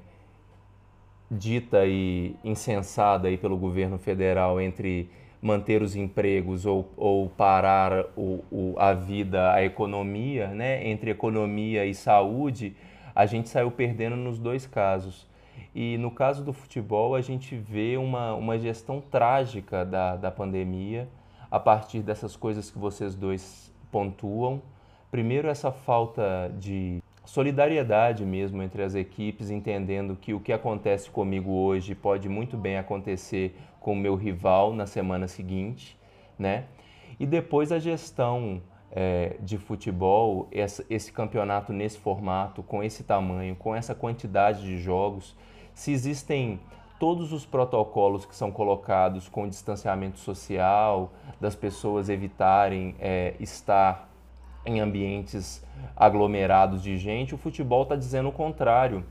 dita 1.30 1.86
e 1.86 2.36
insensada 2.44 3.28
aí 3.28 3.38
pelo 3.38 3.58
governo 3.58 3.98
federal 3.98 4.60
entre 4.60 5.10
manter 5.42 5.82
os 5.82 5.96
empregos 5.96 6.66
ou, 6.66 6.92
ou 6.98 7.30
parar 7.30 8.06
o, 8.16 8.44
o, 8.52 8.76
a 8.78 8.94
vida, 8.94 9.54
a 9.54 9.64
economia, 9.64 10.48
né? 10.48 10.88
entre 10.88 11.12
economia 11.12 11.86
e 11.86 11.94
saúde, 11.94 12.76
a 13.16 13.26
gente 13.26 13.50
saiu 13.50 13.72
perdendo 13.72 14.16
nos 14.16 14.38
dois 14.38 14.66
casos. 14.66 15.28
E 15.74 15.98
no 15.98 16.12
caso 16.12 16.44
do 16.44 16.52
futebol, 16.52 17.16
a 17.16 17.22
gente 17.22 17.56
vê 17.56 17.96
uma, 17.96 18.34
uma 18.34 18.58
gestão 18.58 19.00
trágica 19.00 19.86
da, 19.86 20.16
da 20.16 20.32
pandemia 20.32 21.08
a 21.50 21.60
partir 21.60 22.02
dessas 22.02 22.36
coisas 22.36 22.70
que 22.70 22.78
vocês 22.78 23.16
dois 23.16 23.74
pontuam. 23.92 24.62
Primeiro, 25.12 25.48
essa 25.48 25.72
falta 25.72 26.52
de 26.60 27.02
solidariedade 27.30 28.26
mesmo 28.26 28.64
entre 28.64 28.82
as 28.82 28.96
equipes, 28.96 29.52
entendendo 29.52 30.16
que 30.16 30.34
o 30.34 30.40
que 30.40 30.52
acontece 30.52 31.12
comigo 31.12 31.52
hoje 31.52 31.94
pode 31.94 32.28
muito 32.28 32.58
bem 32.58 32.76
acontecer 32.76 33.56
com 33.80 33.94
o 33.94 33.96
meu 33.96 34.16
rival 34.16 34.74
na 34.74 34.88
semana 34.88 35.28
seguinte, 35.28 35.96
né? 36.40 36.64
E 37.20 37.28
depois 37.28 37.72
a 37.72 37.78
gestão 37.78 38.64
é, 38.92 39.36
de 39.42 39.60
futebol, 39.60 40.48
essa, 40.52 40.84
esse 40.90 41.12
campeonato 41.12 41.72
nesse 41.72 42.00
formato, 42.00 42.64
com 42.64 42.84
esse 42.84 43.04
tamanho, 43.04 43.56
com 43.56 43.76
essa 43.76 43.94
quantidade 43.94 44.64
de 44.64 44.80
jogos, 44.80 45.38
se 45.72 45.92
existem 45.92 46.60
todos 47.00 47.32
os 47.32 47.46
protocolos 47.46 48.26
que 48.26 48.36
são 48.36 48.52
colocados 48.52 49.30
com 49.30 49.48
distanciamento 49.48 50.18
social, 50.18 51.14
das 51.40 51.56
pessoas 51.56 52.10
evitarem 52.10 52.96
é, 53.00 53.36
estar 53.40 54.09
em 54.66 54.80
ambientes 54.80 55.66
aglomerados 55.96 56.82
de 56.82 56.98
gente, 56.98 57.36
o 57.36 57.38
futebol 57.38 57.84
está 57.84 57.96
dizendo 57.96 58.30
o 58.30 58.32
contrário. 58.32 59.04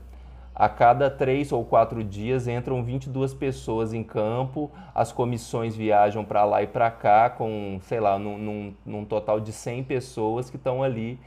A 0.53 0.67
cada 0.67 1.09
três 1.09 1.51
ou 1.53 1.63
quatro 1.63 2.03
dias 2.03 2.47
entram 2.47 2.83
22 2.83 3.33
pessoas 3.33 3.93
em 3.93 4.03
campo, 4.03 4.69
as 4.93 5.11
comissões 5.11 5.75
viajam 5.75 6.25
para 6.25 6.43
lá 6.43 6.61
e 6.61 6.67
para 6.67 6.91
cá, 6.91 7.29
com, 7.29 7.79
sei 7.83 7.99
lá, 8.01 8.19
num, 8.19 8.37
num, 8.37 8.73
num 8.85 9.05
total 9.05 9.39
de 9.39 9.53
100 9.53 9.85
pessoas 9.85 10.49
que 10.49 10.57
estão 10.57 10.83
ali 10.83 11.17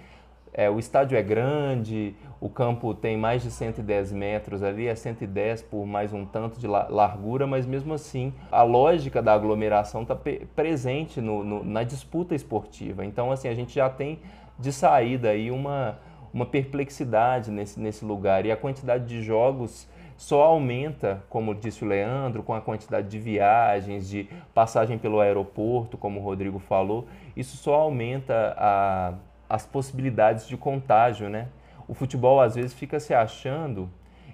é, 0.54 0.68
o 0.68 0.78
estádio 0.78 1.16
é 1.16 1.22
grande, 1.22 2.14
o 2.38 2.48
campo 2.48 2.92
tem 2.92 3.16
mais 3.16 3.42
de 3.42 3.50
110 3.50 4.12
metros 4.12 4.62
ali, 4.62 4.86
é 4.86 4.94
110 4.94 5.62
por 5.62 5.86
mais 5.86 6.12
um 6.12 6.26
tanto 6.26 6.60
de 6.60 6.66
largura, 6.66 7.46
mas 7.46 7.64
mesmo 7.64 7.94
assim 7.94 8.34
a 8.50 8.62
lógica 8.62 9.22
da 9.22 9.32
aglomeração 9.32 10.02
está 10.02 10.14
presente 10.54 11.20
no, 11.20 11.42
no, 11.42 11.64
na 11.64 11.82
disputa 11.82 12.34
esportiva. 12.34 13.04
Então, 13.04 13.32
assim, 13.32 13.48
a 13.48 13.54
gente 13.54 13.74
já 13.74 13.88
tem 13.88 14.20
de 14.58 14.72
saída 14.72 15.30
aí 15.30 15.50
uma, 15.50 15.98
uma 16.34 16.44
perplexidade 16.44 17.50
nesse, 17.50 17.80
nesse 17.80 18.04
lugar 18.04 18.44
e 18.44 18.52
a 18.52 18.56
quantidade 18.56 19.06
de 19.06 19.22
jogos 19.22 19.88
só 20.18 20.42
aumenta, 20.42 21.24
como 21.30 21.54
disse 21.54 21.82
o 21.82 21.88
Leandro, 21.88 22.42
com 22.42 22.54
a 22.54 22.60
quantidade 22.60 23.08
de 23.08 23.18
viagens, 23.18 24.08
de 24.08 24.28
passagem 24.54 24.98
pelo 24.98 25.18
aeroporto, 25.18 25.96
como 25.96 26.20
o 26.20 26.22
Rodrigo 26.22 26.58
falou, 26.58 27.06
isso 27.34 27.56
só 27.56 27.74
aumenta 27.74 28.54
a 28.56 29.14
as 29.52 29.66
possibilidades 29.66 30.48
de 30.48 30.56
contágio, 30.56 31.28
né? 31.28 31.46
O 31.86 31.92
futebol 31.92 32.40
às 32.40 32.54
vezes 32.54 32.72
fica 32.72 32.98
se 32.98 33.12
achando 33.12 33.86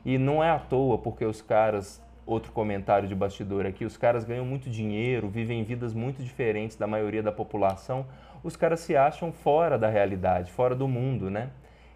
e 0.05 0.17
não 0.17 0.45
é 0.45 0.49
à 0.49 0.61
toa 0.61 0.97
porque 0.97 1.25
os 1.25 1.43
caras, 1.43 2.01
outro 2.25 2.53
comentário 2.53 3.09
de 3.09 3.17
bastidor 3.17 3.67
aqui, 3.67 3.85
os 3.85 3.97
caras 3.97 4.23
ganham 4.25 4.45
muito 4.45 4.71
dinheiro, 4.71 5.29
vivem 5.29 5.65
vidas 5.65 5.93
muito 5.93 6.23
diferentes 6.23 6.77
da 6.77 6.87
maioria 6.87 7.21
da 7.21 7.33
população, 7.33 8.07
os 8.45 8.55
caras 8.55 8.79
se 8.79 8.97
acham 8.97 9.33
fora 9.33 9.77
da 9.77 9.89
realidade, 9.89 10.53
fora 10.53 10.77
do 10.77 10.87
mundo, 10.87 11.29
né? 11.29 11.51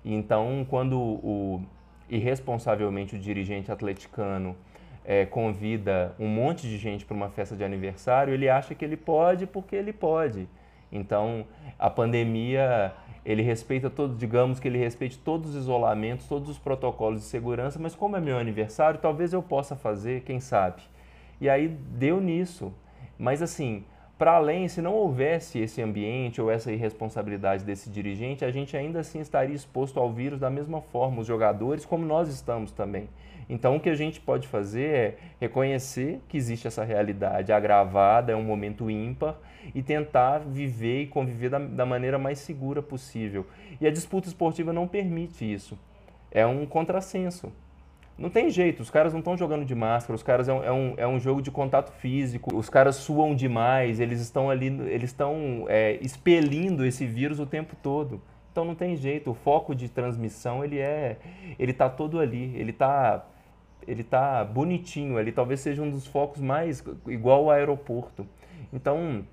Então, 0.05 0.67
quando 0.69 0.99
o 0.99 1.63
irresponsavelmente 2.11 3.15
o 3.15 3.19
dirigente 3.21 3.71
atleticano 3.71 4.57
é, 5.05 5.25
convida 5.27 6.13
um 6.19 6.27
monte 6.27 6.63
de 6.63 6.77
gente 6.77 7.05
para 7.05 7.15
uma 7.15 7.29
festa 7.29 7.55
de 7.55 7.63
aniversário, 7.63 8.35
ele 8.35 8.49
acha 8.49 8.75
que 8.75 8.85
ele 8.85 8.97
pode 8.97 9.47
porque 9.47 9.77
ele 9.77 9.93
pode. 9.93 10.49
Então, 10.93 11.47
a 11.79 11.89
pandemia 11.89 12.93
ele 13.25 13.43
respeita 13.43 13.89
todos, 13.89 14.19
digamos 14.19 14.59
que 14.59 14.67
ele 14.67 14.79
respeite 14.79 15.19
todos 15.19 15.51
os 15.51 15.57
isolamentos, 15.57 16.27
todos 16.27 16.49
os 16.49 16.59
protocolos 16.59 17.21
de 17.21 17.27
segurança, 17.27 17.79
mas 17.79 17.95
como 17.95 18.17
é 18.17 18.21
meu 18.21 18.39
aniversário, 18.39 19.01
talvez 19.01 19.33
eu 19.33 19.43
possa 19.43 19.77
fazer, 19.77 20.23
quem 20.23 20.41
sabe. 20.41 20.83
E 21.41 21.49
aí 21.49 21.69
deu 21.69 22.21
nisso. 22.21 22.73
Mas 23.19 23.41
assim, 23.41 23.85
para 24.19 24.35
além, 24.35 24.69
se 24.69 24.81
não 24.81 24.95
houvesse 24.95 25.59
esse 25.59 25.83
ambiente 25.83 26.41
ou 26.41 26.51
essa 26.51 26.71
irresponsabilidade 26.71 27.65
desse 27.65 27.91
dirigente, 27.91 28.45
a 28.45 28.51
gente 28.51 28.77
ainda 28.77 29.01
assim 29.01 29.21
estaria 29.21 29.55
exposto 29.55 29.99
ao 29.99 30.13
vírus 30.13 30.39
da 30.39 30.51
mesma 30.51 30.81
forma, 30.81 31.21
os 31.21 31.27
jogadores, 31.27 31.85
como 31.85 32.05
nós 32.05 32.29
estamos 32.29 32.73
também. 32.73 33.09
Então, 33.49 33.77
o 33.77 33.81
que 33.81 33.91
a 33.91 33.95
gente 33.95 34.21
pode 34.21 34.47
fazer 34.47 34.89
é 34.89 35.17
reconhecer 35.41 36.21
que 36.29 36.37
existe 36.37 36.67
essa 36.67 36.85
realidade 36.85 37.53
agravada, 37.53 38.33
é 38.33 38.37
um 38.37 38.43
momento 38.43 38.91
ímpar, 38.91 39.37
e 39.75 39.83
tentar 39.83 40.39
viver 40.39 41.03
e 41.03 41.07
conviver 41.07 41.51
da, 41.51 41.59
da 41.59 41.87
maneira 41.87 42.19
mais 42.19 42.39
segura 42.39 42.83
possível. 42.83 43.47
E 43.81 43.87
a 43.87 43.91
disputa 43.91 44.29
esportiva 44.29 44.73
não 44.73 44.89
permite 44.89 45.51
isso. 45.51 45.79
É 46.31 46.47
um 46.47 46.67
contrassenso. 46.67 47.53
Não 48.19 48.29
tem 48.29 48.51
jeito, 48.51 48.81
os 48.81 48.91
caras 48.91 49.13
não 49.13 49.21
estão 49.21 49.37
jogando 49.37 49.65
de 49.65 49.75
máscara, 49.75 50.15
os 50.15 50.23
caras 50.23 50.49
é 50.49 50.53
um, 50.53 50.63
é, 50.63 50.73
um, 50.73 50.95
é 50.99 51.09
um 51.09 51.19
jogo 51.19 51.41
de 51.41 51.51
contato 51.51 51.93
físico, 51.93 52.55
os 52.55 52.69
caras 52.69 52.97
suam 52.97 53.35
demais, 53.35 54.01
eles 54.01 54.21
estão 54.21 54.51
ali, 54.51 54.67
eles 54.67 55.11
estão 55.11 55.65
é, 55.69 55.99
expelindo 56.03 56.85
esse 56.85 57.07
vírus 57.07 57.41
o 57.41 57.47
tempo 57.47 57.75
todo. 57.83 58.21
Então 58.53 58.65
não 58.65 58.75
tem 58.75 58.95
jeito, 58.95 59.31
o 59.31 59.35
foco 59.35 59.75
de 59.75 59.89
transmissão 59.89 60.63
ele 60.63 60.79
é, 60.79 61.17
ele 61.59 61.73
tá 61.73 61.89
todo 61.89 62.21
ali, 62.21 62.55
ele 62.55 62.73
tá, 62.73 63.25
ele 63.89 64.05
tá 64.05 64.45
bonitinho, 64.45 65.19
ele 65.19 65.33
talvez 65.33 65.61
seja 65.61 65.83
um 65.83 65.91
dos 65.91 66.07
focos 66.07 66.41
mais 66.41 66.85
igual 67.07 67.45
ao 67.45 67.51
aeroporto. 67.51 68.27
Então 68.71 69.25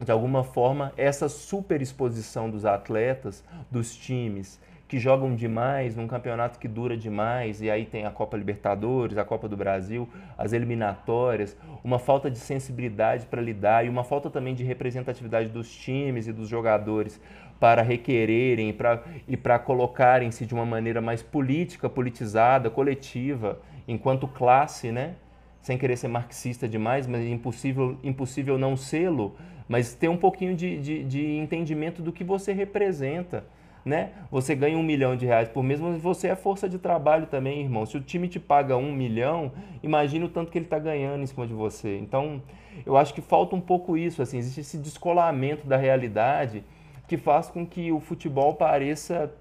de 0.00 0.12
alguma 0.12 0.44
forma, 0.44 0.92
essa 0.96 1.28
superexposição 1.28 2.48
dos 2.48 2.64
atletas, 2.64 3.44
dos 3.68 3.96
times, 3.96 4.60
que 4.86 4.98
jogam 4.98 5.34
demais 5.34 5.94
num 5.94 6.06
campeonato 6.06 6.58
que 6.58 6.66
dura 6.66 6.96
demais, 6.96 7.60
e 7.60 7.70
aí 7.70 7.84
tem 7.84 8.06
a 8.06 8.10
Copa 8.10 8.36
Libertadores, 8.36 9.18
a 9.18 9.24
Copa 9.24 9.48
do 9.48 9.56
Brasil, 9.56 10.08
as 10.36 10.52
eliminatórias, 10.52 11.56
uma 11.84 11.98
falta 11.98 12.30
de 12.30 12.38
sensibilidade 12.38 13.26
para 13.26 13.42
lidar 13.42 13.84
e 13.84 13.88
uma 13.88 14.02
falta 14.02 14.30
também 14.30 14.54
de 14.54 14.64
representatividade 14.64 15.50
dos 15.50 15.70
times 15.70 16.26
e 16.26 16.32
dos 16.32 16.48
jogadores 16.48 17.20
para 17.60 17.82
requererem 17.82 18.72
pra, 18.72 19.02
e 19.26 19.36
para 19.36 19.58
colocarem-se 19.58 20.46
de 20.46 20.54
uma 20.54 20.64
maneira 20.64 21.00
mais 21.00 21.22
política, 21.22 21.88
politizada, 21.88 22.70
coletiva, 22.70 23.60
enquanto 23.86 24.28
classe, 24.28 24.92
né? 24.92 25.14
sem 25.60 25.76
querer 25.76 25.96
ser 25.96 26.08
marxista 26.08 26.68
demais, 26.68 27.06
mas 27.06 27.26
impossível, 27.26 27.98
impossível 28.02 28.56
não 28.56 28.76
sê-lo, 28.76 29.36
mas 29.68 29.92
ter 29.92 30.08
um 30.08 30.16
pouquinho 30.16 30.56
de, 30.56 30.78
de, 30.80 31.04
de, 31.04 31.36
entendimento 31.36 32.00
do 32.00 32.12
que 32.12 32.24
você 32.24 32.52
representa. 32.52 33.44
Né? 33.84 34.10
Você 34.30 34.54
ganha 34.54 34.76
um 34.76 34.82
milhão 34.82 35.16
de 35.16 35.24
reais 35.24 35.48
por 35.48 35.62
mês, 35.62 35.80
mas 35.80 36.00
você 36.00 36.28
é 36.28 36.36
força 36.36 36.68
de 36.68 36.78
trabalho 36.78 37.26
também, 37.26 37.62
irmão. 37.62 37.86
Se 37.86 37.96
o 37.96 38.00
time 38.00 38.28
te 38.28 38.38
paga 38.38 38.76
um 38.76 38.92
milhão, 38.92 39.52
imagina 39.82 40.26
o 40.26 40.28
tanto 40.28 40.50
que 40.50 40.58
ele 40.58 40.66
está 40.66 40.78
ganhando 40.78 41.22
em 41.22 41.26
cima 41.26 41.46
de 41.46 41.54
você. 41.54 41.96
Então, 41.98 42.42
eu 42.84 42.96
acho 42.96 43.14
que 43.14 43.20
falta 43.20 43.56
um 43.56 43.60
pouco 43.60 43.96
isso. 43.96 44.20
Assim, 44.20 44.38
existe 44.38 44.60
esse 44.60 44.78
descolamento 44.78 45.66
da 45.66 45.76
realidade 45.76 46.64
que 47.08 47.16
faz 47.16 47.48
com 47.48 47.66
que 47.66 47.90
o 47.90 47.98
futebol 47.98 48.54
pareça 48.54 49.32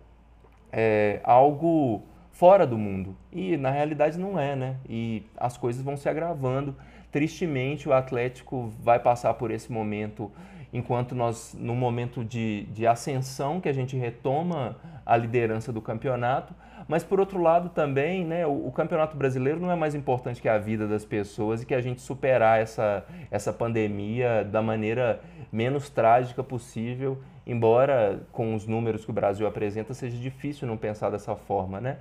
é, 0.71 1.19
algo 1.23 2.01
fora 2.31 2.65
do 2.65 2.77
mundo. 2.77 3.15
E 3.31 3.57
na 3.57 3.69
realidade 3.69 4.17
não 4.17 4.39
é, 4.39 4.55
né? 4.55 4.77
E 4.89 5.23
as 5.37 5.57
coisas 5.57 5.83
vão 5.83 5.95
se 5.95 6.09
agravando 6.09 6.75
tristemente 7.11 7.87
o 7.87 7.93
Atlético 7.93 8.71
vai 8.79 8.99
passar 8.99 9.33
por 9.35 9.51
esse 9.51 9.71
momento 9.71 10.31
enquanto 10.73 11.15
nós 11.15 11.55
no 11.57 11.75
momento 11.75 12.23
de, 12.23 12.63
de 12.65 12.85
ascensão 12.85 13.61
que 13.61 13.69
a 13.69 13.73
gente 13.73 13.95
retoma 13.95 14.75
a 15.05 15.15
liderança 15.15 15.71
do 15.71 15.81
campeonato 15.81 16.53
mas 16.87 17.03
por 17.03 17.19
outro 17.19 17.41
lado 17.41 17.69
também 17.69 18.25
né 18.25 18.45
o, 18.45 18.67
o, 18.67 18.71
campeonato 18.71 19.15
brasileiro 19.15 19.59
não 19.59 19.71
é 19.71 19.75
mais 19.75 19.95
importante 19.95 20.41
que 20.41 20.49
a 20.49 20.57
vida 20.57 20.87
das 20.87 21.05
pessoas 21.05 21.63
e 21.63 21.65
que 21.65 21.73
a 21.73 21.81
gente 21.81 22.01
superar 22.01 22.59
essa 22.59 23.05
essa 23.31 23.53
pandemia 23.53 24.43
da 24.43 24.61
maneira 24.61 25.21
menos 25.51 25.89
trágica 25.89 26.43
possível 26.43 27.17
embora 27.47 28.21
com 28.31 28.53
os 28.53 28.67
números 28.67 29.03
que 29.03 29.11
o 29.11 29.13
Brasil 29.13 29.47
apresenta 29.47 29.93
seja 29.93 30.17
difícil 30.17 30.67
não 30.67 30.77
pensar 30.77 31.09
dessa 31.09 31.35
forma 31.35 31.81
né 31.81 31.97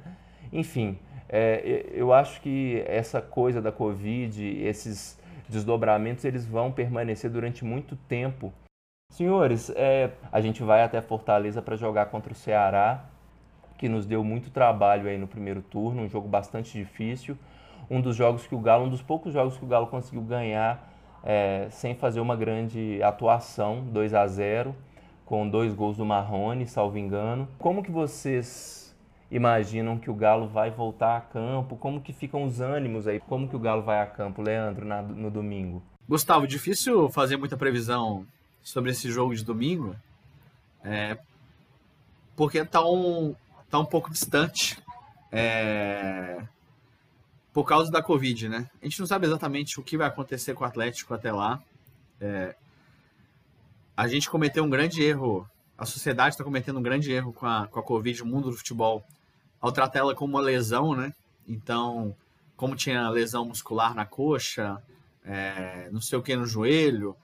enfim 0.53 0.99
é, 1.28 1.90
eu 1.92 2.12
acho 2.12 2.40
que 2.40 2.82
essa 2.86 3.20
coisa 3.20 3.61
da 3.61 3.72
Covid, 3.72 4.44
esses 4.62 5.18
desdobramentos, 5.49 6.24
eles 6.24 6.47
vão 6.47 6.70
permanecer 6.70 7.30
durante 7.30 7.64
muito 7.64 7.97
tempo. 7.97 8.53
Senhores, 9.12 9.70
é, 9.70 10.11
a 10.30 10.40
gente 10.40 10.62
vai 10.62 10.82
até 10.82 11.01
Fortaleza 11.01 11.62
para 11.62 11.76
jogar 11.76 12.07
contra 12.07 12.32
o 12.32 12.36
Ceará, 12.36 13.05
que 13.78 13.88
nos 13.88 14.07
deu 14.07 14.24
muito 14.24 14.51
trabalho 14.51 15.09
aí 15.09 15.18
no 15.18 15.26
primeiro 15.26 15.62
turno, 15.62 16.03
um 16.03 16.09
jogo 16.09 16.28
bastante 16.28 16.72
difícil. 16.78 17.36
Um 17.88 18.01
dos 18.01 18.16
jogos 18.16 18.47
que 18.47 18.55
o 18.55 18.59
Galo, 18.59 18.86
um 18.86 18.88
dos 18.88 19.03
poucos 19.03 19.32
jogos 19.32 19.57
que 19.57 19.64
o 19.64 19.68
Galo 19.68 19.86
conseguiu 19.86 20.22
ganhar 20.22 20.92
é, 21.22 21.68
sem 21.70 21.94
fazer 21.94 22.20
uma 22.20 22.34
grande 22.34 23.01
atuação, 23.03 23.84
2 23.84 24.14
a 24.14 24.26
0 24.26 24.74
com 25.26 25.46
dois 25.46 25.74
gols 25.74 25.96
do 25.96 26.06
Marrone, 26.06 26.66
salvo 26.66 26.96
engano. 26.96 27.48
Como 27.58 27.82
que 27.82 27.90
vocês 27.90 28.96
imaginam 29.30 29.98
que 29.98 30.08
o 30.08 30.14
Galo 30.14 30.46
vai 30.48 30.70
voltar 30.70 31.16
a 31.16 31.20
campo? 31.20 31.76
Como 31.76 32.00
que 32.00 32.12
ficam 32.12 32.44
os 32.44 32.60
ânimos 32.60 33.08
aí? 33.08 33.18
Como 33.18 33.48
que 33.48 33.56
o 33.56 33.58
Galo 33.58 33.82
vai 33.82 34.00
a 34.00 34.06
campo, 34.06 34.40
Leandro, 34.40 34.86
na, 34.86 35.02
no 35.02 35.30
domingo? 35.30 35.82
Gustavo, 36.08 36.46
difícil 36.46 37.10
fazer 37.10 37.36
muita 37.36 37.56
previsão 37.56 38.24
sobre 38.62 38.92
esse 38.92 39.10
jogo 39.10 39.34
de 39.34 39.44
domingo, 39.44 39.96
é, 40.84 41.18
porque 42.36 42.64
tá 42.64 42.84
um, 42.86 43.34
tá 43.68 43.80
um 43.80 43.84
pouco 43.84 44.10
distante. 44.10 44.78
É, 45.32 46.40
por 47.52 47.64
causa 47.64 47.90
da 47.90 48.00
Covid, 48.00 48.48
né? 48.48 48.70
A 48.80 48.84
gente 48.84 49.00
não 49.00 49.06
sabe 49.06 49.26
exatamente 49.26 49.80
o 49.80 49.82
que 49.82 49.96
vai 49.96 50.06
acontecer 50.06 50.54
com 50.54 50.62
o 50.62 50.66
Atlético 50.66 51.14
até 51.14 51.32
lá. 51.32 51.60
É, 52.20 52.54
a 53.97 54.07
gente 54.07 54.28
cometeu 54.28 54.62
um 54.62 54.70
grande 54.70 55.03
erro, 55.03 55.49
a 55.78 55.86
sociedade 55.86 56.34
está 56.34 56.44
cometendo 56.44 56.78
um 56.78 56.82
grande 56.82 57.11
erro 57.11 57.32
com 57.32 57.47
a, 57.47 57.66
com 57.66 57.80
a 57.80 57.82
Covid, 57.82 58.22
o 58.22 58.26
mundo 58.26 58.51
do 58.51 58.57
futebol, 58.57 59.05
ao 59.61 59.72
tratar 59.72 60.01
ela 60.01 60.14
como 60.14 60.34
uma 60.34 60.42
lesão, 60.42 60.94
né? 60.94 61.14
Então, 61.49 62.14
como 62.57 62.76
tinha 62.76 63.09
lesão 63.09 63.47
muscular 63.47 63.94
na 63.94 64.05
coxa, 64.05 64.82
é, 65.24 65.88
não 65.90 66.01
sei 66.01 66.18
o 66.18 66.22
que 66.22 66.36
no 66.36 66.44
joelho, 66.44 67.16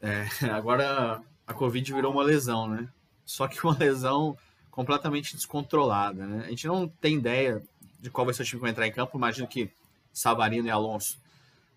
é, 0.00 0.26
agora 0.52 1.20
a 1.46 1.52
Covid 1.54 1.92
virou 1.92 2.12
uma 2.12 2.22
lesão, 2.22 2.68
né? 2.68 2.88
Só 3.24 3.48
que 3.48 3.62
uma 3.64 3.76
lesão 3.76 4.36
completamente 4.70 5.34
descontrolada, 5.34 6.26
né? 6.26 6.44
A 6.46 6.50
gente 6.50 6.66
não 6.66 6.88
tem 6.88 7.16
ideia 7.16 7.62
de 8.00 8.10
qual 8.10 8.24
vai 8.24 8.34
ser 8.34 8.42
o 8.42 8.44
time 8.44 8.58
que 8.58 8.62
vai 8.62 8.70
entrar 8.70 8.86
em 8.86 8.92
campo. 8.92 9.16
Imagino 9.16 9.46
que 9.46 9.70
Savarino 10.12 10.66
e 10.66 10.70
Alonso 10.70 11.18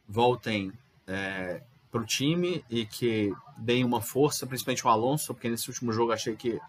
voltem 0.08 0.72
é, 1.08 1.62
para 1.96 2.04
o 2.04 2.06
time 2.06 2.62
e 2.70 2.86
que 2.86 3.34
deem 3.56 3.86
uma 3.86 4.02
força, 4.02 4.46
principalmente 4.46 4.86
o 4.86 4.89
Alonso, 4.89 5.34
porque 5.34 5.48
nesse 5.48 5.70
último 5.70 5.93
jogo 5.93 6.12
achei 6.12 6.36
que 6.36 6.60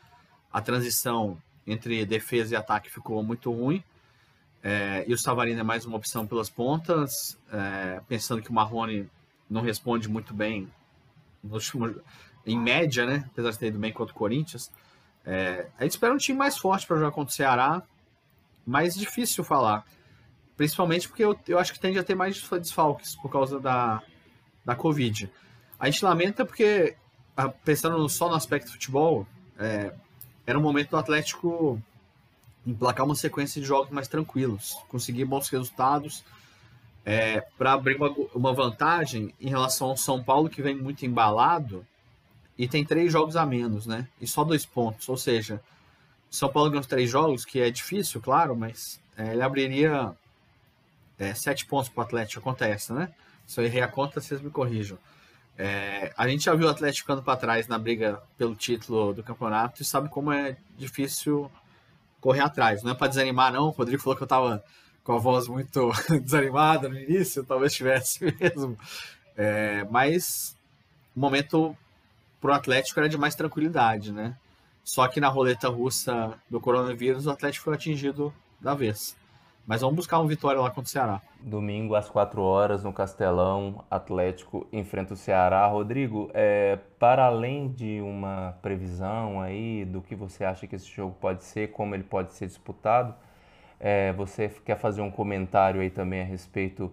a 0.53 0.61
transição 0.61 1.37
entre 1.67 2.07
defesa 2.07 2.55
e 2.55 2.57
ataque 2.57 2.89
ficou 2.89 3.21
muito 3.25 3.51
ruim. 3.51 3.83
É, 4.63 5.05
e 5.05 5.13
o 5.13 5.19
Savarino 5.19 5.59
é 5.59 5.65
mais 5.65 5.85
uma 5.85 5.97
opção 5.97 6.29
pelas 6.29 6.49
pontas, 6.49 7.37
é, 7.53 8.01
pensando 8.07 8.41
que 8.41 8.51
o 8.51 8.53
Marrone 8.53 9.11
não 9.51 9.63
responde 9.63 10.09
muito 10.09 10.33
bem 10.33 10.73
último, 11.43 11.93
em 12.47 12.57
média, 12.57 13.05
né? 13.05 13.29
Apesar 13.33 13.51
de 13.51 13.59
ter 13.59 13.67
ido 13.67 13.81
bem 13.81 13.93
contra 13.93 14.15
o 14.15 14.17
Corinthians. 14.17 14.71
É, 15.25 15.67
a 15.77 15.83
gente 15.83 15.93
espera 15.93 16.15
um 16.15 16.19
time 16.19 16.39
mais 16.39 16.57
forte 16.57 16.87
para 16.87 16.99
jogar 16.99 17.11
contra 17.11 17.33
o 17.33 17.35
Ceará, 17.35 17.83
mais 18.65 18.95
difícil 18.95 19.43
falar. 19.43 19.85
Principalmente 20.57 21.09
porque 21.09 21.25
eu, 21.25 21.37
eu 21.49 21.59
acho 21.59 21.73
que 21.73 21.81
tende 21.81 21.99
a 21.99 22.05
ter 22.05 22.15
mais 22.15 22.41
desfalques 22.61 23.17
por 23.17 23.29
causa 23.29 23.59
da, 23.59 24.01
da 24.67 24.75
Covid. 24.75 25.31
A 25.79 25.89
gente 25.89 26.05
lamenta 26.05 26.45
porque, 26.45 26.97
pensando 27.65 28.07
só 28.09 28.29
no 28.29 28.35
aspecto 28.35 28.73
futebol, 28.73 29.27
é, 29.59 29.95
era 30.45 30.59
um 30.59 30.63
momento 30.63 30.91
do 30.91 30.97
Atlético 30.97 31.81
emplacar 32.67 33.07
uma 33.07 33.15
sequência 33.15 33.61
de 33.61 33.67
jogos 33.67 33.91
mais 33.91 34.09
tranquilos, 34.09 34.77
conseguir 34.89 35.25
bons 35.25 35.49
resultados, 35.49 36.25
é, 37.05 37.41
para 37.57 37.75
abrir 37.75 37.97
uma, 37.97 38.13
uma 38.35 38.53
vantagem 38.53 39.33
em 39.41 39.49
relação 39.49 39.91
ao 39.91 39.97
São 39.97 40.23
Paulo, 40.23 40.51
que 40.51 40.61
vem 40.61 40.75
muito 40.75 41.07
embalado 41.07 41.87
e 42.59 42.67
tem 42.67 42.85
três 42.85 43.13
jogos 43.13 43.37
a 43.37 43.47
menos, 43.47 43.87
né? 43.87 44.09
E 44.21 44.27
só 44.27 44.43
dois 44.43 44.67
pontos. 44.67 45.09
Ou 45.09 45.17
seja, 45.17 45.63
são 46.29 46.49
Paulo 46.49 46.71
ganhou 46.71 46.85
três 46.85 47.09
jogos, 47.09 47.45
que 47.45 47.61
é 47.61 47.71
difícil, 47.71 48.21
claro, 48.21 48.57
mas 48.57 49.01
é, 49.17 49.33
ele 49.33 49.43
abriria 49.43 50.13
é, 51.19 51.33
sete 51.35 51.65
pontos 51.67 51.89
para 51.89 52.01
o 52.01 52.05
Atlético. 52.05 52.41
Acontece, 52.41 52.93
né? 52.93 53.13
Se 53.47 53.61
eu 53.61 53.65
errei 53.65 53.83
a 53.83 53.89
conta, 53.89 54.21
vocês 54.21 54.41
me 54.41 54.51
corrijam. 54.51 54.99
É, 55.59 56.13
a 56.17 56.29
gente 56.29 56.45
já 56.45 56.55
viu 56.55 56.67
o 56.67 56.71
Atlético 56.71 57.07
ficando 57.07 57.23
para 57.23 57.39
trás 57.39 57.67
na 57.67 57.79
briga 57.79 58.21
pelo 58.37 58.55
título 58.55 59.15
do 59.15 59.23
campeonato 59.23 59.81
e 59.81 59.85
sabe 59.85 60.09
como 60.09 60.31
é 60.31 60.57
difícil 60.77 61.51
correr 62.21 62.41
atrás. 62.41 62.83
Não 62.83 62.93
é 62.93 62.95
para 62.95 63.09
desanimar, 63.09 63.53
não. 63.53 63.69
O 63.69 63.71
Rodrigo 63.71 64.03
falou 64.03 64.17
que 64.17 64.23
eu 64.23 64.27
estava 64.27 64.63
com 65.03 65.13
a 65.13 65.19
voz 65.19 65.49
muito 65.49 65.93
desanimada 66.23 66.89
no 66.89 66.99
início, 66.99 67.45
talvez 67.45 67.73
tivesse 67.73 68.25
mesmo. 68.41 68.77
É, 69.37 69.85
mas 69.91 70.57
o 71.15 71.21
momento 71.21 71.77
para 72.41 72.51
o 72.51 72.55
Atlético 72.55 73.01
era 73.01 73.09
de 73.09 73.17
mais 73.17 73.35
tranquilidade, 73.35 74.13
né? 74.13 74.37
Só 74.85 75.09
que 75.09 75.21
na 75.21 75.29
roleta 75.29 75.69
russa 75.69 76.35
do 76.51 76.61
coronavírus, 76.61 77.27
o 77.27 77.31
Atlético 77.31 77.65
foi 77.65 77.75
atingido 77.75 78.33
da 78.61 78.75
vez. 78.75 79.17
Mas 79.67 79.81
vamos 79.81 79.97
buscar 79.97 80.21
uma 80.21 80.29
vitória 80.29 80.61
lá 80.61 80.69
contra 80.69 80.85
o 80.85 80.89
Ceará. 80.89 81.21
Domingo 81.41 81.97
às 81.97 82.09
4 82.09 82.41
horas 82.41 82.85
no 82.85 82.93
Castelão, 82.93 83.85
Atlético 83.91 84.65
enfrenta 84.73 85.15
o 85.15 85.17
Ceará. 85.17 85.67
Rodrigo, 85.67 86.31
é, 86.33 86.79
para 87.01 87.25
além 87.25 87.69
de 87.69 88.01
uma 88.01 88.57
previsão 88.63 89.41
aí 89.41 89.85
do 89.85 90.01
que 90.01 90.15
você 90.15 90.45
acha 90.45 90.69
que 90.69 90.77
esse 90.77 90.87
jogo 90.87 91.17
pode 91.21 91.43
ser, 91.43 91.73
como 91.73 91.97
ele 91.97 92.05
pode 92.05 92.33
ser 92.35 92.47
disputado, 92.47 93.13
é, 93.81 94.13
você 94.13 94.49
quer 94.65 94.79
fazer 94.79 95.01
um 95.01 95.11
comentário 95.11 95.81
aí 95.81 95.91
também 95.91 96.21
a 96.23 96.25
respeito 96.25 96.93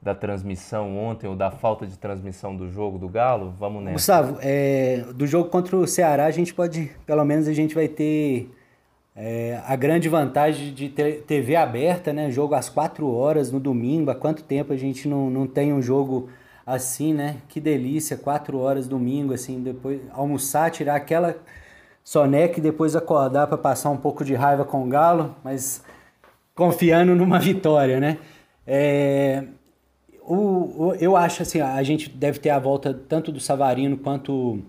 da 0.00 0.14
transmissão 0.14 0.98
ontem 0.98 1.26
ou 1.26 1.36
da 1.36 1.50
falta 1.50 1.86
de 1.86 1.98
transmissão 1.98 2.56
do 2.56 2.70
jogo 2.70 2.98
do 2.98 3.08
Galo? 3.08 3.54
Vamos 3.58 3.82
nessa. 3.82 3.94
Gustavo, 3.94 4.38
é, 4.40 5.04
do 5.14 5.26
jogo 5.26 5.50
contra 5.50 5.76
o 5.76 5.86
Ceará 5.86 6.24
a 6.24 6.30
gente 6.30 6.54
pode, 6.54 6.90
pelo 7.06 7.24
menos 7.24 7.48
a 7.48 7.52
gente 7.52 7.74
vai 7.74 7.88
ter 7.88 8.50
é, 9.16 9.62
a 9.64 9.76
grande 9.76 10.08
vantagem 10.08 10.74
de 10.74 10.88
ter 10.88 11.22
TV 11.22 11.54
aberta, 11.54 12.12
né? 12.12 12.30
Jogo 12.30 12.54
às 12.54 12.68
4 12.68 13.08
horas 13.08 13.52
no 13.52 13.60
domingo. 13.60 14.10
Há 14.10 14.14
quanto 14.14 14.42
tempo 14.42 14.72
a 14.72 14.76
gente 14.76 15.06
não, 15.06 15.30
não 15.30 15.46
tem 15.46 15.72
um 15.72 15.80
jogo 15.80 16.28
assim, 16.66 17.14
né? 17.14 17.36
Que 17.48 17.60
delícia, 17.60 18.16
4 18.16 18.58
horas 18.58 18.88
domingo, 18.88 19.32
assim, 19.32 19.62
depois 19.62 20.00
almoçar, 20.12 20.70
tirar 20.70 20.96
aquela 20.96 21.36
soneca 22.02 22.58
e 22.58 22.62
depois 22.62 22.96
acordar 22.96 23.46
para 23.46 23.56
passar 23.56 23.90
um 23.90 23.96
pouco 23.96 24.24
de 24.24 24.34
raiva 24.34 24.64
com 24.64 24.84
o 24.84 24.88
Galo, 24.88 25.34
mas 25.44 25.82
confiando 26.54 27.14
numa 27.14 27.38
vitória, 27.38 28.00
né? 28.00 28.18
É, 28.66 29.44
o, 30.22 30.88
o, 30.88 30.94
eu 30.98 31.16
acho 31.16 31.42
assim, 31.42 31.60
a 31.60 31.82
gente 31.82 32.08
deve 32.10 32.38
ter 32.38 32.50
a 32.50 32.58
volta 32.58 32.92
tanto 33.08 33.30
do 33.30 33.40
Savarino 33.40 33.96
quanto 33.96 34.60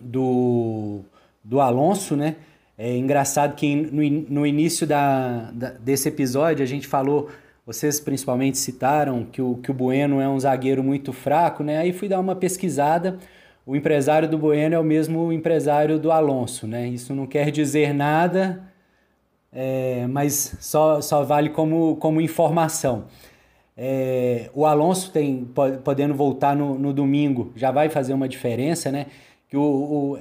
do, 0.00 1.00
do 1.42 1.60
Alonso, 1.60 2.16
né? 2.16 2.36
É 2.76 2.96
engraçado 2.96 3.54
que 3.54 3.74
no, 3.74 4.02
no 4.28 4.46
início 4.46 4.86
da, 4.86 5.50
da, 5.52 5.70
desse 5.70 6.08
episódio 6.08 6.62
a 6.62 6.66
gente 6.66 6.86
falou, 6.86 7.28
vocês 7.64 8.00
principalmente 8.00 8.58
citaram 8.58 9.24
que 9.24 9.40
o, 9.40 9.56
que 9.56 9.70
o 9.70 9.74
Bueno 9.74 10.20
é 10.20 10.28
um 10.28 10.38
zagueiro 10.38 10.82
muito 10.82 11.12
fraco, 11.12 11.62
né? 11.62 11.78
Aí 11.78 11.92
fui 11.92 12.08
dar 12.08 12.20
uma 12.20 12.34
pesquisada. 12.34 13.18
O 13.64 13.74
empresário 13.74 14.28
do 14.28 14.36
Bueno 14.36 14.74
é 14.74 14.78
o 14.78 14.84
mesmo 14.84 15.32
empresário 15.32 15.98
do 15.98 16.12
Alonso, 16.12 16.66
né? 16.66 16.86
Isso 16.88 17.14
não 17.14 17.26
quer 17.26 17.50
dizer 17.50 17.94
nada, 17.94 18.62
é, 19.52 20.06
mas 20.08 20.56
só, 20.60 21.00
só 21.00 21.22
vale 21.22 21.50
como, 21.50 21.96
como 21.96 22.20
informação. 22.20 23.06
É, 23.76 24.50
o 24.54 24.66
Alonso 24.66 25.10
tem 25.10 25.44
podendo 25.82 26.14
voltar 26.14 26.54
no, 26.54 26.78
no, 26.78 26.92
domingo 26.92 27.52
já 27.56 27.72
vai 27.72 27.88
fazer 27.88 28.14
uma 28.14 28.28
diferença, 28.28 28.92
né? 28.92 29.06
Que 29.48 29.56
o, 29.56 29.62
o, 29.62 30.18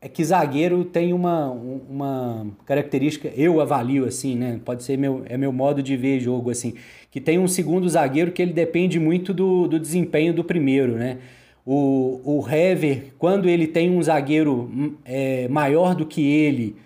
é 0.00 0.08
que 0.08 0.24
zagueiro 0.24 0.84
tem 0.84 1.12
uma, 1.12 1.50
uma 1.50 2.46
característica, 2.64 3.32
eu 3.36 3.60
avalio 3.60 4.04
assim, 4.04 4.36
né? 4.36 4.60
Pode 4.64 4.84
ser 4.84 4.96
meu, 4.96 5.22
é 5.26 5.36
meu 5.36 5.52
modo 5.52 5.82
de 5.82 5.96
ver 5.96 6.20
jogo 6.20 6.50
assim, 6.50 6.74
que 7.10 7.20
tem 7.20 7.38
um 7.38 7.48
segundo 7.48 7.88
zagueiro 7.88 8.30
que 8.30 8.40
ele 8.40 8.52
depende 8.52 9.00
muito 9.00 9.34
do, 9.34 9.66
do 9.66 9.78
desempenho 9.78 10.32
do 10.32 10.44
primeiro, 10.44 10.92
né? 10.92 11.18
O, 11.66 12.20
o 12.24 12.48
Hever, 12.48 13.12
quando 13.18 13.48
ele 13.48 13.66
tem 13.66 13.90
um 13.90 14.02
zagueiro 14.02 14.70
hum, 14.72 14.94
é, 15.04 15.48
maior 15.48 15.94
do 15.94 16.06
que 16.06 16.22
ele, 16.22 16.76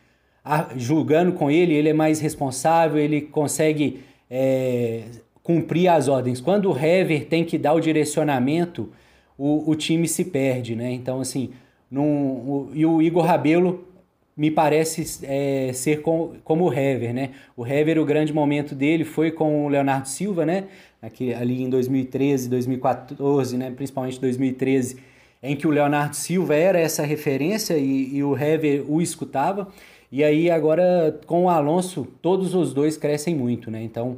a, 0.44 0.70
julgando 0.76 1.32
com 1.32 1.50
ele, 1.50 1.74
ele 1.74 1.90
é 1.90 1.92
mais 1.92 2.18
responsável, 2.18 2.98
ele 2.98 3.20
consegue 3.20 4.00
é, 4.30 5.02
cumprir 5.42 5.88
as 5.88 6.08
ordens. 6.08 6.40
Quando 6.40 6.70
o 6.70 6.76
Hever 6.76 7.26
tem 7.26 7.44
que 7.44 7.58
dar 7.58 7.74
o 7.74 7.80
direcionamento, 7.80 8.90
o, 9.36 9.70
o 9.70 9.74
time 9.76 10.08
se 10.08 10.24
perde, 10.24 10.74
né? 10.74 10.90
Então, 10.92 11.20
assim, 11.20 11.50
num, 11.92 12.04
o, 12.06 12.70
e 12.72 12.86
o 12.86 13.02
Igor 13.02 13.24
Rabelo 13.24 13.86
me 14.34 14.50
parece 14.50 15.26
é, 15.26 15.72
ser 15.74 16.00
com, 16.00 16.36
como 16.42 16.64
o 16.64 16.72
Hever, 16.72 17.12
né? 17.12 17.32
O 17.54 17.66
Hever, 17.66 17.98
o 17.98 18.04
grande 18.04 18.32
momento 18.32 18.74
dele 18.74 19.04
foi 19.04 19.30
com 19.30 19.66
o 19.66 19.68
Leonardo 19.68 20.08
Silva, 20.08 20.46
né? 20.46 20.64
Aqui, 21.02 21.34
ali 21.34 21.62
em 21.62 21.68
2013, 21.68 22.48
2014, 22.48 23.58
né? 23.58 23.70
Principalmente 23.70 24.18
2013, 24.18 24.96
em 25.42 25.54
que 25.54 25.66
o 25.66 25.70
Leonardo 25.70 26.16
Silva 26.16 26.54
era 26.54 26.80
essa 26.80 27.04
referência 27.04 27.76
e, 27.76 28.16
e 28.16 28.24
o 28.24 28.34
Hever 28.34 28.90
o 28.90 29.02
escutava. 29.02 29.68
E 30.10 30.24
aí 30.24 30.50
agora 30.50 31.20
com 31.26 31.44
o 31.44 31.48
Alonso, 31.50 32.08
todos 32.22 32.54
os 32.54 32.72
dois 32.72 32.96
crescem 32.96 33.34
muito, 33.34 33.70
né? 33.70 33.82
Então, 33.82 34.16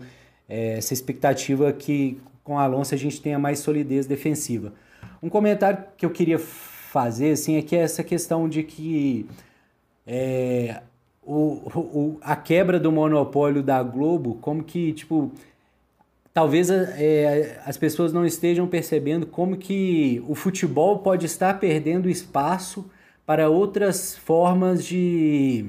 é, 0.49 0.79
essa 0.79 0.95
expectativa 0.95 1.73
que 1.73 2.21
com 2.45 2.55
o 2.55 2.59
Alonso 2.59 2.95
a 2.95 2.99
gente 2.99 3.21
tenha 3.21 3.39
mais 3.39 3.59
solidez 3.59 4.07
defensiva. 4.07 4.73
Um 5.21 5.29
comentário 5.29 5.83
que 5.97 6.07
eu 6.07 6.11
queria 6.11 6.39
fazer 6.95 7.33
assim, 7.33 7.57
é 7.57 7.63
que 7.63 7.75
é 7.75 7.81
essa 7.81 8.05
questão 8.05 8.49
de 8.49 8.63
que 8.63 9.27
é, 10.07 10.81
o, 11.21 11.33
o, 11.35 12.19
a 12.23 12.37
quebra 12.37 12.79
do 12.79 12.93
monopólio 12.93 13.65
da 13.65 13.83
Globo, 13.83 14.39
como 14.41 14.63
que, 14.63 14.93
tipo, 14.93 15.33
talvez 16.33 16.71
é, 16.71 17.61
as 17.67 17.77
pessoas 17.77 18.13
não 18.13 18.25
estejam 18.25 18.69
percebendo 18.69 19.27
como 19.27 19.57
que 19.57 20.23
o 20.29 20.37
futebol 20.37 21.01
pode 21.01 21.27
estar 21.27 21.59
perdendo 21.59 22.09
espaço 22.09 22.89
para 23.27 23.51
outras 23.51 24.17
formas 24.17 24.85
de 24.85 25.67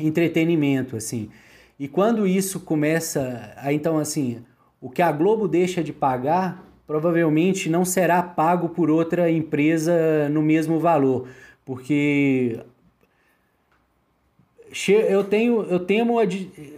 entretenimento, 0.00 0.96
assim. 0.96 1.30
E 1.78 1.86
quando 1.86 2.26
isso 2.26 2.58
começa, 2.58 3.54
então 3.70 3.98
assim, 3.98 4.42
o 4.80 4.90
que 4.90 5.00
a 5.00 5.12
Globo 5.12 5.46
deixa 5.46 5.80
de 5.80 5.92
pagar 5.92 6.69
provavelmente 6.90 7.70
não 7.70 7.84
será 7.84 8.20
pago 8.20 8.70
por 8.70 8.90
outra 8.90 9.30
empresa 9.30 10.28
no 10.28 10.42
mesmo 10.42 10.80
valor, 10.80 11.28
porque 11.64 12.58
eu 14.88 15.22
tenho 15.22 15.62
eu 15.70 15.78
temo 15.78 16.18
a, 16.18 16.24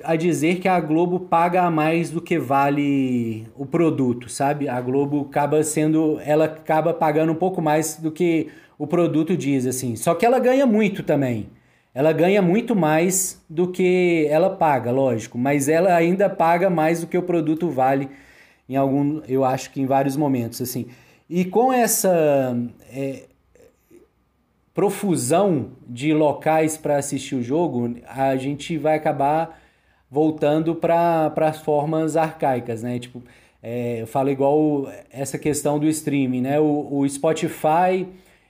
a, 0.04 0.14
dizer 0.14 0.60
que 0.60 0.68
a 0.68 0.78
Globo 0.78 1.18
paga 1.18 1.70
mais 1.70 2.10
do 2.10 2.20
que 2.20 2.38
vale 2.38 3.46
o 3.56 3.64
produto, 3.64 4.28
sabe? 4.28 4.68
A 4.68 4.78
Globo 4.82 5.28
acaba 5.30 5.64
sendo, 5.64 6.20
ela 6.22 6.44
acaba 6.44 6.92
pagando 6.92 7.32
um 7.32 7.36
pouco 7.36 7.62
mais 7.62 7.96
do 7.96 8.12
que 8.12 8.48
o 8.78 8.86
produto 8.86 9.34
diz 9.34 9.66
assim. 9.66 9.96
Só 9.96 10.14
que 10.14 10.26
ela 10.26 10.38
ganha 10.38 10.66
muito 10.66 11.02
também. 11.02 11.48
Ela 11.94 12.12
ganha 12.12 12.42
muito 12.42 12.76
mais 12.76 13.42
do 13.48 13.68
que 13.68 14.26
ela 14.28 14.50
paga, 14.50 14.90
lógico, 14.90 15.38
mas 15.38 15.70
ela 15.70 15.94
ainda 15.94 16.28
paga 16.28 16.68
mais 16.68 17.00
do 17.00 17.06
que 17.06 17.16
o 17.16 17.22
produto 17.22 17.70
vale 17.70 18.10
em 18.68 18.76
algum, 18.76 19.20
eu 19.28 19.44
acho 19.44 19.70
que 19.70 19.80
em 19.80 19.86
vários 19.86 20.16
momentos 20.16 20.60
assim. 20.60 20.86
E 21.28 21.44
com 21.44 21.72
essa 21.72 22.56
é, 22.90 23.24
profusão 24.74 25.72
de 25.86 26.12
locais 26.12 26.76
para 26.76 26.96
assistir 26.96 27.34
o 27.34 27.42
jogo, 27.42 27.96
a 28.06 28.36
gente 28.36 28.76
vai 28.78 28.96
acabar 28.96 29.60
voltando 30.10 30.74
para 30.74 31.32
as 31.36 31.60
formas 31.60 32.16
arcaicas, 32.16 32.82
né? 32.82 32.98
Tipo, 32.98 33.22
é, 33.62 34.02
eu 34.02 34.06
falo 34.06 34.30
igual 34.30 34.86
essa 35.10 35.38
questão 35.38 35.78
do 35.78 35.86
streaming, 35.88 36.42
né? 36.42 36.60
O, 36.60 36.98
o 36.98 37.08
Spotify 37.08 38.06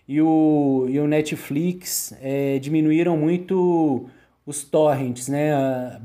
e 0.09 0.21
o, 0.21 0.87
e 0.89 0.99
o 0.99 1.07
Netflix 1.07 2.13
é, 2.21 2.59
diminuíram 2.59 3.17
muito 3.17 4.09
os 4.45 4.65
torrents, 4.65 5.29
né? 5.29 6.01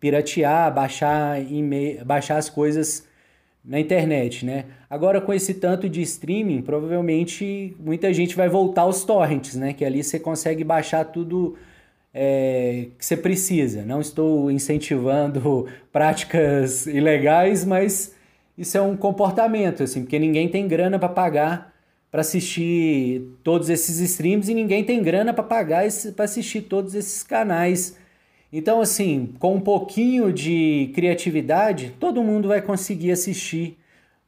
Piratear, 0.00 0.72
baixar, 0.72 1.36
baixar 2.04 2.38
as 2.38 2.48
coisas 2.48 3.06
na 3.66 3.80
internet, 3.80 4.46
né? 4.46 4.66
Agora 4.88 5.20
com 5.20 5.32
esse 5.32 5.54
tanto 5.54 5.88
de 5.88 6.00
streaming, 6.02 6.62
provavelmente 6.62 7.74
muita 7.80 8.12
gente 8.12 8.36
vai 8.36 8.48
voltar 8.48 8.82
aos 8.82 9.04
torrents, 9.04 9.56
né? 9.56 9.72
Que 9.72 9.84
ali 9.84 10.04
você 10.04 10.20
consegue 10.20 10.62
baixar 10.62 11.04
tudo 11.06 11.56
é, 12.14 12.86
que 12.96 13.04
você 13.04 13.16
precisa. 13.16 13.84
Não 13.84 14.00
estou 14.00 14.50
incentivando 14.50 15.66
práticas 15.92 16.86
ilegais, 16.86 17.64
mas 17.64 18.14
isso 18.56 18.78
é 18.78 18.80
um 18.80 18.96
comportamento, 18.96 19.82
assim, 19.82 20.02
porque 20.02 20.18
ninguém 20.18 20.48
tem 20.48 20.68
grana 20.68 20.98
para 20.98 21.08
pagar 21.08 21.74
para 22.08 22.20
assistir 22.20 23.22
todos 23.42 23.68
esses 23.68 23.98
streams 23.98 24.50
e 24.50 24.54
ninguém 24.54 24.84
tem 24.84 25.02
grana 25.02 25.34
para 25.34 25.44
pagar 25.44 25.84
para 26.14 26.24
assistir 26.24 26.62
todos 26.62 26.94
esses 26.94 27.22
canais 27.22 27.98
então, 28.58 28.80
assim, 28.80 29.34
com 29.38 29.56
um 29.56 29.60
pouquinho 29.60 30.32
de 30.32 30.90
criatividade, 30.94 31.94
todo 32.00 32.22
mundo 32.22 32.48
vai 32.48 32.62
conseguir 32.62 33.10
assistir 33.10 33.76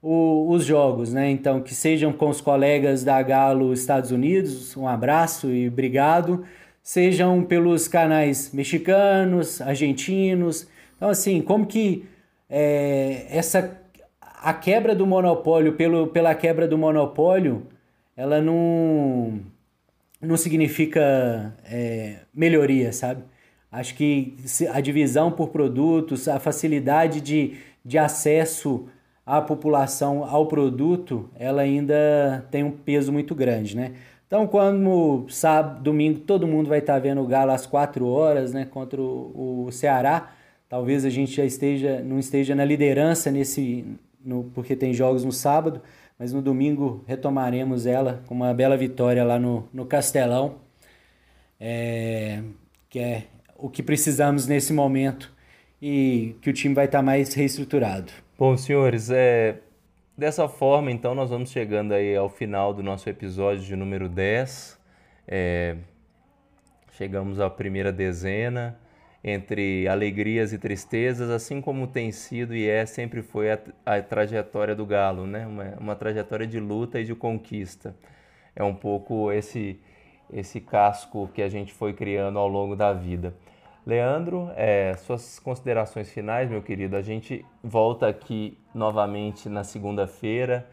o, 0.03 0.51
os 0.51 0.65
jogos, 0.65 1.13
né? 1.15 1.31
Então, 1.31 1.63
que 1.63 1.75
sejam 1.75 2.13
com 2.13 2.29
os 2.29 2.41
colegas 2.41 3.03
da 3.03 3.23
Galo 3.23 3.73
Estados 3.73 4.11
Unidos, 4.11 4.77
um 4.77 4.87
abraço 4.87 5.49
e 5.51 5.69
obrigado, 5.69 6.45
sejam 6.83 7.43
pelos 7.43 7.89
canais 7.89 8.53
mexicanos, 8.53 9.63
argentinos. 9.63 10.69
Então, 10.97 11.09
assim, 11.09 11.41
como 11.41 11.67
que 11.67 12.05
é, 12.51 13.27
essa 13.31 13.81
a 14.21 14.53
quebra 14.53 14.95
do 14.95 15.07
monopólio 15.07 15.73
pelo, 15.73 16.09
pela 16.09 16.35
quebra 16.35 16.69
do 16.69 16.77
monopólio, 16.77 17.67
ela 18.17 18.41
não, 18.41 19.41
não 20.21 20.37
significa 20.37 21.57
é, 21.65 22.19
melhoria, 22.35 22.93
sabe? 22.93 23.23
Acho 23.71 23.95
que 23.95 24.37
a 24.73 24.81
divisão 24.81 25.31
por 25.31 25.49
produtos, 25.49 26.27
a 26.27 26.41
facilidade 26.41 27.21
de, 27.21 27.59
de 27.85 27.99
acesso 27.99 28.89
à 29.27 29.43
população 29.43 30.25
ao 30.25 30.47
produto, 30.47 31.29
ela 31.35 31.63
ainda 31.63 32.47
tem 32.51 32.65
um 32.65 32.71
peso 32.71 33.13
muito 33.13 33.35
grande, 33.35 33.77
né? 33.77 33.95
Então, 34.27 34.47
quando 34.47 35.27
sábado, 35.31 35.83
domingo, 35.83 36.21
todo 36.21 36.47
mundo 36.47 36.69
vai 36.69 36.81
estar 36.81 36.99
vendo 36.99 37.23
o 37.23 37.27
Galo 37.27 37.51
às 37.51 37.67
4 37.67 38.07
horas, 38.07 38.53
né, 38.53 38.67
contra 38.67 39.01
o, 39.01 39.67
o 39.67 39.73
Ceará, 39.73 40.33
talvez 40.69 41.05
a 41.07 41.11
gente 41.11 41.33
já 41.35 41.47
esteja, 41.47 42.03
não 42.03 42.19
esteja 42.19 42.55
na 42.55 42.63
liderança 42.63 43.31
nesse, 43.31 43.87
no, 44.23 44.45
porque 44.55 44.77
tem 44.77 44.93
jogos 44.93 45.25
no 45.25 45.33
sábado, 45.33 45.81
mas 46.19 46.33
no 46.33 46.43
domingo 46.43 47.03
retomaremos 47.07 47.87
ela 47.87 48.23
com 48.27 48.35
uma 48.35 48.53
bela 48.53 48.77
vitória 48.77 49.25
lá 49.25 49.39
no, 49.39 49.67
no 49.73 49.87
Castelão, 49.87 50.57
é, 51.59 52.43
que 52.91 52.99
é 52.99 53.25
o 53.59 53.69
que 53.69 53.83
precisamos 53.83 54.47
nesse 54.47 54.73
momento 54.73 55.31
e 55.83 56.37
que 56.41 56.49
o 56.49 56.53
time 56.53 56.75
vai 56.75 56.85
estar 56.87 57.03
mais 57.03 57.35
reestruturado. 57.35 58.13
Bom, 58.39 58.57
senhores, 58.57 59.11
é, 59.11 59.59
dessa 60.17 60.49
forma, 60.49 60.91
então, 60.93 61.15
nós 61.15 61.29
vamos 61.29 61.51
chegando 61.51 61.93
aí 61.93 62.17
ao 62.17 62.29
final 62.29 62.73
do 62.73 62.83
nosso 62.83 63.11
episódio 63.11 63.65
de 63.65 63.75
número 63.75 64.09
10. 64.09 64.79
É, 65.27 65.77
chegamos 66.93 67.41
à 67.41 67.51
primeira 67.51 67.93
dezena, 67.93 68.79
entre 69.23 69.89
alegrias 69.89 70.53
e 70.53 70.59
tristezas, 70.59 71.29
assim 71.29 71.61
como 71.61 71.89
tem 71.89 72.13
sido 72.13 72.55
e 72.55 72.69
é, 72.69 72.87
sempre 72.87 73.23
foi 73.23 73.51
a, 73.51 73.59
a 73.85 74.01
trajetória 74.01 74.75
do 74.75 74.87
Galo, 74.87 75.27
né? 75.27 75.45
Uma, 75.47 75.65
uma 75.81 75.97
trajetória 75.97 76.47
de 76.47 76.61
luta 76.61 77.01
e 77.01 77.05
de 77.05 77.15
conquista. 77.15 77.95
É 78.55 78.63
um 78.63 78.75
pouco 78.75 79.33
esse, 79.33 79.81
esse 80.33 80.61
casco 80.61 81.29
que 81.35 81.43
a 81.43 81.49
gente 81.49 81.73
foi 81.73 81.93
criando 81.93 82.39
ao 82.39 82.49
longo 82.49 82.77
da 82.77 82.93
vida. 82.93 83.35
Leandro, 83.87 84.51
é, 84.55 84.95
suas 84.99 85.39
considerações 85.39 86.11
finais, 86.11 86.51
meu 86.51 86.61
querido. 86.61 86.95
A 86.95 87.01
gente 87.01 87.45
volta 87.63 88.07
aqui 88.07 88.59
novamente 88.75 89.49
na 89.49 89.65
segunda-feira, 89.65 90.69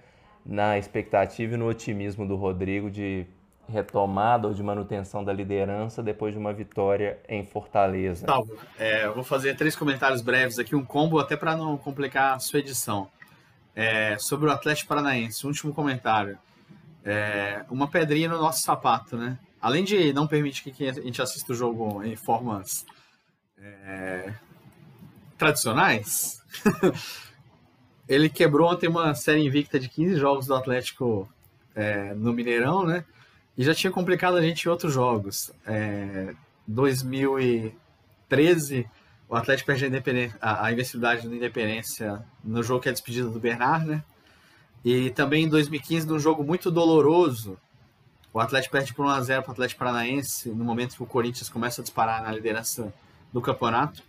na 0.46 0.78
expectativa 0.78 1.54
e 1.54 1.58
no 1.58 1.68
otimismo 1.68 2.28
do 2.28 2.36
Rodrigo 2.36 2.92
de 2.92 3.26
retomada 3.68 4.48
ou 4.48 4.54
de 4.54 4.62
manutenção 4.62 5.24
da 5.24 5.34
liderança 5.34 6.04
depois 6.04 6.34
de 6.34 6.40
uma 6.40 6.54
vitória 6.54 7.20
em 7.28 7.44
Fortaleza. 7.44 8.26
Salvo. 8.26 8.56
É, 8.78 9.08
vou 9.08 9.24
fazer 9.24 9.56
três 9.56 9.76
comentários 9.76 10.22
breves 10.22 10.60
aqui, 10.60 10.76
um 10.76 10.86
combo 10.86 11.20
até 11.20 11.36
para 11.36 11.56
não 11.56 11.78
complicar 11.78 12.36
a 12.36 12.40
sua 12.40 12.60
edição. 12.60 13.10
É, 13.76 14.18
sobre 14.18 14.48
o 14.48 14.52
Atlético 14.52 14.90
Paranaense, 14.90 15.46
último 15.46 15.74
comentário. 15.74 16.38
É, 17.06 17.64
uma 17.70 17.88
pedrinha 17.88 18.28
no 18.28 18.40
nosso 18.40 18.64
sapato, 18.64 19.16
né? 19.16 19.38
Além 19.62 19.84
de 19.84 20.12
não 20.12 20.28
permitir 20.28 20.72
que 20.72 20.90
a 20.90 20.94
gente 20.94 21.22
assista 21.22 21.54
o 21.54 21.56
jogo 21.56 22.04
em 22.04 22.16
formas 22.16 22.84
é, 23.60 24.34
tradicionais, 25.38 26.42
ele 28.10 28.28
quebrou 28.28 28.72
ontem 28.72 28.88
uma 28.88 29.14
série 29.14 29.46
invicta 29.46 29.80
de 29.80 29.88
15 29.88 30.16
jogos 30.16 30.48
do 30.48 30.56
Atlético 30.56 31.30
é, 31.76 32.16
no 32.16 32.34
Mineirão, 32.34 32.86
né? 32.86 33.06
E 33.58 33.64
já 33.64 33.74
tinha 33.74 33.92
complicado 33.92 34.36
a 34.36 34.42
gente 34.42 34.66
em 34.66 34.70
outros 34.70 34.94
jogos. 34.94 35.52
É, 35.66 36.36
2013, 36.68 38.86
o 39.30 39.36
Atlético 39.36 39.68
perde 39.68 39.86
a, 40.42 40.66
a 40.66 40.72
invencibilidade 40.72 41.28
da 41.28 41.36
Independência 41.36 42.24
no 42.44 42.64
jogo 42.64 42.82
que 42.82 42.90
é 42.90 42.92
despedida 42.92 43.30
do 43.30 43.40
Bernard, 43.40 43.86
né? 43.86 44.04
E 44.86 45.10
também 45.10 45.46
em 45.46 45.50
2015, 45.50 46.06
num 46.06 46.20
jogo 46.20 46.44
muito 46.44 46.70
doloroso, 46.70 47.58
o 48.32 48.40
Atlético 48.40 48.74
perde 48.74 48.94
por 48.94 49.04
1x0 49.04 49.42
para 49.42 49.50
o 49.50 49.52
Atlético 49.54 49.80
Paranaense, 49.80 50.50
no 50.50 50.64
momento 50.64 50.96
que 50.96 51.02
o 51.02 51.08
Corinthians 51.08 51.50
começa 51.50 51.82
a 51.82 51.84
disparar 51.84 52.22
na 52.22 52.32
liderança 52.32 52.94
do 53.34 53.42
campeonato, 53.42 54.04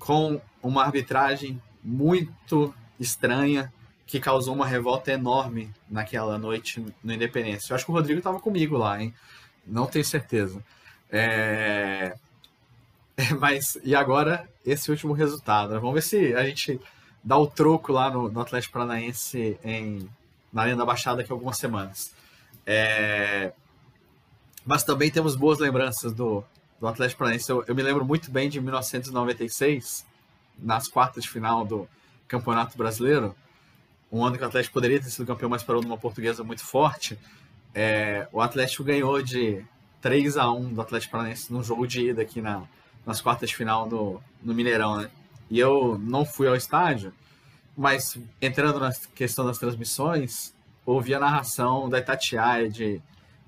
com 0.00 0.40
uma 0.60 0.82
arbitragem 0.82 1.62
muito 1.84 2.74
estranha 2.98 3.72
que 4.04 4.18
causou 4.18 4.52
uma 4.52 4.66
revolta 4.66 5.12
enorme 5.12 5.72
naquela 5.88 6.36
noite 6.36 6.84
no 7.04 7.12
Independência. 7.12 7.70
Eu 7.70 7.76
acho 7.76 7.84
que 7.84 7.92
o 7.92 7.94
Rodrigo 7.94 8.18
estava 8.18 8.40
comigo 8.40 8.76
lá, 8.76 9.00
hein? 9.00 9.14
Não 9.64 9.86
tenho 9.86 10.04
certeza. 10.04 10.60
É... 11.08 12.16
Mas, 13.38 13.78
e 13.84 13.94
agora, 13.94 14.48
esse 14.66 14.90
último 14.90 15.12
resultado. 15.12 15.72
Né? 15.72 15.78
Vamos 15.78 15.94
ver 15.94 16.02
se 16.02 16.34
a 16.34 16.42
gente 16.42 16.80
dá 17.22 17.36
o 17.36 17.46
troco 17.46 17.92
lá 17.92 18.10
no, 18.10 18.30
no 18.30 18.40
Atlético 18.40 18.72
Paranaense 18.74 19.58
em, 19.64 20.08
na 20.52 20.62
Arena 20.62 20.78
da 20.78 20.84
Baixada 20.84 21.18
daqui 21.18 21.32
a 21.32 21.34
algumas 21.34 21.58
semanas. 21.58 22.14
É... 22.66 23.52
Mas 24.64 24.84
também 24.84 25.10
temos 25.10 25.36
boas 25.36 25.58
lembranças 25.58 26.12
do, 26.12 26.44
do 26.80 26.86
Atlético 26.86 27.18
Paranaense. 27.18 27.50
Eu, 27.50 27.64
eu, 27.66 27.74
me 27.74 27.82
lembro 27.82 28.04
muito 28.04 28.30
bem 28.30 28.48
de 28.48 28.60
1996, 28.60 30.06
nas 30.58 30.88
quartas 30.88 31.24
de 31.24 31.30
final 31.30 31.64
do 31.64 31.88
Campeonato 32.28 32.76
Brasileiro, 32.76 33.34
um 34.12 34.24
ano 34.24 34.36
que 34.36 34.42
o 34.42 34.46
Atlético 34.46 34.74
poderia 34.74 35.00
ter 35.00 35.08
sido 35.08 35.26
campeão, 35.26 35.48
mas 35.48 35.62
parou 35.62 35.82
numa 35.82 35.96
portuguesa 35.96 36.42
muito 36.42 36.64
forte. 36.64 37.18
É, 37.74 38.28
o 38.32 38.40
Atlético 38.40 38.82
ganhou 38.82 39.22
de 39.22 39.64
3 40.00 40.36
a 40.36 40.50
1 40.50 40.74
do 40.74 40.80
Atlético 40.80 41.12
Paranaense 41.12 41.52
num 41.52 41.62
jogo 41.62 41.86
de 41.86 42.08
ida 42.08 42.22
aqui 42.22 42.40
na, 42.40 42.62
nas 43.06 43.20
quartas 43.20 43.50
de 43.50 43.56
final 43.56 43.88
no, 43.88 44.20
no 44.42 44.52
Mineirão, 44.52 44.96
né? 44.96 45.10
E 45.50 45.58
eu 45.58 45.98
não 45.98 46.24
fui 46.24 46.46
ao 46.46 46.54
estádio, 46.54 47.12
mas 47.76 48.16
entrando 48.40 48.78
na 48.78 48.92
questão 49.14 49.44
das 49.44 49.58
transmissões, 49.58 50.54
ouvi 50.86 51.14
a 51.14 51.20
narração 51.20 51.88
da 51.88 51.98
Itatiaia 51.98 52.68
de 52.70 53.00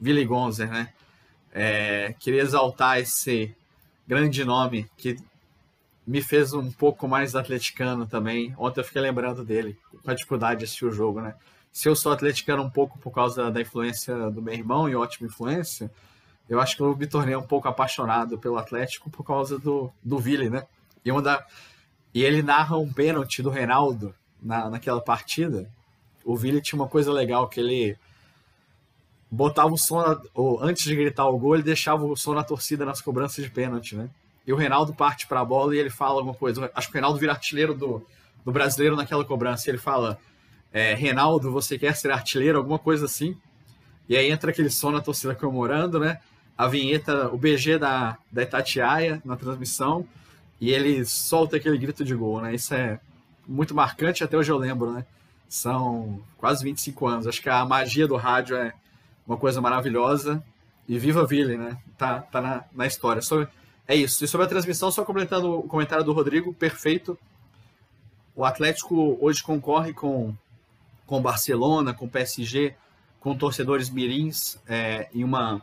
Willy 0.02 0.24
Gonzer, 0.24 0.68
né? 0.68 0.92
É, 1.54 2.14
queria 2.18 2.42
exaltar 2.42 2.98
esse 2.98 3.54
grande 4.06 4.44
nome 4.44 4.90
que 4.96 5.16
me 6.06 6.20
fez 6.20 6.52
um 6.52 6.72
pouco 6.72 7.06
mais 7.06 7.36
atleticano 7.36 8.06
também. 8.06 8.54
Ontem 8.58 8.80
eu 8.80 8.84
fiquei 8.84 9.00
lembrando 9.00 9.44
dele, 9.44 9.78
com 10.02 10.10
a 10.10 10.14
dificuldade 10.14 10.60
de 10.60 10.64
assistir 10.64 10.86
o 10.86 10.92
jogo, 10.92 11.20
né? 11.20 11.34
Se 11.72 11.88
eu 11.88 11.94
sou 11.94 12.12
atleticano 12.12 12.62
um 12.62 12.70
pouco 12.70 12.98
por 12.98 13.12
causa 13.12 13.50
da 13.50 13.60
influência 13.60 14.30
do 14.30 14.42
meu 14.42 14.52
irmão 14.52 14.88
e 14.88 14.96
ótima 14.96 15.28
influência, 15.28 15.90
eu 16.48 16.60
acho 16.60 16.76
que 16.76 16.82
eu 16.82 16.96
me 16.96 17.06
tornei 17.06 17.36
um 17.36 17.42
pouco 17.42 17.68
apaixonado 17.68 18.38
pelo 18.38 18.58
Atlético 18.58 19.08
por 19.08 19.24
causa 19.24 19.58
do, 19.58 19.90
do 20.02 20.18
Vili, 20.18 20.50
né? 20.50 20.64
E, 21.04 21.10
uma 21.10 21.22
da, 21.22 21.44
e 22.14 22.22
ele 22.22 22.42
narra 22.42 22.76
um 22.76 22.92
pênalti 22.92 23.42
do 23.42 23.50
Reinaldo 23.50 24.14
na, 24.42 24.68
naquela 24.68 25.00
partida. 25.00 25.70
O 26.24 26.36
Vili 26.36 26.60
tinha 26.60 26.80
uma 26.80 26.88
coisa 26.88 27.12
legal 27.12 27.48
que 27.48 27.60
ele 27.60 27.96
botava 29.30 29.72
o 29.72 29.78
som, 29.78 30.20
ou 30.34 30.62
antes 30.62 30.84
de 30.84 30.94
gritar 30.94 31.26
o 31.26 31.38
gol, 31.38 31.54
ele 31.54 31.62
deixava 31.62 32.04
o 32.04 32.16
som 32.16 32.34
na 32.34 32.44
torcida 32.44 32.84
nas 32.84 33.00
cobranças 33.00 33.42
de 33.42 33.50
pênalti, 33.50 33.96
né? 33.96 34.10
E 34.46 34.52
o 34.52 34.56
Reinaldo 34.56 34.92
parte 34.92 35.26
para 35.26 35.40
a 35.40 35.44
bola 35.44 35.74
e 35.74 35.78
ele 35.78 35.88
fala 35.88 36.16
alguma 36.16 36.34
coisa. 36.34 36.70
Acho 36.74 36.88
que 36.88 36.92
o 36.92 36.98
Reinaldo 36.98 37.18
vira 37.18 37.32
artilheiro 37.32 37.74
do, 37.74 38.04
do 38.44 38.52
brasileiro 38.52 38.96
naquela 38.96 39.24
cobrança. 39.24 39.70
Ele 39.70 39.78
fala: 39.78 40.18
é, 40.72 40.94
Reinaldo, 40.94 41.50
você 41.50 41.78
quer 41.78 41.94
ser 41.96 42.10
artilheiro? 42.10 42.58
Alguma 42.58 42.78
coisa 42.78 43.06
assim. 43.06 43.36
E 44.08 44.16
aí 44.16 44.30
entra 44.30 44.50
aquele 44.50 44.68
som 44.68 44.90
na 44.90 45.00
torcida 45.00 45.34
comemorando, 45.34 45.98
né? 45.98 46.20
A 46.58 46.66
vinheta, 46.66 47.28
o 47.28 47.38
BG 47.38 47.78
da, 47.78 48.18
da 48.30 48.42
Itatiaia 48.42 49.22
na 49.24 49.36
transmissão. 49.36 50.06
E 50.62 50.70
ele 50.70 51.04
solta 51.04 51.56
aquele 51.56 51.76
grito 51.76 52.04
de 52.04 52.14
gol, 52.14 52.40
né? 52.40 52.54
Isso 52.54 52.72
é 52.72 53.00
muito 53.48 53.74
marcante, 53.74 54.22
até 54.22 54.36
hoje 54.36 54.52
eu 54.52 54.56
lembro, 54.56 54.92
né? 54.92 55.04
São 55.48 56.22
quase 56.38 56.62
25 56.62 57.04
anos. 57.04 57.26
Acho 57.26 57.42
que 57.42 57.48
a 57.48 57.64
magia 57.64 58.06
do 58.06 58.14
rádio 58.14 58.54
é 58.54 58.72
uma 59.26 59.36
coisa 59.36 59.60
maravilhosa. 59.60 60.40
E 60.88 60.96
viva 61.00 61.26
Ville, 61.26 61.56
né? 61.56 61.76
Tá, 61.98 62.20
tá 62.20 62.40
na, 62.40 62.64
na 62.72 62.86
história. 62.86 63.20
Sobre, 63.20 63.48
é 63.88 63.96
isso. 63.96 64.24
E 64.24 64.28
sobre 64.28 64.46
a 64.46 64.48
transmissão, 64.48 64.88
só 64.92 65.04
completando 65.04 65.58
o 65.58 65.64
comentário 65.64 66.04
do 66.04 66.12
Rodrigo, 66.12 66.54
perfeito. 66.54 67.18
O 68.32 68.44
Atlético 68.44 69.18
hoje 69.20 69.42
concorre 69.42 69.92
com 69.92 70.32
com 71.06 71.20
Barcelona, 71.20 71.92
com 71.92 72.08
PSG, 72.08 72.76
com 73.18 73.36
torcedores 73.36 73.90
mirins 73.90 74.58
é, 74.64 75.08
em 75.12 75.24
uma 75.24 75.60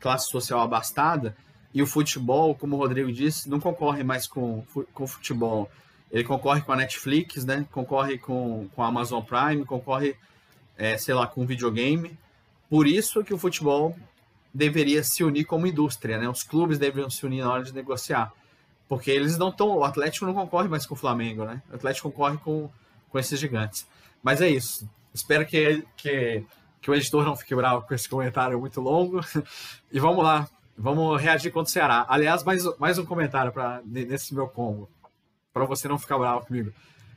classe 0.00 0.28
social 0.28 0.58
abastada. 0.60 1.36
E 1.72 1.82
o 1.82 1.86
futebol, 1.86 2.54
como 2.54 2.76
o 2.76 2.78
Rodrigo 2.78 3.12
disse, 3.12 3.48
não 3.48 3.60
concorre 3.60 4.02
mais 4.02 4.26
com, 4.26 4.64
com 4.92 5.04
o 5.04 5.06
futebol. 5.06 5.70
Ele 6.10 6.24
concorre 6.24 6.60
com 6.62 6.72
a 6.72 6.76
Netflix, 6.76 7.44
né? 7.44 7.66
concorre 7.70 8.18
com, 8.18 8.68
com 8.74 8.82
a 8.82 8.88
Amazon 8.88 9.22
Prime, 9.22 9.64
concorre, 9.64 10.16
é, 10.76 10.98
sei 10.98 11.14
lá, 11.14 11.26
com 11.26 11.46
videogame. 11.46 12.18
Por 12.68 12.86
isso 12.86 13.22
que 13.22 13.32
o 13.32 13.38
futebol 13.38 13.96
deveria 14.52 15.04
se 15.04 15.22
unir 15.22 15.44
como 15.44 15.66
indústria, 15.66 16.18
né? 16.18 16.28
Os 16.28 16.42
clubes 16.42 16.78
deveriam 16.78 17.08
se 17.08 17.24
unir 17.24 17.42
na 17.42 17.52
hora 17.52 17.62
de 17.62 17.72
negociar. 17.72 18.32
Porque 18.88 19.10
eles 19.10 19.38
não 19.38 19.50
estão. 19.50 19.68
O 19.68 19.84
Atlético 19.84 20.26
não 20.26 20.34
concorre 20.34 20.68
mais 20.68 20.84
com 20.84 20.94
o 20.94 20.98
Flamengo, 20.98 21.44
né? 21.44 21.62
O 21.70 21.76
Atlético 21.76 22.10
concorre 22.10 22.38
com, 22.38 22.68
com 23.08 23.18
esses 23.18 23.38
gigantes. 23.38 23.86
Mas 24.20 24.40
é 24.40 24.48
isso. 24.48 24.88
Espero 25.14 25.46
que, 25.46 25.84
que, 25.96 26.44
que 26.80 26.90
o 26.90 26.94
editor 26.94 27.24
não 27.24 27.36
fique 27.36 27.54
bravo 27.54 27.86
com 27.86 27.94
esse 27.94 28.08
comentário 28.08 28.58
muito 28.58 28.80
longo. 28.80 29.20
E 29.92 29.98
vamos 29.98 30.22
lá. 30.22 30.48
Vamos 30.82 31.20
reagir 31.20 31.52
contra 31.52 31.68
o 31.68 31.72
Ceará. 31.72 32.06
Aliás, 32.08 32.42
mais, 32.42 32.64
mais 32.78 32.96
um 32.96 33.04
comentário 33.04 33.52
pra, 33.52 33.82
nesse 33.84 34.34
meu 34.34 34.48
combo. 34.48 34.88
Para 35.52 35.66
você 35.66 35.86
não 35.86 35.98
ficar 35.98 36.18
bravo 36.18 36.46
comigo. 36.46 36.72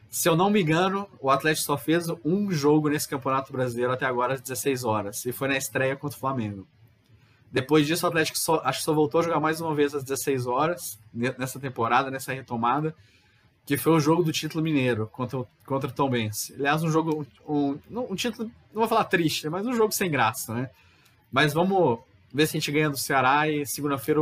Se 0.09 0.27
eu 0.27 0.35
não 0.35 0.49
me 0.49 0.61
engano, 0.61 1.07
o 1.21 1.29
Atlético 1.29 1.67
só 1.67 1.77
fez 1.77 2.07
um 2.25 2.51
jogo 2.51 2.89
nesse 2.89 3.07
Campeonato 3.07 3.53
Brasileiro 3.53 3.93
até 3.93 4.05
agora 4.05 4.33
às 4.33 4.41
16 4.41 4.83
horas, 4.83 5.25
e 5.25 5.31
foi 5.31 5.47
na 5.47 5.55
estreia 5.55 5.95
contra 5.95 6.17
o 6.17 6.19
Flamengo. 6.19 6.67
Depois 7.49 7.87
disso, 7.87 8.05
o 8.05 8.09
Atlético 8.09 8.37
só, 8.37 8.61
acho 8.65 8.79
que 8.79 8.85
só 8.85 8.93
voltou 8.93 9.21
a 9.21 9.23
jogar 9.23 9.39
mais 9.39 9.61
uma 9.61 9.73
vez 9.73 9.95
às 9.95 10.03
16 10.03 10.45
horas, 10.45 10.99
nessa 11.13 11.57
temporada, 11.57 12.11
nessa 12.11 12.33
retomada, 12.33 12.93
que 13.65 13.77
foi 13.77 13.93
o 13.93 13.99
jogo 13.99 14.23
do 14.23 14.33
título 14.33 14.61
mineiro 14.61 15.07
contra, 15.07 15.41
contra 15.65 15.89
o 15.89 15.93
Tom 15.93 16.09
Benz. 16.09 16.51
Aliás, 16.53 16.83
um 16.83 16.91
jogo, 16.91 17.25
um, 17.47 17.79
um 17.89 18.15
título, 18.15 18.51
não 18.73 18.81
vou 18.81 18.89
falar 18.89 19.05
triste, 19.05 19.47
mas 19.47 19.65
um 19.65 19.73
jogo 19.73 19.93
sem 19.93 20.11
graça, 20.11 20.53
né? 20.53 20.69
Mas 21.31 21.53
vamos 21.53 21.99
ver 22.33 22.47
se 22.47 22.57
a 22.57 22.59
gente 22.59 22.71
ganha 22.71 22.89
do 22.89 22.97
Ceará 22.97 23.47
e 23.47 23.65
segunda-feira 23.65 24.19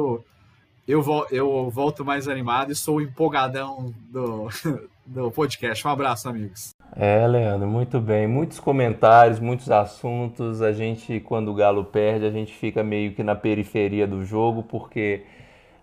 eu, 0.88 1.04
eu 1.32 1.70
volto 1.70 2.04
mais 2.04 2.28
animado 2.28 2.72
e 2.72 2.76
sou 2.76 3.02
empolgadão 3.02 3.94
do, 4.10 4.50
do 5.06 5.32
podcast. 5.32 5.88
Um 5.88 5.92
abraço, 5.92 6.28
amigos. 6.28 6.72
É, 6.96 7.26
Leandro, 7.26 7.68
muito 7.68 8.00
bem. 8.02 8.28
Muitos 8.28 8.60
comentários, 8.60 9.40
muitos 9.40 9.72
assuntos. 9.72 10.62
A 10.62 10.74
gente, 10.74 11.20
quando 11.22 11.50
o 11.50 11.54
Galo 11.54 11.86
perde, 11.86 12.26
a 12.26 12.32
gente 12.32 12.54
fica 12.54 12.84
meio 12.84 13.14
que 13.14 13.24
na 13.24 13.36
periferia 13.36 14.06
do 14.06 14.26
jogo, 14.26 14.64
porque 14.64 15.24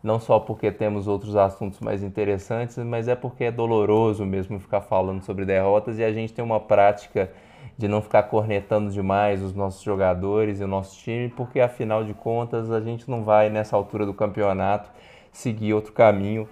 não 0.03 0.21
só 0.21 0.39
porque 0.39 0.71
temos 0.71 1.09
outros 1.09 1.35
assuntos 1.37 1.81
mais 1.81 2.03
interessantes, 2.03 2.77
mas 2.79 3.09
é 3.09 3.15
porque 3.15 3.45
é 3.45 3.51
doloroso 3.51 4.27
mesmo 4.27 4.59
ficar 4.61 4.81
falando 4.81 5.23
sobre 5.23 5.45
derrotas 5.45 5.99
e 5.99 6.05
a 6.05 6.13
gente 6.13 6.33
tem 6.33 6.45
uma 6.45 6.61
prática 6.61 7.31
de 7.77 7.87
não 7.89 8.03
ficar 8.03 8.25
cornetando 8.25 8.91
demais 8.91 9.43
os 9.43 9.55
nossos 9.55 9.83
jogadores 9.83 10.61
e 10.61 10.65
o 10.65 10.69
nosso 10.69 10.99
time, 10.99 11.29
porque 11.29 11.61
afinal 11.61 12.05
de 12.05 12.15
contas 12.15 12.71
a 12.71 12.81
gente 12.81 13.09
não 13.11 13.23
vai 13.23 13.49
nessa 13.49 13.77
altura 13.77 14.05
do 14.05 14.15
campeonato 14.15 14.91
seguir 15.33 15.75
outro 15.75 15.93
caminho 15.93 16.49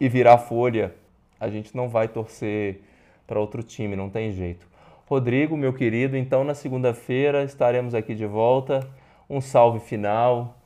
e 0.00 0.08
virar 0.08 0.38
folha 0.38 0.94
a 1.38 1.48
gente 1.48 1.76
não 1.76 1.88
vai 1.88 2.08
torcer 2.08 2.80
para 3.26 3.38
outro 3.38 3.62
time, 3.62 3.94
não 3.96 4.08
tem 4.08 4.32
jeito. 4.32 4.66
Rodrigo, 5.06 5.56
meu 5.56 5.72
querido, 5.72 6.16
então 6.16 6.42
na 6.42 6.54
segunda-feira 6.54 7.44
estaremos 7.44 7.94
aqui 7.94 8.14
de 8.14 8.26
volta. 8.26 8.86
Um 9.28 9.40
salve 9.40 9.80
final, 9.80 10.56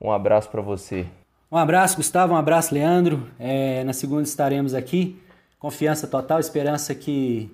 um 0.00 0.10
abraço 0.10 0.50
para 0.50 0.60
você. 0.60 1.06
Um 1.50 1.56
abraço, 1.56 1.96
Gustavo, 1.96 2.34
um 2.34 2.36
abraço, 2.36 2.74
Leandro. 2.74 3.26
É, 3.38 3.84
na 3.84 3.92
segunda 3.92 4.22
estaremos 4.22 4.74
aqui. 4.74 5.20
Confiança 5.58 6.06
total, 6.06 6.40
esperança 6.40 6.94
que 6.94 7.50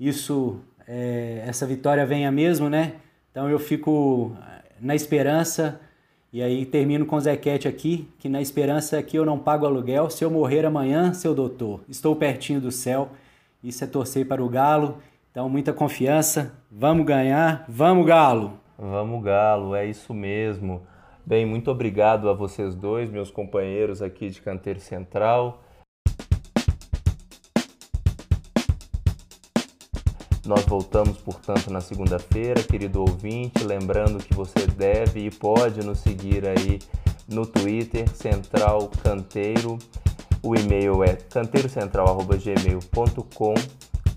isso, 0.00 0.60
é, 0.86 1.42
essa 1.46 1.66
vitória 1.66 2.04
venha 2.06 2.30
mesmo, 2.30 2.68
né? 2.68 2.94
Então 3.30 3.48
eu 3.50 3.58
fico 3.58 4.36
na 4.80 4.94
esperança 4.94 5.80
e 6.32 6.42
aí 6.42 6.66
termino 6.66 7.06
com 7.06 7.16
o 7.16 7.20
Zequete 7.20 7.68
aqui, 7.68 8.08
que 8.18 8.28
na 8.28 8.42
esperança 8.42 9.02
que 9.02 9.16
eu 9.16 9.24
não 9.24 9.38
pago 9.38 9.66
aluguel, 9.66 10.10
se 10.10 10.24
eu 10.24 10.30
morrer 10.30 10.64
amanhã, 10.64 11.12
seu 11.12 11.34
doutor, 11.34 11.80
estou 11.88 12.16
pertinho 12.16 12.60
do 12.60 12.70
céu. 12.70 13.10
Isso 13.62 13.82
é 13.82 13.86
torcer 13.86 14.26
para 14.26 14.44
o 14.44 14.48
Galo. 14.48 14.98
Então, 15.30 15.48
muita 15.48 15.72
confiança. 15.72 16.52
Vamos 16.70 17.06
ganhar. 17.06 17.64
Vamos, 17.68 18.06
Galo! 18.06 18.60
Vamos, 18.78 19.22
Galo, 19.24 19.74
é 19.74 19.86
isso 19.86 20.12
mesmo. 20.12 20.82
Bem, 21.24 21.46
muito 21.46 21.70
obrigado 21.70 22.28
a 22.28 22.34
vocês 22.34 22.74
dois, 22.74 23.08
meus 23.08 23.30
companheiros 23.30 24.02
aqui 24.02 24.28
de 24.28 24.42
Canteiro 24.42 24.80
Central. 24.80 25.63
Nós 30.46 30.64
voltamos, 30.66 31.18
portanto, 31.18 31.70
na 31.70 31.80
segunda-feira, 31.80 32.62
querido 32.62 33.00
ouvinte. 33.00 33.64
Lembrando 33.64 34.22
que 34.22 34.34
você 34.34 34.66
deve 34.66 35.26
e 35.26 35.30
pode 35.30 35.82
nos 35.84 36.00
seguir 36.00 36.46
aí 36.46 36.78
no 37.26 37.46
Twitter, 37.46 38.06
Central 38.14 38.90
Canteiro. 39.02 39.78
O 40.42 40.54
e-mail 40.54 41.02
é 41.02 41.14
canteirocentral.gmail.com 41.14 43.54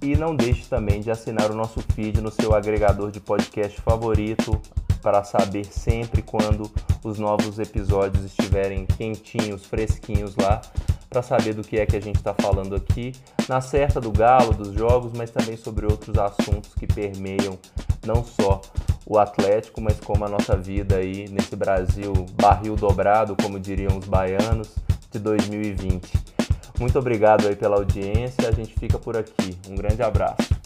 e 0.01 0.15
não 0.15 0.36
deixe 0.36 0.67
também 0.67 0.99
de 0.99 1.09
assinar 1.09 1.49
o 1.49 1.55
nosso 1.55 1.80
feed 1.93 2.19
no 2.21 2.30
seu 2.30 2.53
agregador 2.53 3.09
de 3.09 3.21
podcast 3.21 3.80
favorito 3.82 4.61
para 5.01 5.23
saber 5.23 5.65
sempre 5.65 6.21
quando 6.21 6.69
os 7.03 7.17
novos 7.17 7.57
episódios 7.59 8.23
estiverem 8.25 8.86
quentinhos, 8.86 9.65
fresquinhos 9.65 10.36
lá 10.36 10.61
para 11.18 11.24
saber 11.24 11.55
do 11.55 11.63
que 11.63 11.80
é 11.80 11.86
que 11.86 11.95
a 11.95 11.99
gente 11.99 12.18
está 12.18 12.32
falando 12.32 12.76
aqui, 12.76 13.11
na 13.49 13.59
certa 13.59 13.99
do 13.99 14.11
Galo, 14.11 14.53
dos 14.53 14.72
jogos, 14.74 15.13
mas 15.15 15.32
também 15.32 15.57
sobre 15.57 15.88
outros 15.88 16.15
assuntos 16.15 16.76
que 16.76 16.86
permeiam 16.86 17.57
não 18.05 18.24
só 18.24 18.61
o 19.03 19.18
Atlético, 19.18 19.82
mas 19.82 19.99
como 19.99 20.26
a 20.26 20.30
nossa 20.30 20.55
vida 20.55 20.97
aí 20.97 21.28
nesse 21.28 21.55
Brasil 21.55 22.13
barril 22.39 22.76
dobrado, 22.76 23.36
como 23.41 23.59
diriam 23.59 23.97
os 23.97 24.05
baianos, 24.05 24.76
de 25.11 25.18
2020. 25.18 26.07
Muito 26.80 26.99
obrigado 26.99 27.47
aí 27.47 27.55
pela 27.55 27.78
audiência, 27.78 28.47
a 28.47 28.51
gente 28.51 28.76
fica 28.78 28.99
por 28.99 29.18
aqui. 29.18 29.57
Um 29.68 29.74
grande 29.74 30.03
abraço. 30.03 30.57